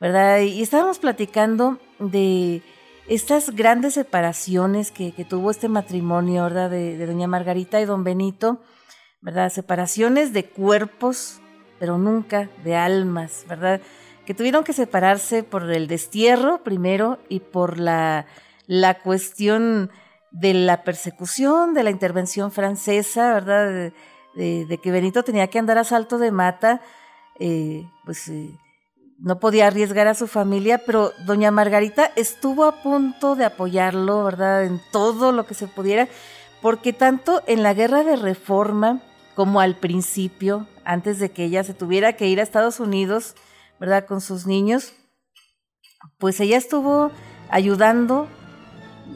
¿verdad? 0.00 0.40
Y 0.40 0.62
estábamos 0.62 0.98
platicando 0.98 1.78
de 2.00 2.60
estas 3.06 3.50
grandes 3.50 3.94
separaciones 3.94 4.90
que, 4.90 5.12
tuvo 5.28 5.52
este 5.52 5.68
matrimonio, 5.68 6.42
¿verdad? 6.42 6.70
De, 6.70 7.06
doña 7.06 7.28
Margarita 7.28 7.80
y 7.80 7.84
don 7.84 8.02
Benito, 8.02 8.62
¿verdad? 9.20 9.48
Separaciones 9.50 10.32
de 10.32 10.46
cuerpos, 10.46 11.40
pero 11.78 11.96
nunca 11.96 12.50
de 12.64 12.74
almas, 12.74 13.44
¿verdad? 13.48 13.80
Que 14.26 14.34
tuvieron 14.34 14.64
que 14.64 14.72
separarse 14.72 15.44
por 15.44 15.70
el 15.70 15.86
destierro 15.86 16.64
primero 16.64 17.20
y 17.28 17.38
por 17.38 17.78
la, 17.78 18.26
la 18.66 18.98
cuestión 18.98 19.92
de 20.32 20.52
la 20.52 20.82
persecución, 20.82 21.74
de 21.74 21.84
la 21.84 21.90
intervención 21.90 22.50
francesa, 22.50 23.34
¿verdad? 23.34 23.70
de, 23.70 23.92
que 24.34 24.90
Benito 24.90 25.22
tenía 25.22 25.48
que 25.48 25.58
andar 25.58 25.78
a 25.78 25.84
salto 25.84 26.18
de 26.18 26.30
mata, 26.30 26.80
eh, 27.38 27.88
pues 28.04 28.28
eh, 28.28 28.58
no 29.18 29.38
podía 29.38 29.66
arriesgar 29.66 30.06
a 30.06 30.14
su 30.14 30.26
familia, 30.26 30.82
pero 30.84 31.12
doña 31.24 31.50
Margarita 31.50 32.10
estuvo 32.16 32.64
a 32.64 32.82
punto 32.82 33.36
de 33.36 33.44
apoyarlo, 33.44 34.24
¿verdad? 34.24 34.64
En 34.64 34.80
todo 34.92 35.32
lo 35.32 35.46
que 35.46 35.54
se 35.54 35.68
pudiera, 35.68 36.08
porque 36.60 36.92
tanto 36.92 37.42
en 37.46 37.62
la 37.62 37.74
guerra 37.74 38.04
de 38.04 38.16
reforma 38.16 39.02
como 39.34 39.60
al 39.60 39.76
principio, 39.76 40.66
antes 40.84 41.18
de 41.18 41.30
que 41.30 41.44
ella 41.44 41.64
se 41.64 41.74
tuviera 41.74 42.14
que 42.14 42.28
ir 42.28 42.40
a 42.40 42.42
Estados 42.42 42.80
Unidos, 42.80 43.34
¿verdad? 43.80 44.06
Con 44.06 44.20
sus 44.20 44.46
niños, 44.46 44.92
pues 46.18 46.40
ella 46.40 46.56
estuvo 46.56 47.10
ayudando 47.50 48.28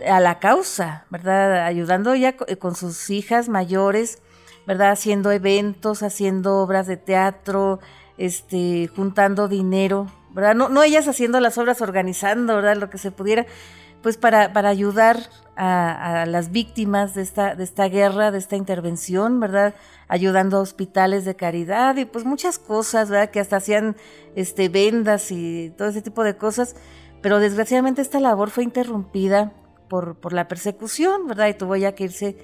a 0.09 0.21
la 0.21 0.39
causa, 0.39 1.07
¿verdad? 1.11 1.67
Ayudando 1.67 2.15
ya 2.15 2.37
con 2.37 2.75
sus 2.75 3.11
hijas 3.11 3.49
mayores, 3.49 4.23
¿verdad? 4.69 4.91
Haciendo 4.91 5.33
eventos, 5.33 6.03
haciendo 6.03 6.59
obras 6.59 6.87
de 6.87 6.99
teatro, 6.99 7.81
este, 8.19 8.87
juntando 8.95 9.49
dinero, 9.49 10.09
¿verdad? 10.35 10.55
No, 10.55 10.69
no 10.69 10.83
ellas 10.83 11.09
haciendo 11.09 11.41
las 11.41 11.57
obras, 11.57 11.81
organizando, 11.81 12.55
¿verdad? 12.55 12.77
Lo 12.77 12.91
que 12.91 12.99
se 12.99 13.11
pudiera, 13.11 13.47
pues 14.03 14.19
para, 14.19 14.53
para 14.53 14.69
ayudar 14.69 15.21
a, 15.57 16.27
las 16.27 16.53
víctimas 16.53 17.15
de 17.15 17.23
esta, 17.23 17.55
de 17.55 17.65
esta 17.65 17.89
guerra, 17.89 18.31
de 18.31 18.37
esta 18.37 18.57
intervención, 18.57 19.41
¿verdad? 19.41 19.75
Ayudando 20.07 20.59
a 20.59 20.61
hospitales 20.61 21.25
de 21.25 21.35
caridad 21.35 21.97
y 21.97 22.05
pues 22.05 22.27
muchas 22.27 22.59
cosas, 22.59 23.09
¿verdad? 23.09 23.31
Que 23.31 23.41
hasta 23.41 23.57
hacían 23.57 23.97
este, 24.37 24.69
vendas 24.69 25.33
y 25.33 25.73
todo 25.79 25.89
ese 25.89 26.03
tipo 26.03 26.25
de 26.25 26.37
cosas. 26.37 26.77
Pero 27.23 27.39
desgraciadamente 27.39 28.03
esta 28.03 28.21
labor 28.21 28.51
fue 28.51 28.65
interrumpida 28.65 29.55
por, 29.89 30.17
por 30.17 30.35
la 30.35 30.47
persecución, 30.47 31.27
¿verdad? 31.27 31.49
Y 31.49 31.55
tuvo 31.55 31.75
ya 31.75 31.95
que 31.95 32.05
irse 32.05 32.37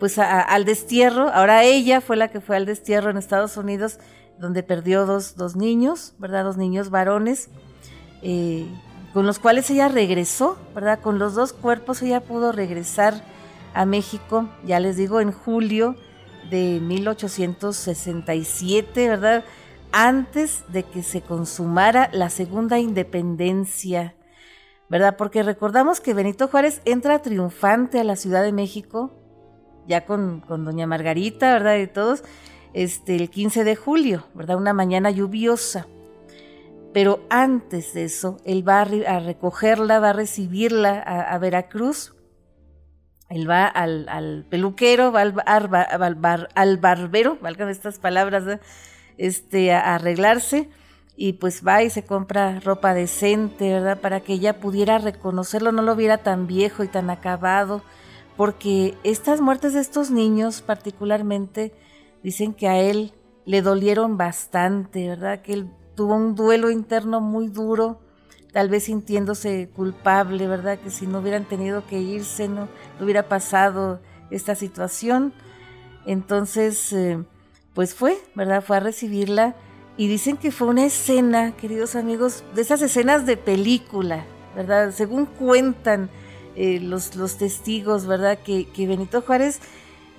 pues 0.00 0.18
al 0.18 0.64
destierro. 0.64 1.28
Ahora 1.28 1.62
ella 1.62 2.00
fue 2.00 2.16
la 2.16 2.26
que 2.28 2.40
fue 2.40 2.56
al 2.56 2.66
destierro 2.66 3.10
en 3.10 3.18
Estados 3.18 3.56
Unidos, 3.58 3.98
donde 4.38 4.64
perdió 4.64 5.06
dos, 5.06 5.36
dos 5.36 5.54
niños, 5.54 6.14
¿verdad? 6.18 6.42
Dos 6.44 6.56
niños 6.56 6.88
varones, 6.88 7.50
eh, 8.22 8.66
con 9.12 9.26
los 9.26 9.38
cuales 9.38 9.68
ella 9.70 9.88
regresó, 9.88 10.56
¿verdad? 10.74 11.00
Con 11.00 11.18
los 11.18 11.34
dos 11.34 11.52
cuerpos 11.52 12.00
ella 12.02 12.20
pudo 12.20 12.50
regresar 12.50 13.22
a 13.74 13.84
México, 13.84 14.48
ya 14.64 14.80
les 14.80 14.96
digo, 14.96 15.20
en 15.20 15.32
julio 15.32 15.96
de 16.48 16.80
1867, 16.80 19.08
¿verdad? 19.08 19.44
Antes 19.92 20.64
de 20.68 20.84
que 20.84 21.02
se 21.02 21.20
consumara 21.20 22.08
la 22.12 22.30
segunda 22.30 22.78
independencia, 22.78 24.14
¿verdad? 24.88 25.18
Porque 25.18 25.42
recordamos 25.42 26.00
que 26.00 26.14
Benito 26.14 26.48
Juárez 26.48 26.80
entra 26.86 27.20
triunfante 27.20 28.00
a 28.00 28.04
la 28.04 28.16
Ciudad 28.16 28.42
de 28.42 28.52
México 28.52 29.19
ya 29.90 30.06
con, 30.06 30.42
doña 30.48 30.86
Margarita, 30.86 31.52
¿verdad? 31.52 31.76
Y 31.76 31.88
todos, 31.88 32.22
este, 32.72 33.16
el 33.16 33.28
15 33.28 33.64
de 33.64 33.76
julio, 33.76 34.24
¿verdad? 34.34 34.56
Una 34.56 34.72
mañana 34.72 35.10
lluviosa. 35.10 35.86
Pero 36.94 37.20
antes 37.28 37.92
de 37.92 38.04
eso, 38.04 38.38
él 38.44 38.66
va 38.66 38.80
a, 38.80 39.20
recogerla, 39.20 40.00
va 40.00 40.10
a 40.10 40.12
recibirla 40.12 40.98
a, 41.00 41.36
Veracruz. 41.38 42.14
Él 43.28 43.48
va 43.48 43.66
al, 43.66 44.46
peluquero, 44.48 45.12
va 45.12 45.22
al, 45.22 45.34
al, 46.54 46.76
barbero, 46.78 47.38
valgan 47.40 47.68
estas 47.68 47.98
palabras, 47.98 48.60
este, 49.18 49.72
a 49.72 49.94
arreglarse 49.96 50.68
y 51.16 51.34
pues 51.34 51.62
va 51.66 51.82
y 51.82 51.90
se 51.90 52.04
compra 52.04 52.60
ropa 52.60 52.94
decente, 52.94 53.72
¿verdad? 53.72 54.00
Para 54.00 54.20
que 54.20 54.32
ella 54.34 54.58
pudiera 54.58 54.98
reconocerlo, 54.98 55.70
no 55.70 55.82
lo 55.82 55.94
viera 55.94 56.18
tan 56.18 56.46
viejo 56.46 56.82
y 56.82 56.88
tan 56.88 57.10
acabado 57.10 57.82
porque 58.40 58.96
estas 59.04 59.42
muertes 59.42 59.74
de 59.74 59.80
estos 59.80 60.10
niños 60.10 60.62
particularmente 60.62 61.74
dicen 62.22 62.54
que 62.54 62.68
a 62.68 62.78
él 62.78 63.12
le 63.44 63.60
dolieron 63.60 64.16
bastante, 64.16 65.06
¿verdad? 65.06 65.42
Que 65.42 65.52
él 65.52 65.70
tuvo 65.94 66.14
un 66.14 66.34
duelo 66.36 66.70
interno 66.70 67.20
muy 67.20 67.48
duro, 67.48 68.00
tal 68.50 68.70
vez 68.70 68.84
sintiéndose 68.84 69.68
culpable, 69.76 70.46
¿verdad? 70.46 70.78
Que 70.78 70.88
si 70.88 71.06
no 71.06 71.18
hubieran 71.18 71.44
tenido 71.44 71.86
que 71.86 72.00
irse, 72.00 72.48
no, 72.48 72.68
hubiera 72.98 73.28
pasado 73.28 74.00
esta 74.30 74.54
situación. 74.54 75.34
Entonces, 76.06 76.94
eh, 76.94 77.22
pues 77.74 77.94
fue, 77.94 78.16
¿verdad? 78.34 78.64
Fue 78.64 78.78
a 78.78 78.80
recibirla 78.80 79.54
y 79.98 80.08
dicen 80.08 80.38
que 80.38 80.50
fue 80.50 80.68
una 80.68 80.86
escena, 80.86 81.52
queridos 81.58 81.94
amigos, 81.94 82.42
de 82.54 82.62
esas 82.62 82.80
escenas 82.80 83.26
de 83.26 83.36
película, 83.36 84.24
¿verdad? 84.56 84.92
Según 84.92 85.26
cuentan 85.26 86.08
eh, 86.56 86.80
los, 86.80 87.16
los, 87.16 87.38
testigos, 87.38 88.06
¿verdad? 88.06 88.38
Que, 88.38 88.68
que, 88.68 88.86
Benito 88.86 89.22
Juárez 89.22 89.60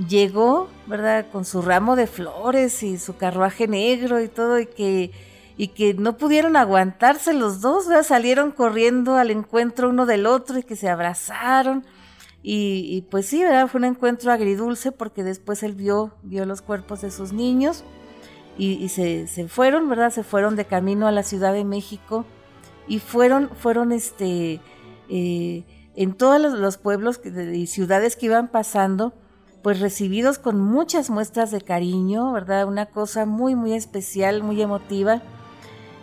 llegó, 0.08 0.68
¿verdad? 0.88 1.28
Con 1.32 1.46
su 1.46 1.62
ramo 1.62 1.96
de 1.96 2.08
flores 2.08 2.84
y 2.84 2.98
su 2.98 3.18
carruaje 3.18 3.68
negro 3.68 4.22
y 4.22 4.28
todo, 4.28 4.60
y 4.60 4.66
que, 4.66 5.12
y 5.58 5.70
que 5.70 5.94
no 5.94 6.18
pudieron 6.18 6.56
aguantarse 6.56 7.34
los 7.34 7.62
dos, 7.62 7.86
salieron 8.06 8.52
corriendo 8.52 9.16
al 9.16 9.32
encuentro 9.32 9.90
uno 9.90 10.06
del 10.06 10.26
otro 10.26 10.58
y 10.60 10.64
que 10.64 10.76
se 10.76 10.90
abrazaron. 10.90 11.86
Y, 12.44 13.06
pues 13.12 13.28
sí, 13.28 13.44
¿verdad? 13.44 13.68
fue 13.68 13.78
un 13.78 13.86
encuentro 13.86 14.32
agridulce 14.32 14.92
porque 14.92 15.24
después 15.24 15.62
él 15.62 15.74
vio, 15.74 16.16
vio 16.24 16.46
los 16.46 16.64
cuerpos 16.64 17.02
de 17.02 17.12
sus 17.12 17.34
niños 17.34 17.84
y, 18.58 18.90
se, 18.90 19.28
fueron, 19.48 19.88
¿verdad? 19.90 20.12
Se 20.12 20.24
fueron 20.24 20.56
de 20.56 20.66
camino 20.66 21.08
a 21.08 21.12
la 21.12 21.24
Ciudad 21.24 21.54
de 21.54 21.64
México 21.64 22.26
y 22.88 23.00
fueron, 23.00 23.50
fueron 23.56 23.92
este, 23.92 24.60
eh, 25.10 25.64
en 25.96 26.14
todos 26.14 26.40
los, 26.40 26.78
pueblos 26.78 27.20
y 27.26 27.68
ciudades 27.68 28.16
que 28.16 28.28
iban 28.28 28.48
pasando, 28.48 29.14
pues 29.62 29.80
recibidos 29.80 30.40
con 30.40 30.60
muchas 30.60 31.10
muestras 31.10 31.52
de 31.52 31.62
cariño, 31.62 32.32
¿verdad? 32.32 32.68
Una 32.68 32.88
cosa 32.88 33.26
muy, 33.26 33.56
muy 33.56 33.74
especial, 33.74 34.44
muy 34.44 34.62
emotiva. 34.62 35.22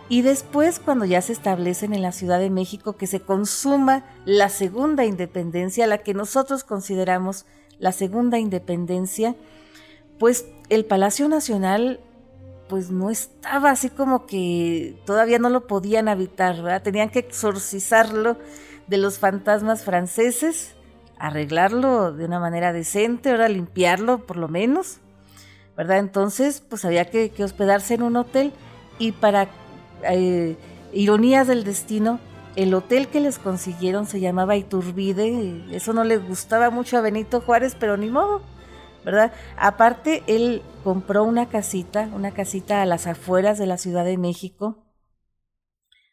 Y 0.07 0.21
después, 0.21 0.79
cuando 0.79 1.05
ya 1.05 1.21
se 1.21 1.33
establecen 1.33 1.93
en 1.93 2.01
la 2.01 2.11
Ciudad 2.11 2.39
de 2.39 2.49
México, 2.49 2.93
que 2.93 3.05
se 3.05 3.19
consuma 3.19 4.05
la 4.25 4.49
segunda 4.49 5.05
independencia, 5.05 5.87
la 5.87 5.99
que 5.99 6.13
nosotros 6.13 6.63
consideramos 6.63 7.45
la 7.77 7.91
segunda 7.91 8.39
independencia, 8.39 9.35
pues 10.17 10.45
el 10.69 10.85
Palacio 10.85 11.27
Nacional 11.27 11.99
pues 12.67 12.91
no 12.91 13.09
estaba 13.09 13.71
así 13.71 13.89
como 13.89 14.27
que 14.27 14.95
todavía 15.05 15.39
no 15.39 15.49
lo 15.49 15.65
podían 15.65 16.07
habitar, 16.07 16.61
¿verdad? 16.61 16.83
Tenían 16.83 17.09
que 17.09 17.19
exorcizarlo 17.19 18.37
de 18.89 18.97
los 18.97 19.19
fantasmas 19.19 19.83
franceses, 19.83 20.73
arreglarlo 21.19 22.11
de 22.11 22.25
una 22.25 22.39
manera 22.39 22.73
decente, 22.73 23.29
ahora 23.29 23.47
limpiarlo 23.47 24.25
por 24.25 24.37
lo 24.37 24.47
menos, 24.47 24.97
¿verdad? 25.77 25.99
Entonces, 25.99 26.61
pues 26.67 26.85
había 26.85 27.05
que, 27.05 27.31
hospedarse 27.43 27.93
en 27.93 28.03
un 28.03 28.15
hotel 28.15 28.51
y 28.97 29.11
para 29.11 29.47
eh, 30.09 30.57
ironías 30.91 31.47
del 31.47 31.63
destino, 31.63 32.19
el 32.55 32.73
hotel 32.73 33.07
que 33.09 33.19
les 33.19 33.37
consiguieron 33.37 34.07
se 34.07 34.19
llamaba 34.19 34.55
Iturbide, 34.55 35.63
eso 35.71 35.93
no 35.93 36.03
le 36.03 36.17
gustaba 36.17 36.71
mucho 36.71 36.97
a 36.97 37.01
Benito 37.01 37.41
Juárez, 37.41 37.75
pero 37.79 37.95
ni 37.95 38.09
modo, 38.09 38.41
¿verdad? 39.05 39.31
Aparte, 39.55 40.23
él 40.25 40.63
compró 40.83 41.23
una 41.23 41.47
casita, 41.47 42.09
una 42.13 42.31
casita 42.31 42.81
a 42.81 42.85
las 42.85 43.05
afueras 43.05 43.59
de 43.59 43.67
la 43.67 43.77
Ciudad 43.77 44.03
de 44.03 44.17
México, 44.17 44.88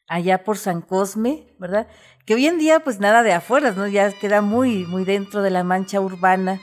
allá 0.08 0.44
por 0.44 0.58
San 0.58 0.82
Cosme, 0.82 1.44
¿verdad? 1.58 1.86
Que 2.24 2.34
hoy 2.34 2.46
en 2.46 2.58
día, 2.58 2.80
pues 2.80 3.00
nada 3.00 3.22
de 3.22 3.32
afueras, 3.32 3.76
¿no? 3.76 3.86
Ya 3.86 4.10
queda 4.12 4.40
muy, 4.40 4.86
muy 4.86 5.04
dentro 5.04 5.42
de 5.42 5.50
la 5.50 5.64
mancha 5.64 6.00
urbana, 6.00 6.60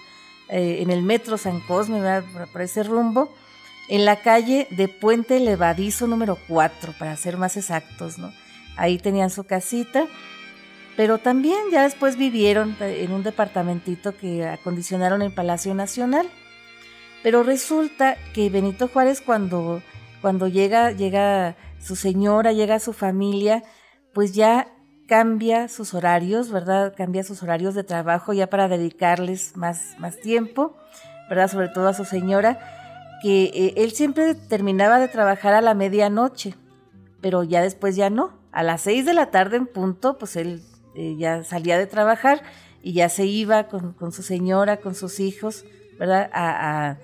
eh, 0.50 0.80
en 0.82 0.90
el 0.90 1.02
metro 1.02 1.38
San 1.38 1.62
Cosme, 1.62 2.02
¿verdad? 2.02 2.24
Por 2.52 2.62
ese 2.62 2.84
rumbo 2.84 3.34
en 3.90 4.06
la 4.06 4.18
calle 4.18 4.68
de 4.72 4.88
Puente 4.88 5.40
Levadizo 5.40 6.08
número 6.08 6.38
4, 6.48 6.94
para 6.98 7.16
ser 7.18 7.38
más 7.38 7.58
exactos, 7.58 8.18
¿no? 8.18 8.34
Ahí 8.78 8.98
tenían 8.98 9.30
su 9.30 9.44
casita, 9.44 10.06
pero 10.96 11.18
también 11.18 11.60
ya 11.72 11.84
después 11.84 12.18
vivieron 12.18 12.76
en 12.80 13.12
un 13.12 13.24
departamentito 13.24 14.16
que 14.16 14.46
acondicionaron 14.48 15.22
en 15.22 15.34
Palacio 15.34 15.74
Nacional. 15.74 16.30
Pero 17.24 17.44
resulta 17.44 18.18
que 18.34 18.50
Benito 18.50 18.88
Juárez 18.88 19.22
cuando, 19.22 19.82
cuando 20.22 20.48
llega, 20.48 20.92
llega 20.92 21.56
su 21.84 21.96
señora, 21.96 22.54
llega 22.54 22.80
su 22.80 22.94
familia, 22.94 23.64
pues 24.14 24.34
ya 24.34 24.68
cambia 25.08 25.68
sus 25.68 25.94
horarios, 25.94 26.50
¿verdad? 26.50 26.94
Cambia 26.96 27.24
sus 27.24 27.44
horarios 27.44 27.76
de 27.76 27.84
trabajo 27.84 28.34
ya 28.34 28.48
para 28.48 28.68
dedicarles 28.68 29.56
más, 29.58 29.96
más 30.00 30.18
tiempo, 30.20 30.76
¿verdad? 31.30 31.50
Sobre 31.50 31.68
todo 31.70 31.88
a 31.88 31.94
su 31.94 32.06
señora 32.06 32.60
que 33.22 33.46
eh, 33.46 33.74
él 33.78 33.92
siempre 33.92 34.36
terminaba 34.36 35.00
de 35.00 35.08
trabajar 35.08 35.54
a 35.54 35.62
la 35.62 35.74
medianoche, 35.74 36.56
pero 37.22 37.44
ya 37.44 37.62
después 37.62 37.96
ya 37.96 38.10
no. 38.10 38.38
A 38.52 38.64
las 38.64 38.82
seis 38.82 39.06
de 39.06 39.14
la 39.14 39.32
tarde 39.32 39.58
en 39.58 39.66
punto, 39.66 40.18
pues 40.18 40.36
él 40.36 40.62
eh, 40.96 41.16
ya 41.18 41.44
salía 41.44 41.78
de 41.78 41.88
trabajar 41.88 42.44
y 42.82 42.94
ya 42.94 43.08
se 43.08 43.26
iba 43.26 43.68
con, 43.68 44.12
su 44.12 44.24
señora, 44.24 44.78
con 44.78 44.94
sus 44.94 45.22
hijos, 45.22 45.66
¿verdad? 45.98 46.30
A, 46.34 46.98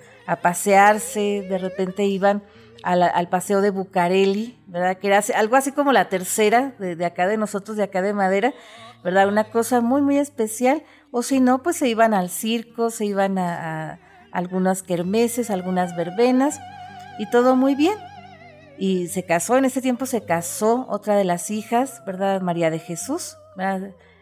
pasearse, 0.43 1.47
de 1.49 1.57
repente 1.57 2.05
iban 2.05 2.43
al 2.83 3.29
paseo 3.29 3.61
de 3.61 3.71
Bucareli, 3.71 4.57
¿verdad? 4.67 4.97
Que 4.97 5.07
era 5.07 5.23
algo 5.35 5.55
así 5.55 5.71
como 5.71 5.91
la 5.91 6.09
tercera 6.09 6.73
de, 6.79 7.05
acá 7.05 7.27
de 7.27 7.37
nosotros, 7.37 7.77
de 7.77 7.83
acá 7.83 8.01
de 8.01 8.13
Madera, 8.13 8.53
¿verdad? 9.03 9.27
Una 9.27 9.45
cosa 9.45 9.81
muy, 9.81 10.01
muy 10.01 10.17
especial. 10.17 10.83
O 11.11 11.23
si 11.23 11.39
no, 11.39 11.63
pues 11.63 11.77
se 11.77 11.87
iban 11.87 12.13
al 12.13 12.29
circo, 12.29 12.89
se 12.89 13.05
iban 13.05 13.37
a 13.37 13.99
algunas 14.31 14.83
kermeses, 14.83 15.49
algunas 15.49 15.95
verbenas 15.95 16.59
y 17.17 17.29
todo 17.29 17.55
muy 17.55 17.75
bien. 17.75 17.97
Y 18.77 19.09
se 19.09 19.23
casó, 19.23 19.57
en 19.57 19.65
ese 19.65 19.81
tiempo 19.81 20.05
se 20.05 20.23
casó 20.23 20.87
otra 20.89 21.15
de 21.17 21.25
las 21.25 21.51
hijas, 21.51 22.01
¿verdad? 22.05 22.41
María 22.41 22.71
de 22.71 22.79
Jesús, 22.79 23.35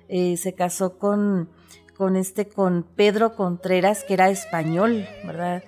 eh, 0.10 0.36
se 0.38 0.54
casó 0.54 0.98
con, 0.98 1.50
con 1.96 2.16
este, 2.16 2.48
con 2.48 2.82
Pedro 2.82 3.36
Contreras, 3.36 4.04
que 4.04 4.16
era 4.16 4.30
español, 4.30 5.08
¿verdad? 5.24 5.64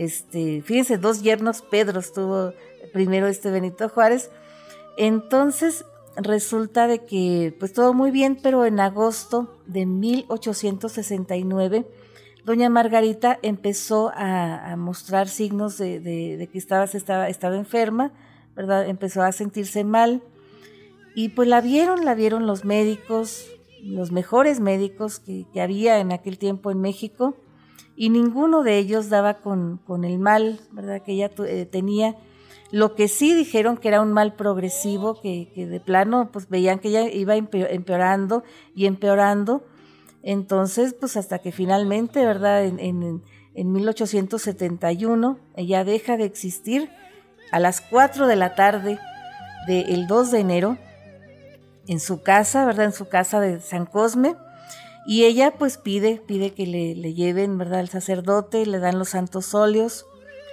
Este, 0.00 0.62
fíjense, 0.62 0.96
dos 0.96 1.22
yernos 1.22 1.60
Pedros 1.60 2.14
tuvo 2.14 2.54
primero 2.94 3.26
este 3.26 3.50
Benito 3.50 3.90
Juárez. 3.90 4.30
Entonces 4.96 5.84
resulta 6.16 6.86
de 6.86 7.04
que, 7.04 7.54
pues 7.58 7.74
todo 7.74 7.92
muy 7.92 8.10
bien, 8.10 8.38
pero 8.42 8.64
en 8.64 8.80
agosto 8.80 9.60
de 9.66 9.84
1869 9.84 11.86
doña 12.46 12.70
Margarita 12.70 13.38
empezó 13.42 14.10
a, 14.14 14.74
mostrar 14.78 15.28
signos 15.28 15.76
de, 15.76 16.48
que 16.50 16.58
estaba, 16.58 16.84
estaba, 16.84 17.28
estaba 17.28 17.56
enferma, 17.56 18.14
¿verdad? 18.56 18.88
Empezó 18.88 19.20
a 19.20 19.32
sentirse 19.32 19.84
mal. 19.84 20.22
Y 21.14 21.28
pues 21.28 21.46
la 21.46 21.60
vieron, 21.60 22.06
la 22.06 22.14
vieron 22.14 22.46
los 22.46 22.64
médicos, 22.64 23.50
los 23.82 24.12
mejores 24.12 24.60
médicos 24.60 25.18
que, 25.18 25.44
había 25.60 25.98
en 25.98 26.10
aquel 26.10 26.38
tiempo 26.38 26.70
en 26.70 26.80
México, 26.80 27.36
y 28.00 28.08
ninguno 28.08 28.62
de 28.62 28.78
ellos 28.78 29.10
daba 29.10 29.34
con, 29.42 29.78
el 30.04 30.18
mal, 30.18 30.58
¿verdad? 30.72 31.02
Que 31.02 31.12
ella 31.12 31.30
eh, 31.46 31.66
tenía. 31.70 32.16
Lo 32.70 32.94
que 32.94 33.08
sí 33.08 33.34
dijeron 33.34 33.76
que 33.76 33.88
era 33.88 34.00
un 34.00 34.14
mal 34.14 34.36
progresivo, 34.36 35.20
que, 35.20 35.52
de 35.54 35.80
plano 35.80 36.30
pues 36.32 36.48
veían 36.48 36.78
que 36.78 36.88
ella 36.88 37.10
iba 37.10 37.36
empeorando 37.36 38.42
y 38.74 38.86
empeorando, 38.86 39.66
entonces, 40.22 40.94
pues 40.98 41.18
hasta 41.18 41.40
que 41.40 41.52
finalmente, 41.52 42.24
¿verdad? 42.24 42.64
En, 42.64 42.80
en, 42.80 43.22
en 43.52 43.72
1871 43.72 45.38
ella 45.56 45.84
deja 45.84 46.16
de 46.16 46.24
existir 46.24 46.88
a 47.52 47.58
las 47.58 47.82
4 47.82 48.28
de 48.28 48.36
la 48.36 48.54
tarde 48.54 48.98
del 49.66 50.06
2 50.06 50.30
de 50.30 50.40
enero 50.40 50.78
en 51.86 52.00
su 52.00 52.22
casa, 52.22 52.64
¿verdad? 52.64 52.86
En 52.86 52.92
su 52.92 53.10
casa 53.10 53.40
de 53.40 53.60
San 53.60 53.84
Cosme. 53.84 54.36
Y 55.06 55.24
ella 55.24 55.52
pues 55.58 55.78
pide, 55.78 56.22
pide 56.26 56.52
que 56.52 56.66
le, 56.66 56.94
le 56.94 57.14
lleven, 57.14 57.58
¿verdad? 57.58 57.80
Al 57.80 57.88
sacerdote, 57.88 58.66
le 58.66 58.78
dan 58.78 58.98
los 58.98 59.10
santos 59.10 59.54
óleos 59.54 60.06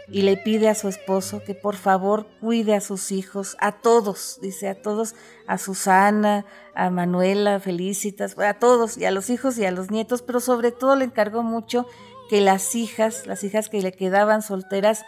y 0.09 0.21
le 0.21 0.37
pide 0.37 0.69
a 0.69 0.75
su 0.75 0.87
esposo 0.87 1.43
que 1.43 1.53
por 1.53 1.75
favor 1.75 2.27
cuide 2.39 2.75
a 2.75 2.81
sus 2.81 3.11
hijos, 3.11 3.57
a 3.59 3.73
todos, 3.73 4.39
dice 4.41 4.69
a 4.69 4.81
todos, 4.81 5.15
a 5.47 5.57
Susana, 5.57 6.45
a 6.75 6.89
Manuela, 6.89 7.59
Felicitas, 7.59 8.37
a 8.39 8.53
todos, 8.53 8.97
y 8.97 9.05
a 9.05 9.11
los 9.11 9.29
hijos 9.29 9.57
y 9.57 9.65
a 9.65 9.71
los 9.71 9.91
nietos, 9.91 10.21
pero 10.21 10.39
sobre 10.39 10.71
todo 10.71 10.95
le 10.95 11.05
encargó 11.05 11.43
mucho 11.43 11.85
que 12.29 12.39
las 12.39 12.75
hijas, 12.75 13.27
las 13.27 13.43
hijas 13.43 13.69
que 13.69 13.81
le 13.81 13.91
quedaban 13.91 14.41
solteras, 14.41 15.03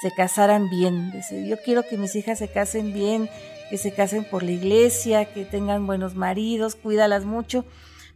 se 0.00 0.12
casaran 0.12 0.68
bien. 0.70 1.10
Dice, 1.10 1.46
yo 1.48 1.56
quiero 1.64 1.82
que 1.82 1.96
mis 1.96 2.14
hijas 2.14 2.38
se 2.38 2.48
casen 2.48 2.92
bien, 2.92 3.28
que 3.70 3.78
se 3.78 3.92
casen 3.92 4.24
por 4.24 4.42
la 4.42 4.52
iglesia, 4.52 5.24
que 5.24 5.44
tengan 5.44 5.86
buenos 5.86 6.14
maridos, 6.14 6.76
cuídalas 6.76 7.24
mucho 7.24 7.64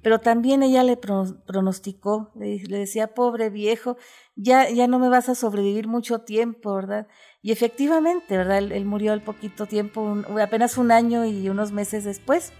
pero 0.02 0.18
también 0.18 0.62
ella 0.62 0.82
le 0.82 0.96
pronosticó, 0.96 2.30
le, 2.34 2.58
decía, 2.58 3.08
pobre 3.08 3.50
viejo, 3.50 3.96
ya, 4.34 4.70
ya 4.70 4.86
no 4.86 4.98
me 4.98 5.10
vas 5.10 5.28
a 5.28 5.34
sobrevivir 5.34 5.88
mucho 5.88 6.20
tiempo, 6.20 6.74
¿verdad? 6.74 7.06
Y 7.42 7.52
efectivamente, 7.52 8.36
¿verdad? 8.36 8.58
Él, 8.58 8.84
murió 8.86 9.12
al 9.12 9.22
poquito 9.22 9.66
tiempo, 9.66 10.16
apenas 10.40 10.78
un 10.78 10.90
año 10.90 11.26
y 11.26 11.48
unos 11.50 11.72
meses 11.72 12.04
después. 12.04 12.52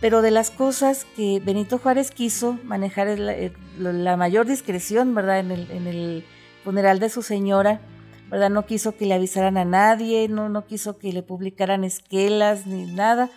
Pero 0.00 0.22
de 0.22 0.30
las 0.30 0.50
cosas 0.50 1.04
que 1.16 1.42
Benito 1.44 1.78
Juárez 1.78 2.10
quiso 2.10 2.58
manejar 2.64 3.18
la, 3.18 3.34
la 3.76 4.16
mayor 4.16 4.46
discreción, 4.46 5.14
¿verdad? 5.14 5.40
En 5.40 5.50
el, 5.50 5.70
en 5.70 5.86
el 5.86 6.24
funeral 6.64 7.00
de 7.00 7.10
su 7.10 7.22
señora, 7.22 7.80
¿verdad? 8.30 8.48
No 8.48 8.64
quiso 8.64 8.96
que 8.96 9.06
le 9.06 9.14
avisaran 9.14 9.58
a 9.58 9.64
nadie, 9.64 10.28
no, 10.28 10.48
no 10.48 10.66
quiso 10.66 10.98
que 10.98 11.12
le 11.12 11.22
publicaran 11.22 11.84
esquelas 11.84 12.66
ni 12.66 12.86
nada 12.86 13.28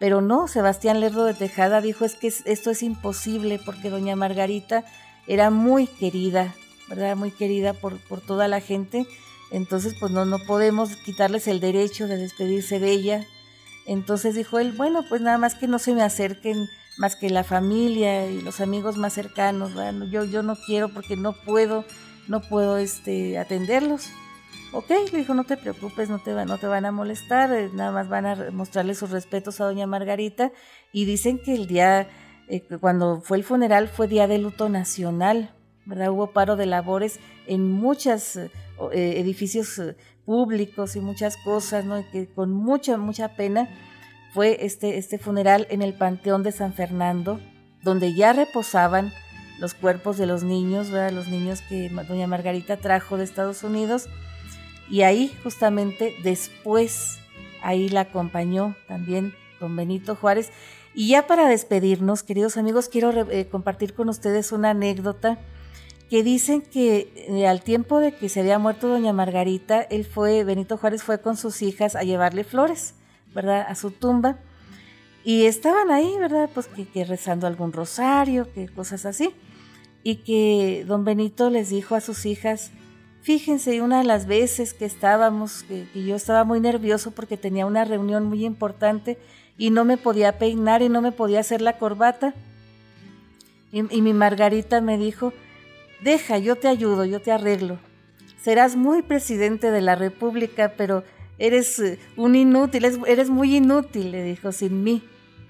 pero 0.00 0.22
no, 0.22 0.48
Sebastián 0.48 0.98
Lerdo 0.98 1.26
de 1.26 1.34
Tejada 1.34 1.82
dijo 1.82 2.06
es 2.06 2.14
que 2.14 2.26
esto 2.26 2.70
es 2.70 2.82
imposible 2.82 3.60
porque 3.64 3.90
doña 3.90 4.16
Margarita 4.16 4.82
era 5.26 5.50
muy 5.50 5.86
querida, 5.86 6.54
¿verdad? 6.88 7.16
Muy 7.16 7.30
querida 7.30 7.74
por, 7.74 7.98
por 7.98 8.22
toda 8.22 8.48
la 8.48 8.62
gente. 8.62 9.06
Entonces, 9.50 9.94
pues 10.00 10.10
no, 10.10 10.24
no 10.24 10.38
podemos 10.38 10.96
quitarles 10.96 11.46
el 11.48 11.60
derecho 11.60 12.08
de 12.08 12.16
despedirse 12.16 12.80
de 12.80 12.90
ella. 12.90 13.26
Entonces 13.86 14.34
dijo 14.34 14.58
él, 14.58 14.72
bueno, 14.72 15.04
pues 15.06 15.20
nada 15.20 15.36
más 15.36 15.54
que 15.54 15.68
no 15.68 15.78
se 15.78 15.92
me 15.92 16.02
acerquen 16.02 16.70
más 16.96 17.14
que 17.14 17.28
la 17.28 17.44
familia 17.44 18.26
y 18.26 18.40
los 18.40 18.62
amigos 18.62 18.96
más 18.96 19.12
cercanos, 19.12 19.72
Yo, 20.10 20.24
yo 20.24 20.42
no 20.42 20.56
quiero 20.56 20.88
porque 20.88 21.16
no 21.16 21.34
puedo, 21.34 21.84
no 22.26 22.40
puedo 22.40 22.78
este, 22.78 23.36
atenderlos. 23.36 24.08
Ok, 24.72 24.90
le 25.12 25.18
dijo, 25.18 25.34
no 25.34 25.44
te 25.44 25.56
preocupes, 25.56 26.08
no 26.08 26.18
te, 26.18 26.32
no 26.32 26.58
te 26.58 26.66
van 26.66 26.84
a 26.84 26.92
molestar, 26.92 27.52
eh, 27.52 27.70
nada 27.72 27.92
más 27.92 28.08
van 28.08 28.26
a 28.26 28.50
mostrarle 28.52 28.94
sus 28.94 29.10
respetos 29.10 29.60
a 29.60 29.64
doña 29.64 29.86
Margarita. 29.86 30.52
Y 30.92 31.04
dicen 31.04 31.38
que 31.38 31.54
el 31.54 31.66
día, 31.66 32.08
eh, 32.48 32.62
cuando 32.80 33.20
fue 33.20 33.36
el 33.38 33.44
funeral, 33.44 33.88
fue 33.88 34.08
día 34.08 34.26
de 34.26 34.38
luto 34.38 34.68
nacional, 34.68 35.54
¿verdad? 35.86 36.10
Hubo 36.10 36.32
paro 36.32 36.56
de 36.56 36.66
labores 36.66 37.20
en 37.46 37.70
muchos 37.70 38.38
edificios 38.92 39.78
públicos 40.30 40.94
y 40.94 41.00
muchas 41.00 41.36
cosas, 41.38 41.84
¿no? 41.84 42.04
que 42.12 42.28
con 42.28 42.52
mucha, 42.52 42.96
mucha 42.96 43.34
pena 43.34 43.68
fue 44.32 44.64
este, 44.64 44.96
este 44.96 45.18
funeral 45.18 45.66
en 45.70 45.82
el 45.82 45.92
Panteón 45.92 46.44
de 46.44 46.52
San 46.52 46.72
Fernando, 46.72 47.40
donde 47.82 48.14
ya 48.14 48.32
reposaban 48.32 49.12
los 49.58 49.74
cuerpos 49.74 50.18
de 50.18 50.26
los 50.26 50.44
niños, 50.44 50.88
¿verdad? 50.90 51.10
los 51.10 51.26
niños 51.26 51.62
que 51.68 51.88
doña 52.08 52.28
Margarita 52.28 52.76
trajo 52.76 53.16
de 53.16 53.24
Estados 53.24 53.64
Unidos. 53.64 54.08
Y 54.90 55.02
ahí 55.02 55.34
justamente 55.42 56.14
después, 56.22 57.18
ahí 57.62 57.88
la 57.88 58.02
acompañó 58.02 58.74
también 58.88 59.34
don 59.60 59.76
Benito 59.76 60.16
Juárez. 60.16 60.50
Y 60.94 61.08
ya 61.08 61.26
para 61.26 61.48
despedirnos, 61.48 62.22
queridos 62.24 62.56
amigos, 62.56 62.88
quiero 62.88 63.10
eh, 63.30 63.46
compartir 63.48 63.94
con 63.94 64.08
ustedes 64.08 64.50
una 64.50 64.70
anécdota 64.70 65.38
que 66.10 66.24
dicen 66.24 66.60
que 66.60 67.12
eh, 67.28 67.46
al 67.46 67.62
tiempo 67.62 68.00
de 68.00 68.12
que 68.12 68.28
se 68.28 68.40
había 68.40 68.58
muerto 68.58 68.88
doña 68.88 69.12
Margarita, 69.12 69.82
él 69.82 70.04
fue, 70.04 70.42
Benito 70.42 70.76
Juárez 70.76 71.04
fue 71.04 71.20
con 71.20 71.36
sus 71.36 71.62
hijas 71.62 71.94
a 71.94 72.02
llevarle 72.02 72.42
flores, 72.42 72.94
¿verdad? 73.32 73.64
A 73.68 73.76
su 73.76 73.92
tumba. 73.92 74.40
Y 75.22 75.44
estaban 75.44 75.92
ahí, 75.92 76.16
¿verdad? 76.18 76.50
Pues 76.52 76.66
que, 76.66 77.04
rezando 77.04 77.46
algún 77.46 77.72
rosario, 77.72 78.52
que 78.52 78.68
cosas 78.68 79.06
así. 79.06 79.32
Y 80.02 80.16
que 80.16 80.84
don 80.88 81.04
Benito 81.04 81.48
les 81.48 81.68
dijo 81.68 81.94
a 81.94 82.00
sus 82.00 82.26
hijas, 82.26 82.72
fíjense, 83.22 83.80
una 83.82 83.98
de 83.98 84.04
las 84.04 84.26
veces 84.26 84.74
que 84.74 84.84
estábamos, 84.84 85.64
que, 85.64 85.86
yo 85.94 86.16
estaba 86.16 86.44
muy 86.44 86.60
nervioso 86.60 87.10
porque 87.10 87.36
tenía 87.36 87.66
una 87.66 87.84
reunión 87.84 88.24
muy 88.24 88.44
importante 88.44 89.18
y 89.58 89.70
no 89.70 89.84
me 89.84 89.96
podía 89.96 90.38
peinar 90.38 90.82
y 90.82 90.88
no 90.88 91.02
me 91.02 91.12
podía 91.12 91.40
hacer 91.40 91.60
la 91.60 91.78
corbata. 91.78 92.34
y 93.72 94.02
mi 94.02 94.12
Margarita 94.12 94.80
me 94.80 94.98
dijo, 94.98 95.32
Deja, 96.02 96.38
yo 96.38 96.56
te 96.56 96.68
ayudo, 96.68 97.04
yo 97.04 97.20
te 97.20 97.30
arreglo. 97.30 97.78
Serás 98.42 98.74
muy 98.74 99.02
presidente 99.02 99.70
de 99.70 99.82
la 99.82 99.96
República, 99.96 100.72
pero 100.76 101.04
eres 101.38 101.78
eh, 101.78 101.98
un 102.16 102.34
inútil, 102.36 102.86
eres 103.06 103.28
muy 103.28 103.56
inútil, 103.56 104.12
le 104.12 104.22
dijo, 104.22 104.50
sin 104.52 104.82
mí. 104.82 105.02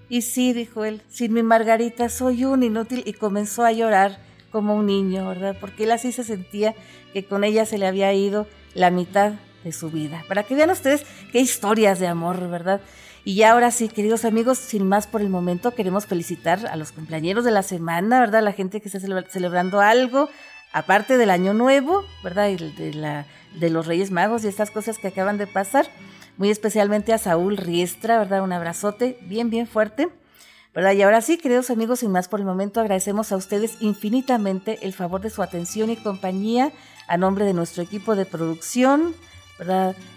Y 0.08 0.22
sí, 0.22 0.52
dijo 0.52 0.84
él, 0.84 1.02
sin 1.08 1.32
mi 1.32 1.44
Margarita 1.44 2.08
soy 2.08 2.44
un 2.44 2.64
inútil 2.64 3.04
y 3.06 3.12
comenzó 3.12 3.64
a 3.64 3.70
llorar 3.70 4.18
como 4.50 4.76
un 4.76 4.86
niño, 4.86 5.26
¿verdad? 5.28 5.56
Porque 5.60 5.84
él 5.84 5.92
así 5.92 6.12
se 6.12 6.24
sentía 6.24 6.74
que 7.12 7.24
con 7.24 7.44
ella 7.44 7.64
se 7.66 7.78
le 7.78 7.86
había 7.86 8.12
ido 8.12 8.46
la 8.74 8.90
mitad 8.90 9.32
de 9.64 9.72
su 9.72 9.90
vida. 9.90 10.24
Para 10.28 10.42
que 10.42 10.54
vean 10.54 10.70
ustedes 10.70 11.04
qué 11.32 11.40
historias 11.40 11.98
de 11.98 12.06
amor, 12.06 12.48
¿verdad? 12.48 12.80
Y 13.24 13.42
ahora 13.42 13.70
sí, 13.70 13.88
queridos 13.88 14.24
amigos, 14.24 14.58
sin 14.58 14.88
más 14.88 15.06
por 15.06 15.20
el 15.20 15.28
momento, 15.28 15.74
queremos 15.74 16.06
felicitar 16.06 16.66
a 16.66 16.76
los 16.76 16.92
cumpleaños 16.92 17.44
de 17.44 17.50
la 17.50 17.62
semana, 17.62 18.20
¿verdad? 18.20 18.42
La 18.42 18.52
gente 18.52 18.80
que 18.80 18.88
está 18.88 18.98
celebrando 19.28 19.80
algo, 19.80 20.30
aparte 20.72 21.18
del 21.18 21.30
Año 21.30 21.52
Nuevo, 21.52 22.04
¿verdad? 22.24 22.48
Y 22.48 22.56
de, 22.56 22.94
la, 22.94 23.26
de 23.58 23.70
los 23.70 23.86
Reyes 23.86 24.10
Magos 24.10 24.44
y 24.44 24.48
estas 24.48 24.70
cosas 24.70 24.98
que 24.98 25.08
acaban 25.08 25.36
de 25.36 25.46
pasar. 25.46 25.86
Muy 26.38 26.48
especialmente 26.48 27.12
a 27.12 27.18
Saúl 27.18 27.58
Riestra, 27.58 28.18
¿verdad? 28.18 28.42
Un 28.42 28.54
abrazote 28.54 29.18
bien, 29.22 29.50
bien 29.50 29.66
fuerte. 29.66 30.08
¿Verdad? 30.74 30.92
Y 30.92 31.02
ahora 31.02 31.20
sí, 31.20 31.38
queridos 31.38 31.70
amigos, 31.70 32.00
sin 32.00 32.10
más 32.10 32.28
por 32.28 32.40
el 32.40 32.46
momento, 32.46 32.80
agradecemos 32.80 33.32
a 33.32 33.36
ustedes 33.36 33.76
infinitamente 33.80 34.78
el 34.82 34.92
favor 34.92 35.20
de 35.20 35.30
su 35.30 35.42
atención 35.42 35.90
y 35.90 35.96
compañía 35.96 36.72
a 37.08 37.16
nombre 37.16 37.44
de 37.44 37.54
nuestro 37.54 37.82
equipo 37.82 38.14
de 38.14 38.26
producción, 38.26 39.14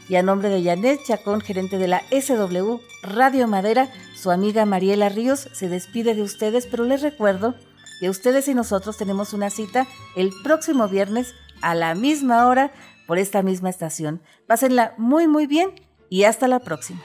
y 0.08 0.16
a 0.16 0.24
nombre 0.24 0.50
de 0.50 0.64
Janet 0.64 1.02
Chacón, 1.06 1.42
gerente 1.42 1.78
de 1.78 1.88
la 1.88 2.02
SW 2.12 2.78
Radio 3.02 3.48
Madera, 3.48 3.90
su 4.16 4.32
amiga 4.32 4.66
Mariela 4.66 5.10
Ríos 5.10 5.50
se 5.52 5.68
despide 5.68 6.16
de 6.16 6.22
ustedes, 6.22 6.66
pero 6.66 6.86
les 6.86 7.02
recuerdo 7.02 7.56
que 8.00 8.10
ustedes 8.10 8.48
y 8.48 8.54
nosotros 8.54 8.98
tenemos 8.98 9.34
una 9.34 9.50
cita 9.50 9.86
el 10.16 10.32
próximo 10.44 10.88
viernes 10.88 11.34
a 11.62 11.76
la 11.76 11.94
misma 11.94 12.48
hora 12.48 12.72
por 13.06 13.18
esta 13.18 13.42
misma 13.42 13.70
estación. 13.70 14.22
Pásenla 14.48 14.94
muy 14.98 15.28
muy 15.28 15.46
bien 15.46 15.72
y 16.10 16.24
hasta 16.24 16.48
la 16.48 16.60
próxima. 16.60 17.02